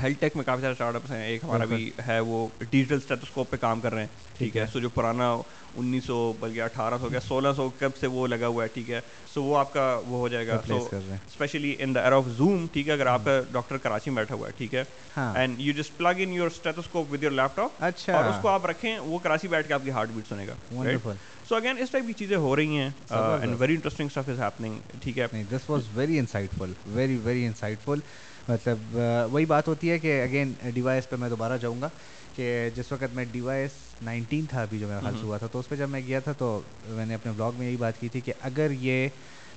[0.00, 3.50] ہیلتھ ٹیک میں کافی سارے اسٹارٹ اپس ہیں۔ ایک ہمارا بھی ہے وہ ڈیجیٹل اسٹیٹوسکوپ
[3.50, 5.32] پہ کام کر رہے ہیں۔ ٹھیک ہے۔ سو جو پرانا
[5.76, 9.00] انیس سو بلکہ اٹھارہ سو سولہ سو کب سے وہ لگا ہوا ہے ٹھیک ہے۔
[9.34, 12.66] سو وہ آپ کا وہ ہو جائے گا۔ So specially in the year of Zoom
[12.72, 14.82] ٹھیک ہے اگر آپ کا ڈاکٹر کراچی میں بیٹھا ہوا ہے ٹھیک ہے۔
[15.16, 18.98] And you just plug in your stethoscope with your laptop اور اس کو آپ رکھیں
[18.98, 21.14] وہ کراچی بیٹھ کے آپ کی ہارٹ بیٹ سنے گا
[21.48, 24.78] سو اگین اس ٹائپ کی چیزیں ہو رہی ہیں and very interesting stuff is happening
[25.02, 26.18] ٹھیک ہے۔ This was very
[26.58, 27.46] insightful very very
[27.84, 28.00] insightful
[28.48, 28.96] مطلب
[29.30, 31.88] وہی بات ہوتی ہے کہ اگین ڈیوائس پہ میں دوبارہ جاؤں گا
[32.36, 33.70] کہ جس وقت میں ڈیوائس
[34.02, 36.32] نائنٹین تھا ابھی جو میرا خرچ ہوا تھا تو اس پہ جب میں گیا تھا
[36.32, 39.08] تو میں نے اپنے بلاگ میں یہی بات کی تھی کہ اگر یہ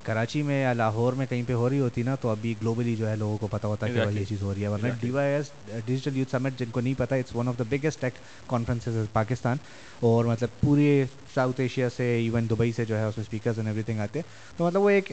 [0.05, 3.09] کراچی میں یا لاہور میں کہیں پہ ہو رہی ہوتی نا تو ابھی گلوبلی جو
[3.09, 5.33] ہے لوگوں کو پتا ہوتا ہے کہ یہ چیز ہو رہی ہے۔ ورنہ D Y
[5.33, 5.49] S
[5.85, 8.13] digital youth summit جن کو نہیں پتا it's one of the biggest tech
[8.49, 9.57] conferences Pakistan
[10.09, 11.03] اور مطلب پورے
[11.33, 14.19] ساؤتھ ایشیا سے ایون دبئی سے جو ہے اس میں اسپیکرز اینڈ ایوری تھنگ آتے
[14.19, 15.11] ہیں۔ تو مطلب وہ ایک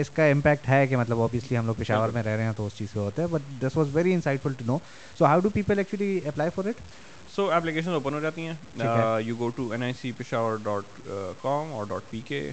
[0.00, 2.66] اس کا امپیکٹ ہے کہ مطلب اوبیسلی ہم لوگ پشاور میں رہ رہے ہیں تو
[2.66, 4.78] اس چیز سے ہوتا ہے۔ But this was very insightful to know
[5.18, 6.80] so how do people actually apply for it
[7.34, 8.54] so application open ہو جاتی ہیں
[9.20, 11.00] you go to N I C Peshawar dot
[11.42, 12.50] com اور dot P K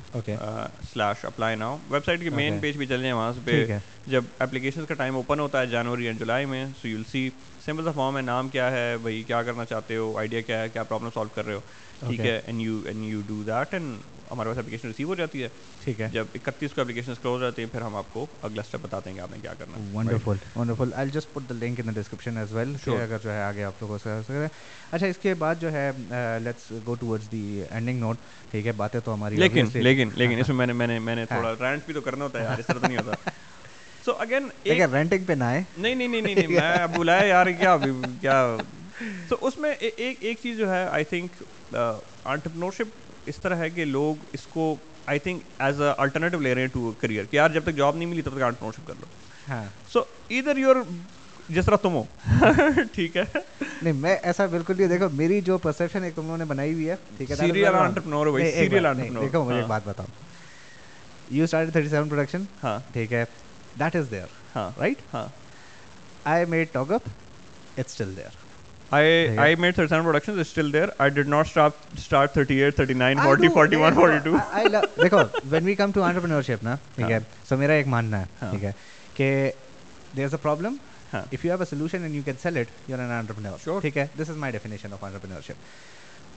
[0.93, 3.65] slash apply now website کی main page بھی چل جائیں وہاں پہ
[4.07, 7.29] جب اپلیکیشن کا ٹائم اوپن ہوتا ہے جنوری اینڈ جولائی میں سو یو سی
[7.65, 10.69] سمپل سا فارم ہے نام کیا ہے بھائی کیا کرنا چاہتے ہو آئیڈیا کیا ہے
[10.69, 11.59] کیا پرابلم سالو کر رہے ہو
[11.99, 13.95] ٹھیک ہے and you and you do that and
[14.31, 15.47] ہمارے پاس اپلیکیشن ریسیو ہو جاتی ہے۔
[15.83, 18.81] ٹھیک ہے۔ جب اکتیس کو اپلیکیشن کلوز جاتی ہیں پھر ہم آپ کو اگلا اسٹیپ
[18.81, 21.93] بتاتے ہیں کہ آپ نے کیا کرنا wonderful wonderful I just put the link in
[21.93, 24.45] description as well اگر جو ہے آگے آپ سے
[24.91, 25.89] اچھا اس کے بعد جو ہے
[26.41, 28.17] let's go towards the ending note
[28.51, 31.15] ٹھیک ہے باتیں تو ہماری لیکن لیکن لیکن اس میں میں نے میں نے میں
[31.15, 33.29] نے تھوڑا رینٹ بھی تو کرنا ہوتا ہے یار اس طرح تو نہیں ہوتا۔
[34.05, 34.49] سو اگین
[34.93, 37.77] رینٹنگ پہ نہ آئے۔ نہیں نہیں نہیں نہیں میں بلایا یار کیا
[38.21, 38.57] کیا
[39.29, 43.85] تو اس میں ایک ایک چیز جو ہے آئی تھنک انٹرپرنورشپ اس طرح ہے کہ
[43.85, 47.49] لوگ اس کو I think as a alternative لے رہے ہیں ٹو کریئر کہ یار
[47.49, 49.55] جب تک جاب نہیں ملی تب تک انٹرپرنورشپ کر لو.
[49.87, 50.75] سو ادھر یور
[51.49, 52.03] جس طرح تم ہو.
[52.93, 53.23] ٹھیک ہے.
[53.81, 56.95] نہیں میں ایسا بالکل نہیں دیکھو میری جو پرسپشن ایک لوگوں نے بنائی ہوئی ہے
[57.17, 60.05] ٹھیک ہے سیریل انٹرپرنور ہو سیریل انٹرپرنور دیکھو مجھے ایک بات بتاؤ۔
[61.29, 62.77] یو اسٹارٹ 37 پروڈکشن ہاں.
[62.93, 63.23] ٹھیک ہے
[63.79, 64.69] دیٹ از دیئر ہاں.
[64.77, 65.27] رائٹ ہاں.
[66.25, 67.07] I made talk up
[67.77, 68.39] it's still there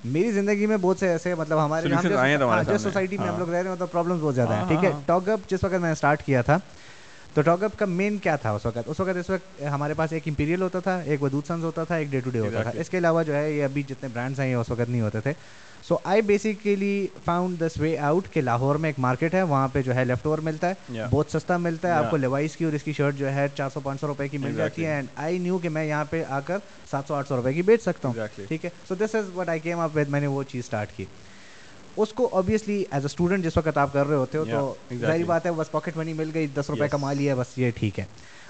[0.04, 1.88] میری زندگی میں بہت سے ایسے مطلب ہمارے
[7.34, 10.12] تو ٹاک اپ کا مین کیا تھا اس وقت اس وقت اس وقت ہمارے پاس
[10.12, 12.70] ایک امپیریل ہوتا تھا ایک ودود سنز ہوتا تھا ایک ڈے ٹو ڈے ہوتا تھا
[12.74, 15.20] اس کے علاوہ جو ہے یہ ابھی جتنے برانڈس ہیں یہ اس وقت نہیں ہوتے
[15.20, 15.32] تھے
[15.88, 19.82] so I basically found this way out کہ لاہور میں ایک مارکیٹ ہے وہاں پہ
[19.82, 22.72] جو ہے لیفٹ اوور ملتا ہے بہت سستا ملتا ہے آپ کو لیوائس کی اور
[22.72, 25.08] اس کی شرٹ جو ہے چار سو پانچ سو روپے کی مل جاتی ہے اینڈ
[25.16, 26.58] آئی نیو کہ میں یہاں پہ آ کر
[26.90, 29.48] سات سو آٹھ سو روپے کی بیچ سکتا ہوں ٹھیک ہے so this is what
[29.48, 31.04] I came up with میں نے وہ چیز اسٹارٹ کی
[31.96, 35.24] اس کو اوبیسلی ایز اے اسٹوڈنٹ جس وقت آپ کر رہے ہوتے ہو تو ظاہری
[35.24, 38.04] بات ہے بس پاکٹ منی مل گئی دس روپے کما لیا بس یہ ٹھیک ہے۔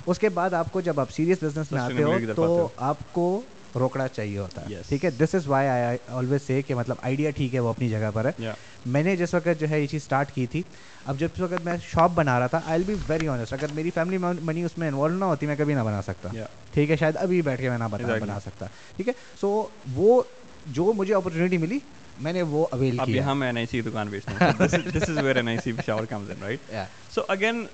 [0.06, 3.40] اس کے بعد آپ کو جب آپ سیریس بزنس میں آتے ہو تو آپ کو
[3.74, 7.30] روکڑا چاہیے ہوتا ہے۔ ٹھیک ہے؟ This is why I always say کہ مطلب آئیڈیا
[7.30, 8.50] ٹھیک ہے وہ اپنی جگہ پر ہے۔
[8.86, 10.62] میں نے جس وقت جو ہے یہ چیز اسٹارٹ کی تھی
[11.04, 13.90] اب جب وقت میں شاپ بنا رہا تھا I will be very honest اگر میری
[13.94, 16.28] فیملی منی اس میں انوالو نہ ہوتی میں کبھی نہ بنا سکتا۔
[16.72, 18.66] ٹھیک ہے؟ شاید ابھی بیٹھ کے میں نہ بنا سکتا۔
[18.96, 20.22] ٹھیک ہے؟ سو وہ
[20.66, 21.78] جو مجھے اپرچونیٹی ملی
[22.22, 24.52] میں نے وہ اویل کیا۔ اب این آئی سی دکان بیچتے ہیں
[24.94, 26.70] this is where N I C Peshawar comes in right
[27.14, 27.64] so again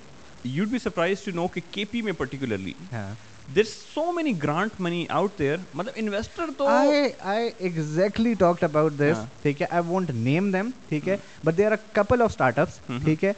[0.45, 2.73] you'd be surprised to know کہ کے پی میں particularly
[3.55, 9.25] there so many grant money out there مطلب انویسٹر تو I exactly talked about this
[9.43, 12.81] ٹھیک ہے I want name them ٹھیک ہے but there are couple of start ups
[13.05, 13.33] ٹھیک ہے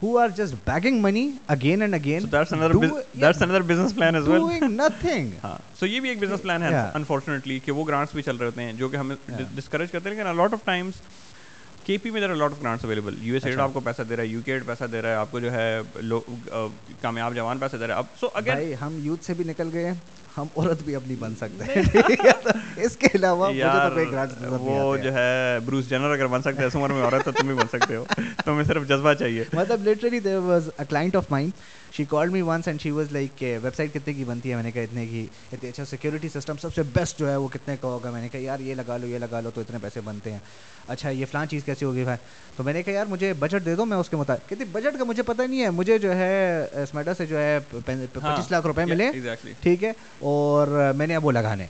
[0.00, 3.62] who are just begging money again and again so that's another do, that's yeah, another
[3.62, 6.66] business plan as well doing nothing ہاں so یہ بھی business plan
[7.00, 7.58] unfortunately
[7.92, 9.16] grants بھی چل رہے ہیں جو کہ ہمیں
[9.60, 11.02] discourage کرتے ہیں لیکن a lot of times
[11.86, 14.16] K P میں there lot of grants available U S AID آپ کو پیسہ دے
[14.16, 15.80] رہا ہے یو کے ایڈ پیسہ دے رہا ہے آپ کو جو ہے
[17.02, 19.84] کامیاب جوان پیسہ دے رہا ہے اب سو اگر ہم یوتھ سے بھی نکل گئے
[19.84, 19.94] ہیں
[20.36, 21.80] ہم عورت بھی اپنی بن سکتے
[22.76, 23.50] اس کے علاوہ
[24.60, 27.46] وہ جو ہے بروس جنر اگر بن سکتے ہیں اس عمر میں عورت تو تم
[27.46, 28.04] بھی بن سکتے ہو
[28.44, 31.52] تو ہمیں صرف جذبہ چاہیے مطلب literally there was a client of mine
[31.96, 34.54] she call me once and she was like کہ ویب سائٹ کتنے کی بنتی ہے
[34.54, 37.48] میں نے کہا اتنے کی اتنے اچھا سیکورٹی سسٹم سب سے بیسٹ جو ہے وہ
[37.48, 39.78] کتنے کا ہوگا میں نے کہا یار یہ لگا لو یہ لگا لو تو اتنے
[39.82, 40.38] پیسے بنتے ہیں
[40.88, 42.18] اچھا یہ فلان چیز کیسی ہوگی بھائی
[42.56, 44.98] تو میں نے کہا یار مجھے بجٹ دے دو میں اس کے مطابق کہتی بجٹ
[44.98, 48.84] کا مجھے پتہ نہیں ہے مجھے جو ہے اسمیڈا سے جو ہے پچیس لاکھ روپے
[48.84, 49.10] ملے
[49.60, 51.66] ٹھیک ہے اور میں نے اب وہ لگانے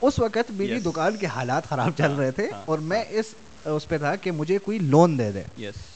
[0.00, 3.34] اس وقت میری دکان کے حالات خراب چل رہے تھے اور میں اس
[3.64, 5.42] اس پہ تھا کہ مجھے کوئی لون دے دے۔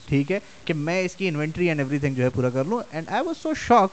[0.07, 2.81] ٹھیک ہے؟ کہ میں اس کی انوینٹری اینڈ ایوری تھنگ جو ہے پورا کر لوں۔
[2.91, 3.91] And I was so shock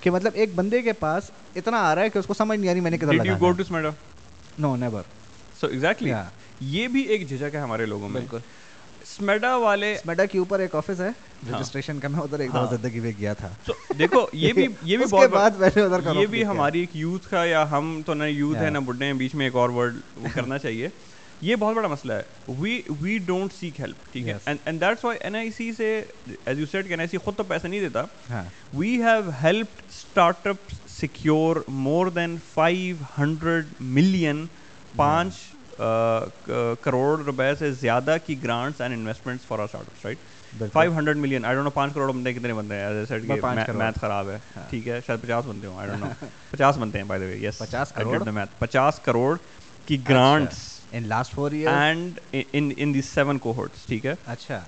[0.00, 2.70] کہ مطلب ایک بندے کے پاس اتنا آ رہا ہے کہ اس کو سمجھ نہیں
[2.70, 3.90] آ رہی میں نے لگا
[4.58, 5.02] نو نیور
[5.60, 6.12] سو ایگزیکٹلی
[6.60, 8.38] یہ بھی ایک جھجک ہے ہمارے لوگوں میں۔ بالکل۔
[9.02, 11.08] اسمیڈا والے اسمیڈا کے اوپر ایک آفس ہے۔
[11.52, 13.48] رجسٹریشن کا میں ادھر ایک دفعہ زندگی میں گیا تھا۔
[13.98, 17.30] دیکھو یہ بھی یہ بھی بہت بات میں نے ادھر یہ بھی ہماری ایک یوتھ
[17.30, 19.96] کا یا ہم تو نہ یوتھ ہے نہ بڈھے ہیں بیچ میں ایک اور ورڈ
[20.34, 20.88] کرنا چاہیے۔
[21.46, 25.18] یہ بہت بڑا مسئلہ ہے۔ We we don't seek help ٹھیک ہے؟ And that's why
[25.22, 25.88] N I C سے
[26.44, 28.02] ایز یو سیٹ کہ این آئی سی خود تو پیسہ نہیں دیتا۔
[28.74, 29.80] We have help
[30.46, 34.44] startup secure more than five hundred million
[34.96, 35.34] پانچ
[36.82, 41.44] کروڑ روپے سے زیادہ کی grants and investments for our startups right five hundred million
[41.44, 45.00] I don't know پانچ کروڑ بندے کتنے بندے ہیں میتھ خراب ہے۔ ہاں۔ ٹھیک ہے
[45.06, 47.92] شاید پچاس بنتے ہوں آئی ڈونٹ نو پچاس بنتے ہیں بائی دا وے یس پچاس
[47.92, 48.22] کروڑ؟
[48.58, 49.36] پچاس کروڑ
[49.86, 52.20] کی grants in last four year and
[52.52, 54.60] in seven cohorts ٹھیک ہے اچھا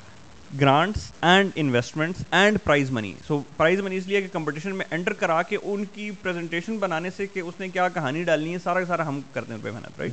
[0.61, 5.13] grants and investments and prize money so prize money اس لیے کہ کمپٹیشن میں انٹر
[5.13, 8.81] کرا کے ان کی پریزنٹیشن بنانے سے کہ اس نے کیا کہانی ڈالنی ہے سارا
[8.81, 10.13] کا سارا ہم کرتے ہیں محنت رائٹ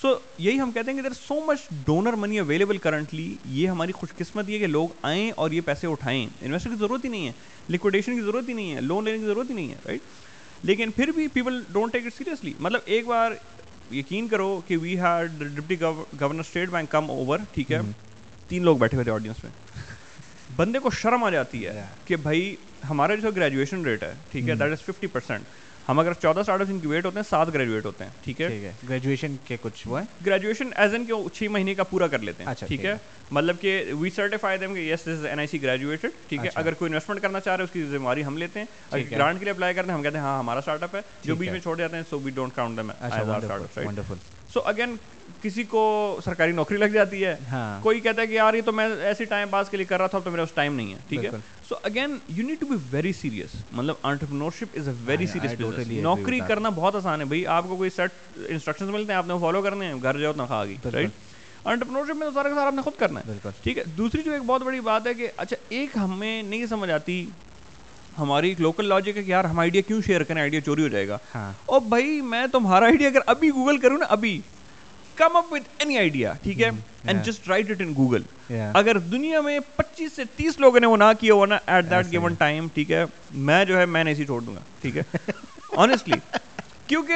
[0.00, 3.92] سو یہی ہم کہتے ہیں کہ there so much donor money available currently یہ ہماری
[3.92, 7.26] خوش قسمت یہ کہ لوگ آئیں اور یہ پیسے اٹھائیں۔ انویسٹر کی ضرورت ہی نہیں
[7.26, 7.32] ہے
[7.68, 10.00] لکوڈیشن کی ضرورت ہی نہیں ہے لون لینے کی ضرورت ہی نہیں ہے رائٹ
[10.62, 13.32] لیکن پھر بھی people don't take it seriously مطلب ایک بار
[13.92, 17.80] یقین کرو کہ we had deputy governor State Bank come over ٹھیک ہے؟
[18.48, 19.50] تین لوگ بیٹھے ہوئے تھے آڈینس میں۔
[20.56, 22.54] بندے کو شرم آ جاتی ہے کہ بھائی
[22.90, 25.44] ہمارا جو گریجویشن ریٹ ہے ٹھیک ہے دیٹ از ففٹی پرسینٹ
[25.88, 29.34] ہم اگر چودہ اسٹارٹ اپ انکیویٹ ہوتے ہیں سات گریجویٹ ہوتے ہیں ٹھیک ہے؟ گریجویشن
[29.44, 32.66] کے کچھ وہ گریجویشن ایز این کے چھ مہینے کا پورا کر لیتے ہیں اچھا،
[32.66, 32.94] ٹھیک ہے؟
[33.30, 36.60] مطلب کہ وی سرٹیفائی دیم کہ یس دس این آئی سی گریجویٹڈ ٹھیک ہے؟ اچھا۔
[36.60, 39.10] اگر کوئی انویسٹمنٹ کرنا چاہ رہے ہیں اس کی ذمہ داری ہم لیتے ہیں۔ اگر
[39.10, 41.36] گرانٹ کے لیے اپلائی کرتے ہیں ہم کہتے ہیں ہاں ہمارا اسٹارٹ اپ ہے۔ جو
[41.36, 42.90] بیچ میں چھوڑ جاتے ہیں so we don't count them
[44.52, 44.96] so again
[45.42, 45.80] کسی کو
[46.24, 49.24] سرکاری نوکری لگ جاتی ہے ہاں۔ کوئی کہتا ہے کہ یار یہ تو میں ایسی
[49.24, 51.30] ٹائم پاس کے لیے کر رہا تھا تو میرا اس ٹائم نہیں ہے ٹھیک ہے؟
[51.68, 55.60] So again you need to be very serious مطلب entrepreneurship is a very serious
[55.92, 58.10] نوکری کرنا بہت آسان ہے بھائی آپ کو کوئی سیٹ
[58.48, 61.10] انسٹرکشن ملتے ہیں آپ نے فالو کرنے ہیں گھر جاؤ تنخواہ گئی رائٹ
[61.64, 64.32] انٹرپرنورشپ میں تو سارا کا سارا آپ نے خود کرنا ہے ٹھیک ہے؟ دوسری جو
[64.32, 67.24] ایک بہت بڑی بات ہے کہ اچھا ایک ہمیں نہیں سمجھ آتی
[68.18, 70.88] ہماری ایک لوکل لاجک ہے کہ یار ہم آئیڈیا کیوں شیئر کریں آئیڈیا چوری ہو
[70.88, 74.40] جائے گا۔ ہاں۔ اور بھائی میں تمہارا آئیڈیا اگر ابھی گوگل کروں نا ابھی
[75.16, 76.70] come up with any idea ٹھیک ہے
[77.04, 78.22] and just write it in Google
[78.74, 82.12] اگر دنیا میں پچیس سے تیس لوگوں نے وہ نہ کیا ہوا نا ایٹ دیٹ
[82.12, 85.02] گیون ٹائم ٹھیک ہے؟ میں جو ہے میں نہیں چھوڑ دوں گا ٹھیک ہے؟
[85.76, 86.16] آنےسٹلی
[86.86, 87.14] کیونکہ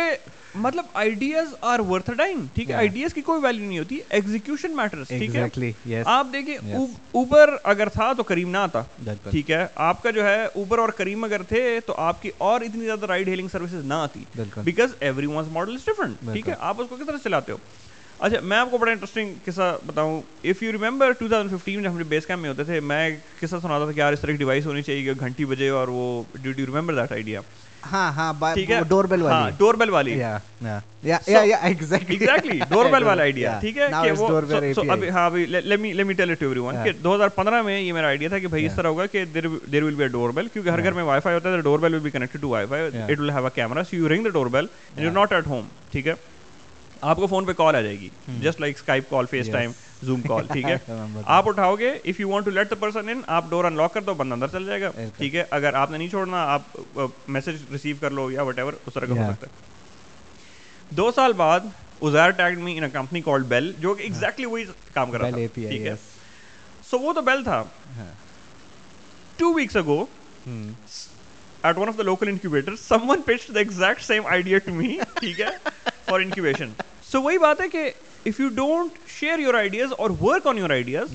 [0.56, 5.08] مطلب آئیڈیاز آر ورتھ ٹائم ٹھیک ہے؟ آئیڈیاز کی کوئی ویلیو نہیں ہوتی ایگزیکیوشن میٹرز
[5.08, 5.36] ٹھیک
[5.86, 6.56] ہے؟ آپ دیکھیں
[7.12, 8.82] اوبر اگر تھا تو کریم نہ آتا
[9.30, 12.60] ٹھیک ہے؟ آپ کا جو ہے اوبر اور کریم اگر تھے تو آپ کی اور
[12.60, 14.24] اتنی زیادہ رائڈ ہیلنگ سروسز نہ آتی
[14.56, 17.56] because every one's model is different ٹھیک ہے؟ آپ اس کو کس طرح چلاتے ہو؟
[18.18, 21.90] اچھا میں آپ کو بڑا انٹرسٹنگ قصہ بتاؤں۔ If you remember two thousand fifteen جب
[21.90, 23.08] ہم بیس کیمپ میں ہوتے تھے میں
[23.40, 26.22] قصہ سناتا تھا کہ یار اس طرح کی ڈیوائس ہونی چاہیے گھنٹی بجے اور وہ
[26.42, 27.40] do you remember that idea
[27.92, 28.32] ہاں ہاں
[28.88, 29.50] ڈور بیل والی.
[29.58, 30.22] ڈور بیل والی.
[31.04, 33.88] ایگزیکٹلی ڈور بیل والا آئیڈیا ٹھیک ہے
[35.10, 38.38] ہاں let me tell it everyone کہ دو ہزار پندرہ میں یہ میرا آئیڈیا تھا
[38.38, 40.92] کہ بھائی اس طرح ہوگا کہ دیر ول بی اے ڈور بیل کیونکہ ہر گھر
[40.92, 43.50] میں وائی فائی ہوتا ہے doorbell will be connected to wifi it will have a
[43.54, 44.66] camera so you ring the doorbell
[44.96, 46.14] you not at home ٹھیک ہے
[47.00, 48.08] آپ کو فون پہ کال آ جائے گی
[48.40, 49.72] just like Skype call FaceTime
[50.02, 50.76] Zoom call ٹھیک ہے
[51.26, 53.94] آپ اٹھاؤ گے if you want to let the person in آپ ڈور ان لاک
[53.94, 56.78] کر دو بند اندر چل جائے گا ٹھیک ہے اگر آپ نے نہیں چھوڑنا آپ
[57.28, 61.32] میسج ریسیو کر لو یا وٹ ایور اس طرح کا ہو سکتا ہے دو سال
[61.32, 61.60] بعد
[62.02, 65.46] ازیر tag me in company called Bell جو کہ ایگزیکٹلی وہی کام کر رہا تھا
[65.54, 65.94] ٹھیک ہے
[66.90, 67.62] سو وہ تو بیل تھا
[69.36, 70.04] two weeks ago
[71.62, 72.76] at one of the local incubator
[73.10, 75.50] someone pitch the exact same idea to me ٹھیک ہے
[76.04, 76.72] فار انکیوبیشن
[77.10, 77.90] سو وہی بات ہے کہ
[78.26, 81.14] if you don't share your ideas اور work on your ideas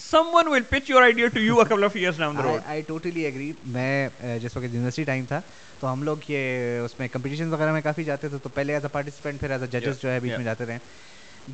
[0.32, 2.82] someone will pitch your idea to you a couple of years down the road I
[2.82, 4.08] totally agree میں
[4.42, 5.40] جس وقت یونیورسٹی ٹائم تھا
[5.80, 8.84] تو ہم لوگ یہ اس میں کمپٹیشن وغیرہ میں کافی جاتے تھے تو پہلے ایز
[8.84, 10.78] اے پارٹیسپینٹ پھر ایز اے ججز جو ہے بیچ میں جاتے رہے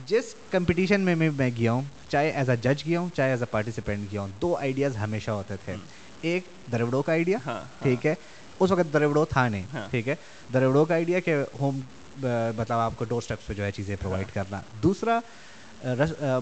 [0.07, 3.47] جس کمپٹیشن میں میں گیا ہوں چاہے ایز اے جج گیا ہوں چاہے ایز اے
[3.51, 5.75] پارٹیسپینٹ گیا ہوں دو آئیڈیاز ہمیشہ ہوتے تھے.
[6.23, 8.15] ایک دروڑوں کا آئیڈیا ہاں، ہاں۔ ٹھیک ہے.
[8.61, 10.15] اس وقت دروڑو تھا نہیں ہاں۔ ٹھیک ہے.
[10.53, 11.81] دروڑوں کا آئیڈیا کہ ہوم
[12.57, 15.19] مطلب آپ کو ڈور اسٹیپس پہ جو ہے چیزیں پرووائڈ کرنا۔ دوسرا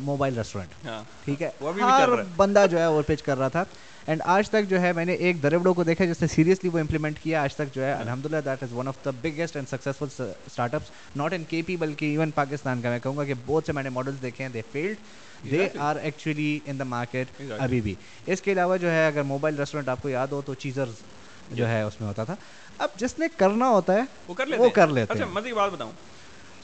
[0.02, 0.86] موبائل ریسٹورینٹ
[1.24, 1.50] ٹھیک ہے؟
[1.80, 3.64] ہر بندہ جو ہے وہ پچ کر رہا تھا۔
[4.06, 6.78] اینڈ آج تک جو ہے میں نے ایک دریوڑوں کو دیکھا جس نے سیریسلی وہ
[6.78, 9.68] امپلیمنٹ کیا۔ آج تک جو ہے الحمد للہ that is one of the biggest and
[9.68, 10.06] successful
[10.74, 13.72] startups not in K P بلکہ ایون پاکستان کا۔ میں کہوں گا کہ بہت سے
[13.72, 14.96] میں نے ماڈلس دیکھے ہیں they failed
[15.50, 17.94] they are actually in the market ابھی بھی۔
[18.26, 21.02] اس کے علاوہ جو ہے اگر موبائل ریسٹورینٹ آپ کو یاد ہو تو چیزرز
[21.50, 22.34] جو ہے اس میں ہوتا تھا۔
[22.78, 24.62] اب جس نے کرنا ہوتا ہے وہ کر لیتے
[25.18, 25.92] ہیں۔ مزید بات بتاؤں۔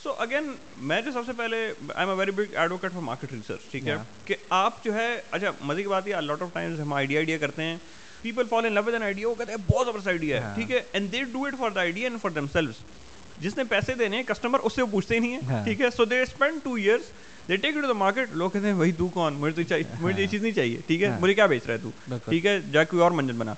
[0.03, 3.32] سو اگین میں جو سب سے پہلے I am a very big advocate for market
[3.32, 6.81] research ٹھیک ہے؟ کہ آپ جو ہے اچھا مزے کی بات یہ لاٹ آف ٹائمز
[6.81, 7.77] ہم آئیڈیا آئیڈیا کرتے ہیں۔
[8.23, 10.70] People fall in love with an idea وہ کہتے ہیں بہت زبردست آئیڈیا ہے ٹھیک
[10.70, 12.74] ہے؟ And they do it for the idea and for themselves
[13.39, 15.91] جس نے پیسے دینے ہیں کسٹمر اس سے وہ پوچھتے ہی نہیں ہے ٹھیک ہے؟
[15.91, 17.03] So they spend two years
[17.49, 20.27] they take to the market لوگ کہتے ہیں وہی تو کون؟ مجھے تو مجھے یہ
[20.27, 21.91] چیز نہیں چاہیے ٹھیک ہے؟ مجھے کیا بیچ رہا ہے تو؟
[22.24, 23.55] ٹھیک ہے جا کوئی اور منجن بنا۔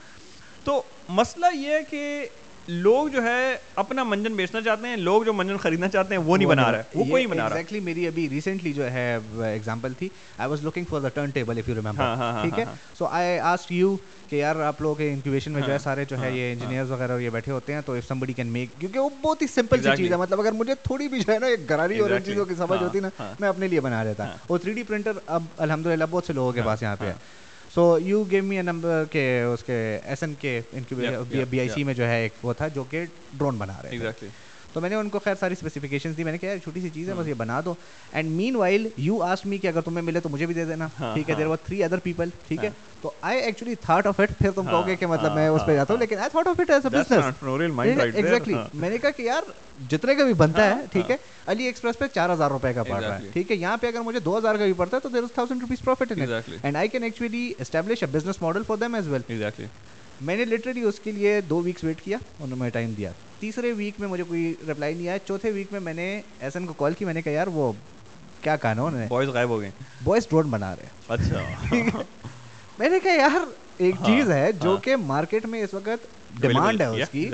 [0.64, 2.26] تو مسئلہ یہ ہے کہ
[2.68, 6.36] لوگ جو ہے اپنا منجن بیچنا چاہتے ہیں لوگ جو منجن خریدنا چاہتے ہیں وہ
[6.36, 9.92] نہیں بنا رہا ہے وہ کوئی بنا رہا۔ ہے میری ابھی ریسنٹلی جو ہے ایگزامپل
[9.92, 12.64] تھی۔ I was looking for the turntable if you remember ٹھیک ہے؟
[12.98, 13.96] سو آئی آسک یو
[14.28, 16.52] کہ یار آپ لوگ کے انکیویشن میں جو ہے ہاں، سارے جو ہے ہاں، یہ
[16.52, 19.42] انجینئرز ہاں۔ وغیرہ یہ بیٹھے ہوتے ہیں تو اف سمبڈی کین میک کیونکہ وہ بہت
[19.42, 21.98] ہی سمپل سی چیز ہے۔ مطلب اگر مجھے تھوڑی بھی جو ہے نا ایک گراری
[21.98, 23.08] اور ان چیزوں کی سمجھ ہوتی نا
[23.40, 26.52] میں اپنے لیے بنا لیتا۔ اور تھری ڈی پرنٹر اب الحمد للہ بہت سے لوگوں
[26.52, 27.14] کے پاس یہاں پہ ہے۔
[27.76, 29.22] So you give me a number کہ
[29.52, 29.74] اس کے
[30.04, 30.60] ایس این کے
[31.50, 33.04] بی آئی سی میں جو ہے ایک وہ تھا جو کہ
[33.38, 34.28] ڈرون بنا رہے ہیں
[34.76, 36.24] تو میں نے ان کو خیر ساری اسپیسیفکیشن دی.
[36.24, 37.72] میں نے کہا چھوٹی سی چیز ہے بس یہ بنا دو.
[38.12, 40.88] And meanwhile you ask me کہ اگر تمہیں ملے تو مجھے بھی دے دینا.
[41.14, 42.70] ٹھیک ہے there were three other people ٹھیک ہے؟
[43.02, 45.74] تو I actually thought of it پھر تم کہو گے کہ مطلب میں اس پہ
[45.74, 46.00] جاتا ہوں.
[46.00, 49.50] لیکن I thought of it as a business exactly میں نے کہا کہ یار
[49.90, 51.16] جتنے کا بھی بنتا ہے ٹھیک ہے؟
[51.46, 54.00] علی ایکسپریس پہ چار ہزار روپے کا پڑ رہا ہے۔ ٹھیک ہے؟ یہاں پہ اگر
[54.00, 56.12] مجھے دو ہزار کا بھی پڑتا ہے تو there is thousand rupees profit
[56.62, 59.22] and I can actually establish a business model for them as well
[60.20, 63.10] میں نے لٹرلی اس کے لیے دو ویکس ویٹ کیا انہوں نے ٹائم دیا۔
[63.40, 66.66] تیسرے ویک میں مجھے کوئی رپلائی نہیں آیا۔ چوتھے ویک میں میں نے ایس این
[66.66, 67.72] کو کال کی میں نے کہا یار وہ
[68.40, 69.70] کیا کہا نا انہوں نے؟ بوائز غائب ہو گئے
[70.04, 71.42] بوائز ڈرون بنا رہے اچھا۔
[72.78, 73.46] میں نے کہا یار
[73.78, 76.06] ایک ہاں، چیز ہے جو ہاں۔ کہ مارکیٹ میں اس وقت
[76.40, 77.28] ڈیمانڈ ہے اس کی۔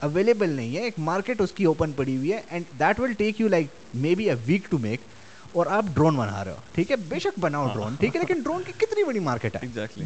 [0.00, 3.12] اویلیبل ہاں۔ نہیں ہے ایک مارکیٹ اس کی اوپن پڑی ہوئی ہے and that will
[3.12, 5.00] take you like maybe a week to to make
[5.54, 8.40] اور آپ ڈرون بنا رہے ہو۔ ٹھیک ہے؟ بے شک بناؤ ڈرون ٹھیک ہے؟ لیکن
[8.42, 9.60] ڈرون کی کتنی بڑی مارکیٹ ہے؟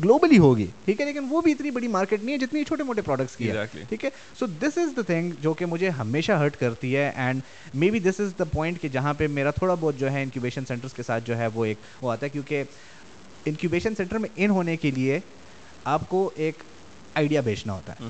[0.05, 3.03] گلوبلی ہوگی۔ ٹھیک ہے؟ لیکن وہ بھی اتنی بڑی مارکیٹ نہیں ہے جتنی چھوٹے موٹے
[3.03, 3.53] پروڈکٹس کی ہے۔
[3.89, 7.41] ٹھیک ہے؟ So this is the thing جو کہ مجھے ہمیشہ ہرٹ کرتی ہے and
[7.91, 10.93] maybe this is the point کہ جہاں پہ میرا تھوڑا بہت جو ہے انکیوبیشن سینٹرس
[10.93, 12.63] کے ساتھ جو ہے وہ ایک وہ آتا ہے کیونکہ
[13.47, 15.21] انکیوبیشن سینٹر میں ان ہونے کے لیے
[15.85, 16.55] آپ کو ایک
[17.15, 18.05] آئیڈیا بیچنا ہوتا ہے۔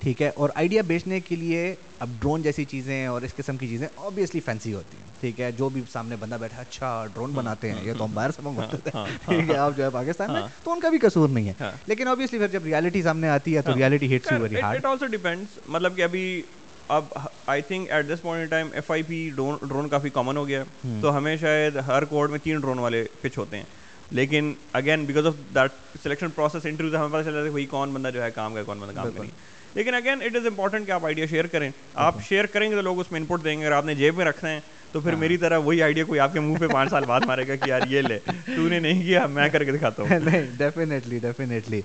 [0.00, 3.68] ٹھیک ہے اور آئیڈیا بیچنے کے لیے اب ڈرون جیسی چیزیں اور اس قسم کی
[3.68, 7.70] چیزیں آبویسلی فینسی ہوتی ہیں ٹھیک ہے جو بھی سامنے بندہ بیٹھا اچھا ڈرون بناتے
[7.72, 9.90] ہیں یہ تو ہم باہر سے منگواتے تھے ہاں، ہاں، ٹھیک ہے آپ جو ہے
[9.90, 13.02] پاکستان میں ہاں۔ تو ان کا بھی قصور نہیں ہے۔ لیکن آبویسلی پھر جب ریالٹی
[13.02, 16.42] سامنے آتی ہے تو reality hits you very hard it also depends مطلب کہ ابھی
[16.88, 17.04] اب
[17.46, 20.62] I think at this point time F I P drone coffee common ہو گیا
[21.02, 23.64] تو ہمیں شاید ہر کوڈ میں تین ڈرون والے پچ ہوتے ہیں۔
[24.10, 25.72] لیکن again because of that
[26.02, 28.62] selection process interview ہمیں پتہ چل جاتا ہے وہی کون بندہ جو ہے کام کا
[28.62, 29.28] کون بندہ کام کریں
[29.74, 32.82] لیکن اگین اٹ از امپورٹنٹ کہ آپ آئیڈیا شیئر کریں۔ آپ شیئر کریں گے تو
[32.82, 34.60] لوگ اس میں انپٹ دیں گے۔ اگر آپ نے جیب میں رکھنا ہے
[34.92, 37.20] تو پھر ہاں۔ میری طرح وہی آئیڈیا کوئی آپ کے منہ پہ پانچ سال بعد
[37.26, 40.08] مارے گا کہ یار یہ لے۔ تو نے نہیں کیا میں کر کے دکھاتا ہوں۔
[40.24, 41.80] نہیں ڈیفینیٹلی ڈیفینیٹلی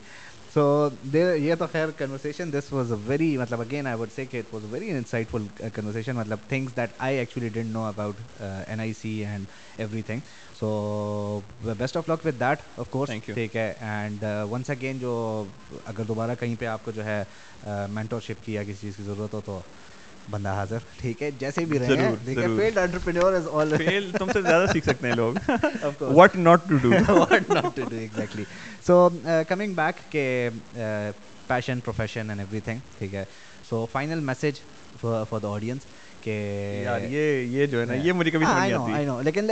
[0.53, 4.37] سو یہ تو خیر conversation this was a very مطلب اگین آئی وڈ سے کہ
[4.37, 4.89] it was a very
[5.29, 9.45] insightful conversation مطلب things that I actually didn't know about N I C and
[10.01, 10.19] everything
[10.59, 11.39] so
[11.77, 15.43] best of luck with that of course ٹھیک ہے and once again جو
[15.85, 17.23] اگر دوبارہ کہیں پہ آپ کو جو ہے
[17.89, 19.59] مینٹورشپ کی یا کسی چیز کی ضرورت ہو تو
[20.31, 24.31] بندہ حاضر۔ ٹھیک ہے جیسے بھی رہے ہیں۔ ہے فیلڈ انٹرپرینیور از آل فیل تم
[24.33, 25.35] سے زیادہ سیکھ سکتے ہیں لوگ۔
[26.01, 28.43] What not to do what not to do exactly
[28.87, 29.07] so
[29.47, 30.49] coming back کہ
[31.47, 33.23] passion profession and everything ٹھیک ہے۔
[33.69, 34.59] So final message
[35.01, 35.85] for the audience
[36.21, 36.31] کہ
[37.09, 39.49] یہ یہ جو ہے نا یہ مجھے کبھی سمجھ نہیں آتی۔ آئی نو لیکن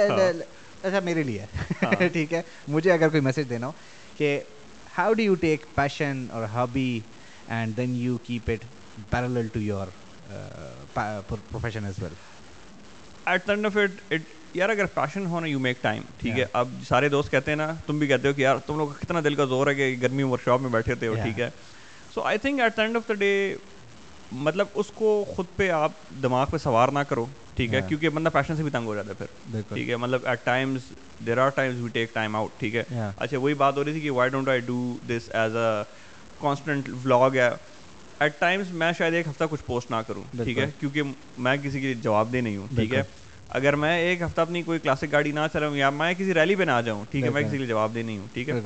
[0.83, 1.45] اچھا میرے لیے۔
[1.83, 3.71] ہاں۔ ٹھیک ہے۔ مجھے اگر کوئی میسج دینا ہو
[4.17, 4.39] کہ
[4.97, 6.99] how do you take passion اور hobby
[7.47, 8.65] and then you keep it
[9.09, 9.87] parallel to your
[10.93, 12.13] profession as well
[13.25, 14.21] at end of it it
[14.53, 17.55] یار اگر پیشن ہو نا یو میک ٹائم ٹھیک ہے اب سارے دوست کہتے ہیں
[17.55, 19.95] نا تم بھی کہتے ہو کہ یار تم لوگ کتنا دل کا زور ہے کہ
[20.01, 21.49] گرمی ورک شاپ میں بیٹھے تھے ٹھیک ہے
[22.13, 23.55] so I think at the end of the day
[24.31, 25.91] مطلب اس کو خود پہ آپ
[26.23, 27.25] دماغ پہ سوار نہ کرو
[27.55, 30.25] ٹھیک ہے کیونکہ بندہ پیشن سے بھی تنگ ہو جاتا ہے پھر ٹھیک ہے مطلب
[30.25, 30.91] at times
[31.25, 32.83] there are times we take time out ٹھیک ہے
[33.17, 35.83] اچھا وہی بات ہو رہی تھی کہ why don't I do this as a
[36.39, 37.49] constant vlog ہے
[38.21, 41.01] ایٹ ٹائمز میں شاید ایک ہفتہ کچھ پوسٹ نہ کروں ٹھیک ہے؟ کیونکہ
[41.37, 43.03] میں کسی کے جواب دے نہیں ہوں ٹھیک ہے؟
[43.49, 46.63] اگر میں ایک ہفتہ اپنی کوئی کلاسک گاڑی نہ چلاؤں یا میں کسی ریلی پہ
[46.63, 48.59] نہ جاؤں ٹھیک ہے؟ میں کسی لیے جواب دے نہیں ہوں ٹھیک ہے؟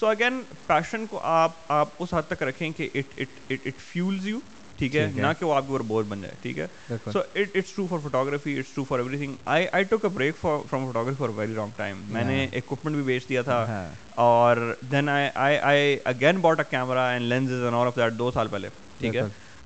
[0.00, 4.26] سو اگین پیشن کو آپ آپ اس حد تک رکھیں کہ it it it fuels
[4.28, 4.38] you
[4.82, 6.66] ٹھیک ہے؟ نہ کہ وہ آپ کے اوپر بور بن جائے ٹھیک ہے؟
[7.12, 10.36] So it it's true for photography it's true for everything I I took a break
[10.40, 14.74] for from photography for very long time میں نے اکوپمنٹ بھی بیچ دیا تھا اور
[14.90, 18.30] then I I I again bought a camera and lenses and all of that دو
[18.30, 18.68] سال پہلے
[18.98, 19.22] ٹھیک ہے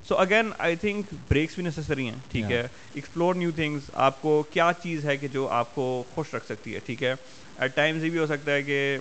[0.08, 4.42] so again I think breaks بھی نیسسری ہیں ٹھیک ہے ایکسپلور نیو تھنگس آپ کو
[4.50, 7.14] کیا چیز ہے کہ جو آپ کو خوش رکھ سکتی ہے ٹھیک ہے
[7.58, 8.98] ایٹ ٹائمز یہ بھی ہو سکتا ہے کہ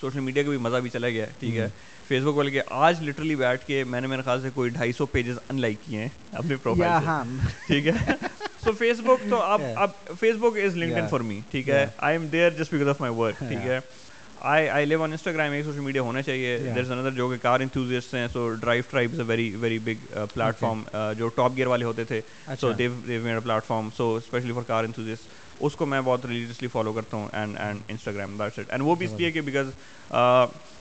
[0.00, 1.68] سوشل میڈیا کا بھی مزہ بھی چلا گیا ٹھیک ہے
[2.08, 4.92] فیس بک والے کے آج لٹرلی بیٹھ کے میں نے میرے خیال سے کوئی ڈھائی
[4.92, 7.06] سو پیجز ان لائک کیے ہیں اپنے پروفائل
[7.66, 8.14] ٹھیک ہے؟
[8.64, 9.90] سو فیس بک تو اب اب
[10.40, 13.38] Facebook is linked for me ٹھیک ہے؟ I am there just because of my work
[13.38, 13.78] ٹھیک ہے؟
[14.52, 17.36] I I live on Instagram ایک سوشل میڈیا ہونا چاہیے۔ دیر از اندر جو کہ
[17.42, 20.12] کار انتھوزسٹ ہیں so Drive Tribe is a very very big
[20.60, 20.82] platform
[21.18, 22.20] جو ٹاپ گیئر والے ہوتے تھے۔
[22.60, 26.68] So they they made platform so especially for car enthusiast اس کو میں بہت ریلیجیسلی
[26.68, 29.70] فالو کرتا ہوں and and Instagram that's it and وہ بھی اس لیے کہ بیکاز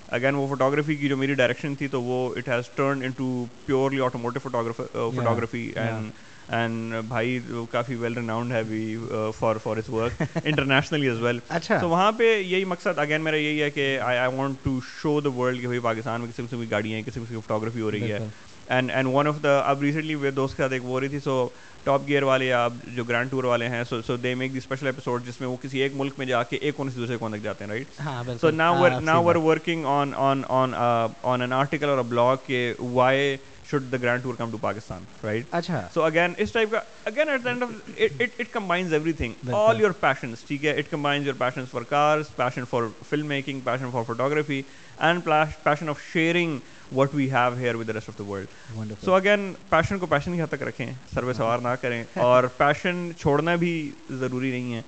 [0.09, 3.99] اگین وہ فوٹوگرافی کی جو میری ڈائریکشن تھی تو وہ it has turn into purely
[4.01, 6.11] automotive photography and
[6.49, 7.39] and بھائی
[7.71, 8.97] کافی ویل ریناؤنڈ ہے بھی
[9.39, 13.37] for for his work internationally as well اچھا تو وہاں پہ یہی مقصد اگین میرا
[13.37, 16.43] یہی ہے کہ I I want to show the world کہ بھائی پاکستان میں کسی
[16.43, 18.19] قسم کی گاڑیاں ہیں کسی قسم کی فوٹوگرافی ہو رہی ہے
[18.67, 21.19] and and one of the اب ریسنٹلی میرے دوست کے ساتھ ایک وہ رہی تھی
[21.19, 21.47] سو
[21.83, 24.85] ٹاپ گیئر والے یا جو گرانڈ ٹور والے ہیں so so they make the special
[24.85, 27.37] episode جس میں وہ کسی ایک ملک میں جا کے ایک کونے سے دوسرے کونے
[27.37, 31.89] تک جاتے ہیں right so now now we working on on on on an article
[31.89, 33.35] اور بلاگ کے why
[33.69, 35.81] should the Grand Tour come to Pakistan right اچھا.
[35.93, 39.81] سو اگین اس ٹائپ کا again at the end of it it combines everything all
[39.81, 42.83] your passions ٹھیک ہے؟ It combines your passions for cars passion for
[43.27, 44.61] filmmaking passion for photography
[45.03, 46.61] photography, and passion of sharing
[46.91, 48.47] what we have here with the rest of the world.
[48.75, 49.05] Wonderful.
[49.05, 53.11] So again, passion کو passion کی حد تک رکھیں, survey سوار نہ کریں, اور passion
[53.17, 54.81] چھوڑنا بھی ضروری نہیں ہے,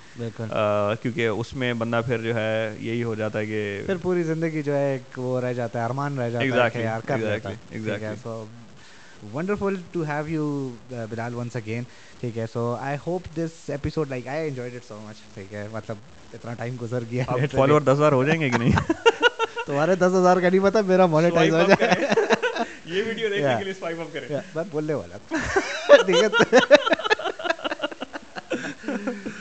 [1.02, 4.62] کیونکہ اس میں بندہ پھر جو ہے یہی ہو جاتا ہے کہ پھر پوری زندگی
[4.62, 8.14] جو ہے ایک وہ رہ جاتا ہے, ارمان رہ جاتا ہے
[9.34, 11.84] wonderful to have you Bilal once again
[12.20, 15.68] ٹھیک ہے؟ So I hope this episode like I enjoyed it so much ٹھیک ہے؟
[15.72, 15.96] مطلب
[16.34, 18.72] اتنا ٹائم گزر گیا فالوور دس ہزار ہو جائیں گے کہ نہیں؟
[19.66, 21.96] تمہارے دس ہزار کا نہیں پتا میرا مونیٹائز ہو جائے۔
[22.86, 26.68] یہ ویڈیو دیکھنے کے لیے سوائپ اپ کریں۔ میں بولنے والا۔ تھا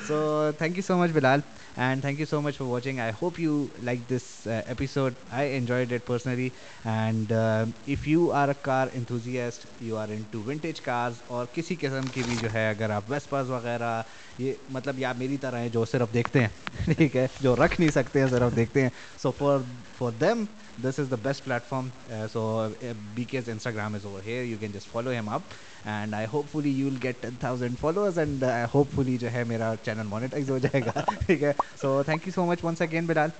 [0.09, 0.17] so
[0.59, 1.41] thank you so much Bilal
[1.77, 5.93] and thank you so much for watching I hope you like this episode I enjoyed
[5.93, 6.49] it personally
[6.85, 12.09] and if you are a car enthusiast you are into vintage cars اور کسی قسم
[12.09, 14.01] کی بھی جو ہے اگر آپ ویسپاز وغیرہ
[14.39, 16.49] یہ مطلب یا میری طرح ہیں جو صرف دیکھتے ہیں۔
[16.97, 18.89] ٹھیک ہے؟ جو رکھ نہیں سکتے ہیں صرف دیکھتے ہیں۔
[19.23, 19.59] So for
[19.99, 20.45] for them
[20.85, 21.89] this is the best platform
[22.33, 22.69] so
[23.25, 25.43] because Instagram is over here you can just follow him up
[25.85, 28.45] and I hopefully you will get ten thousand followers and
[28.95, 32.45] hopefully جو ہے میرا channel monetise ہو جائے گا ٹھیک ہے so thank you so
[32.47, 33.31] much once again Bilal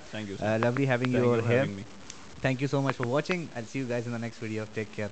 [0.61, 1.65] lovely having you here
[2.41, 5.07] thank you so much for watching I see you guys in next video take care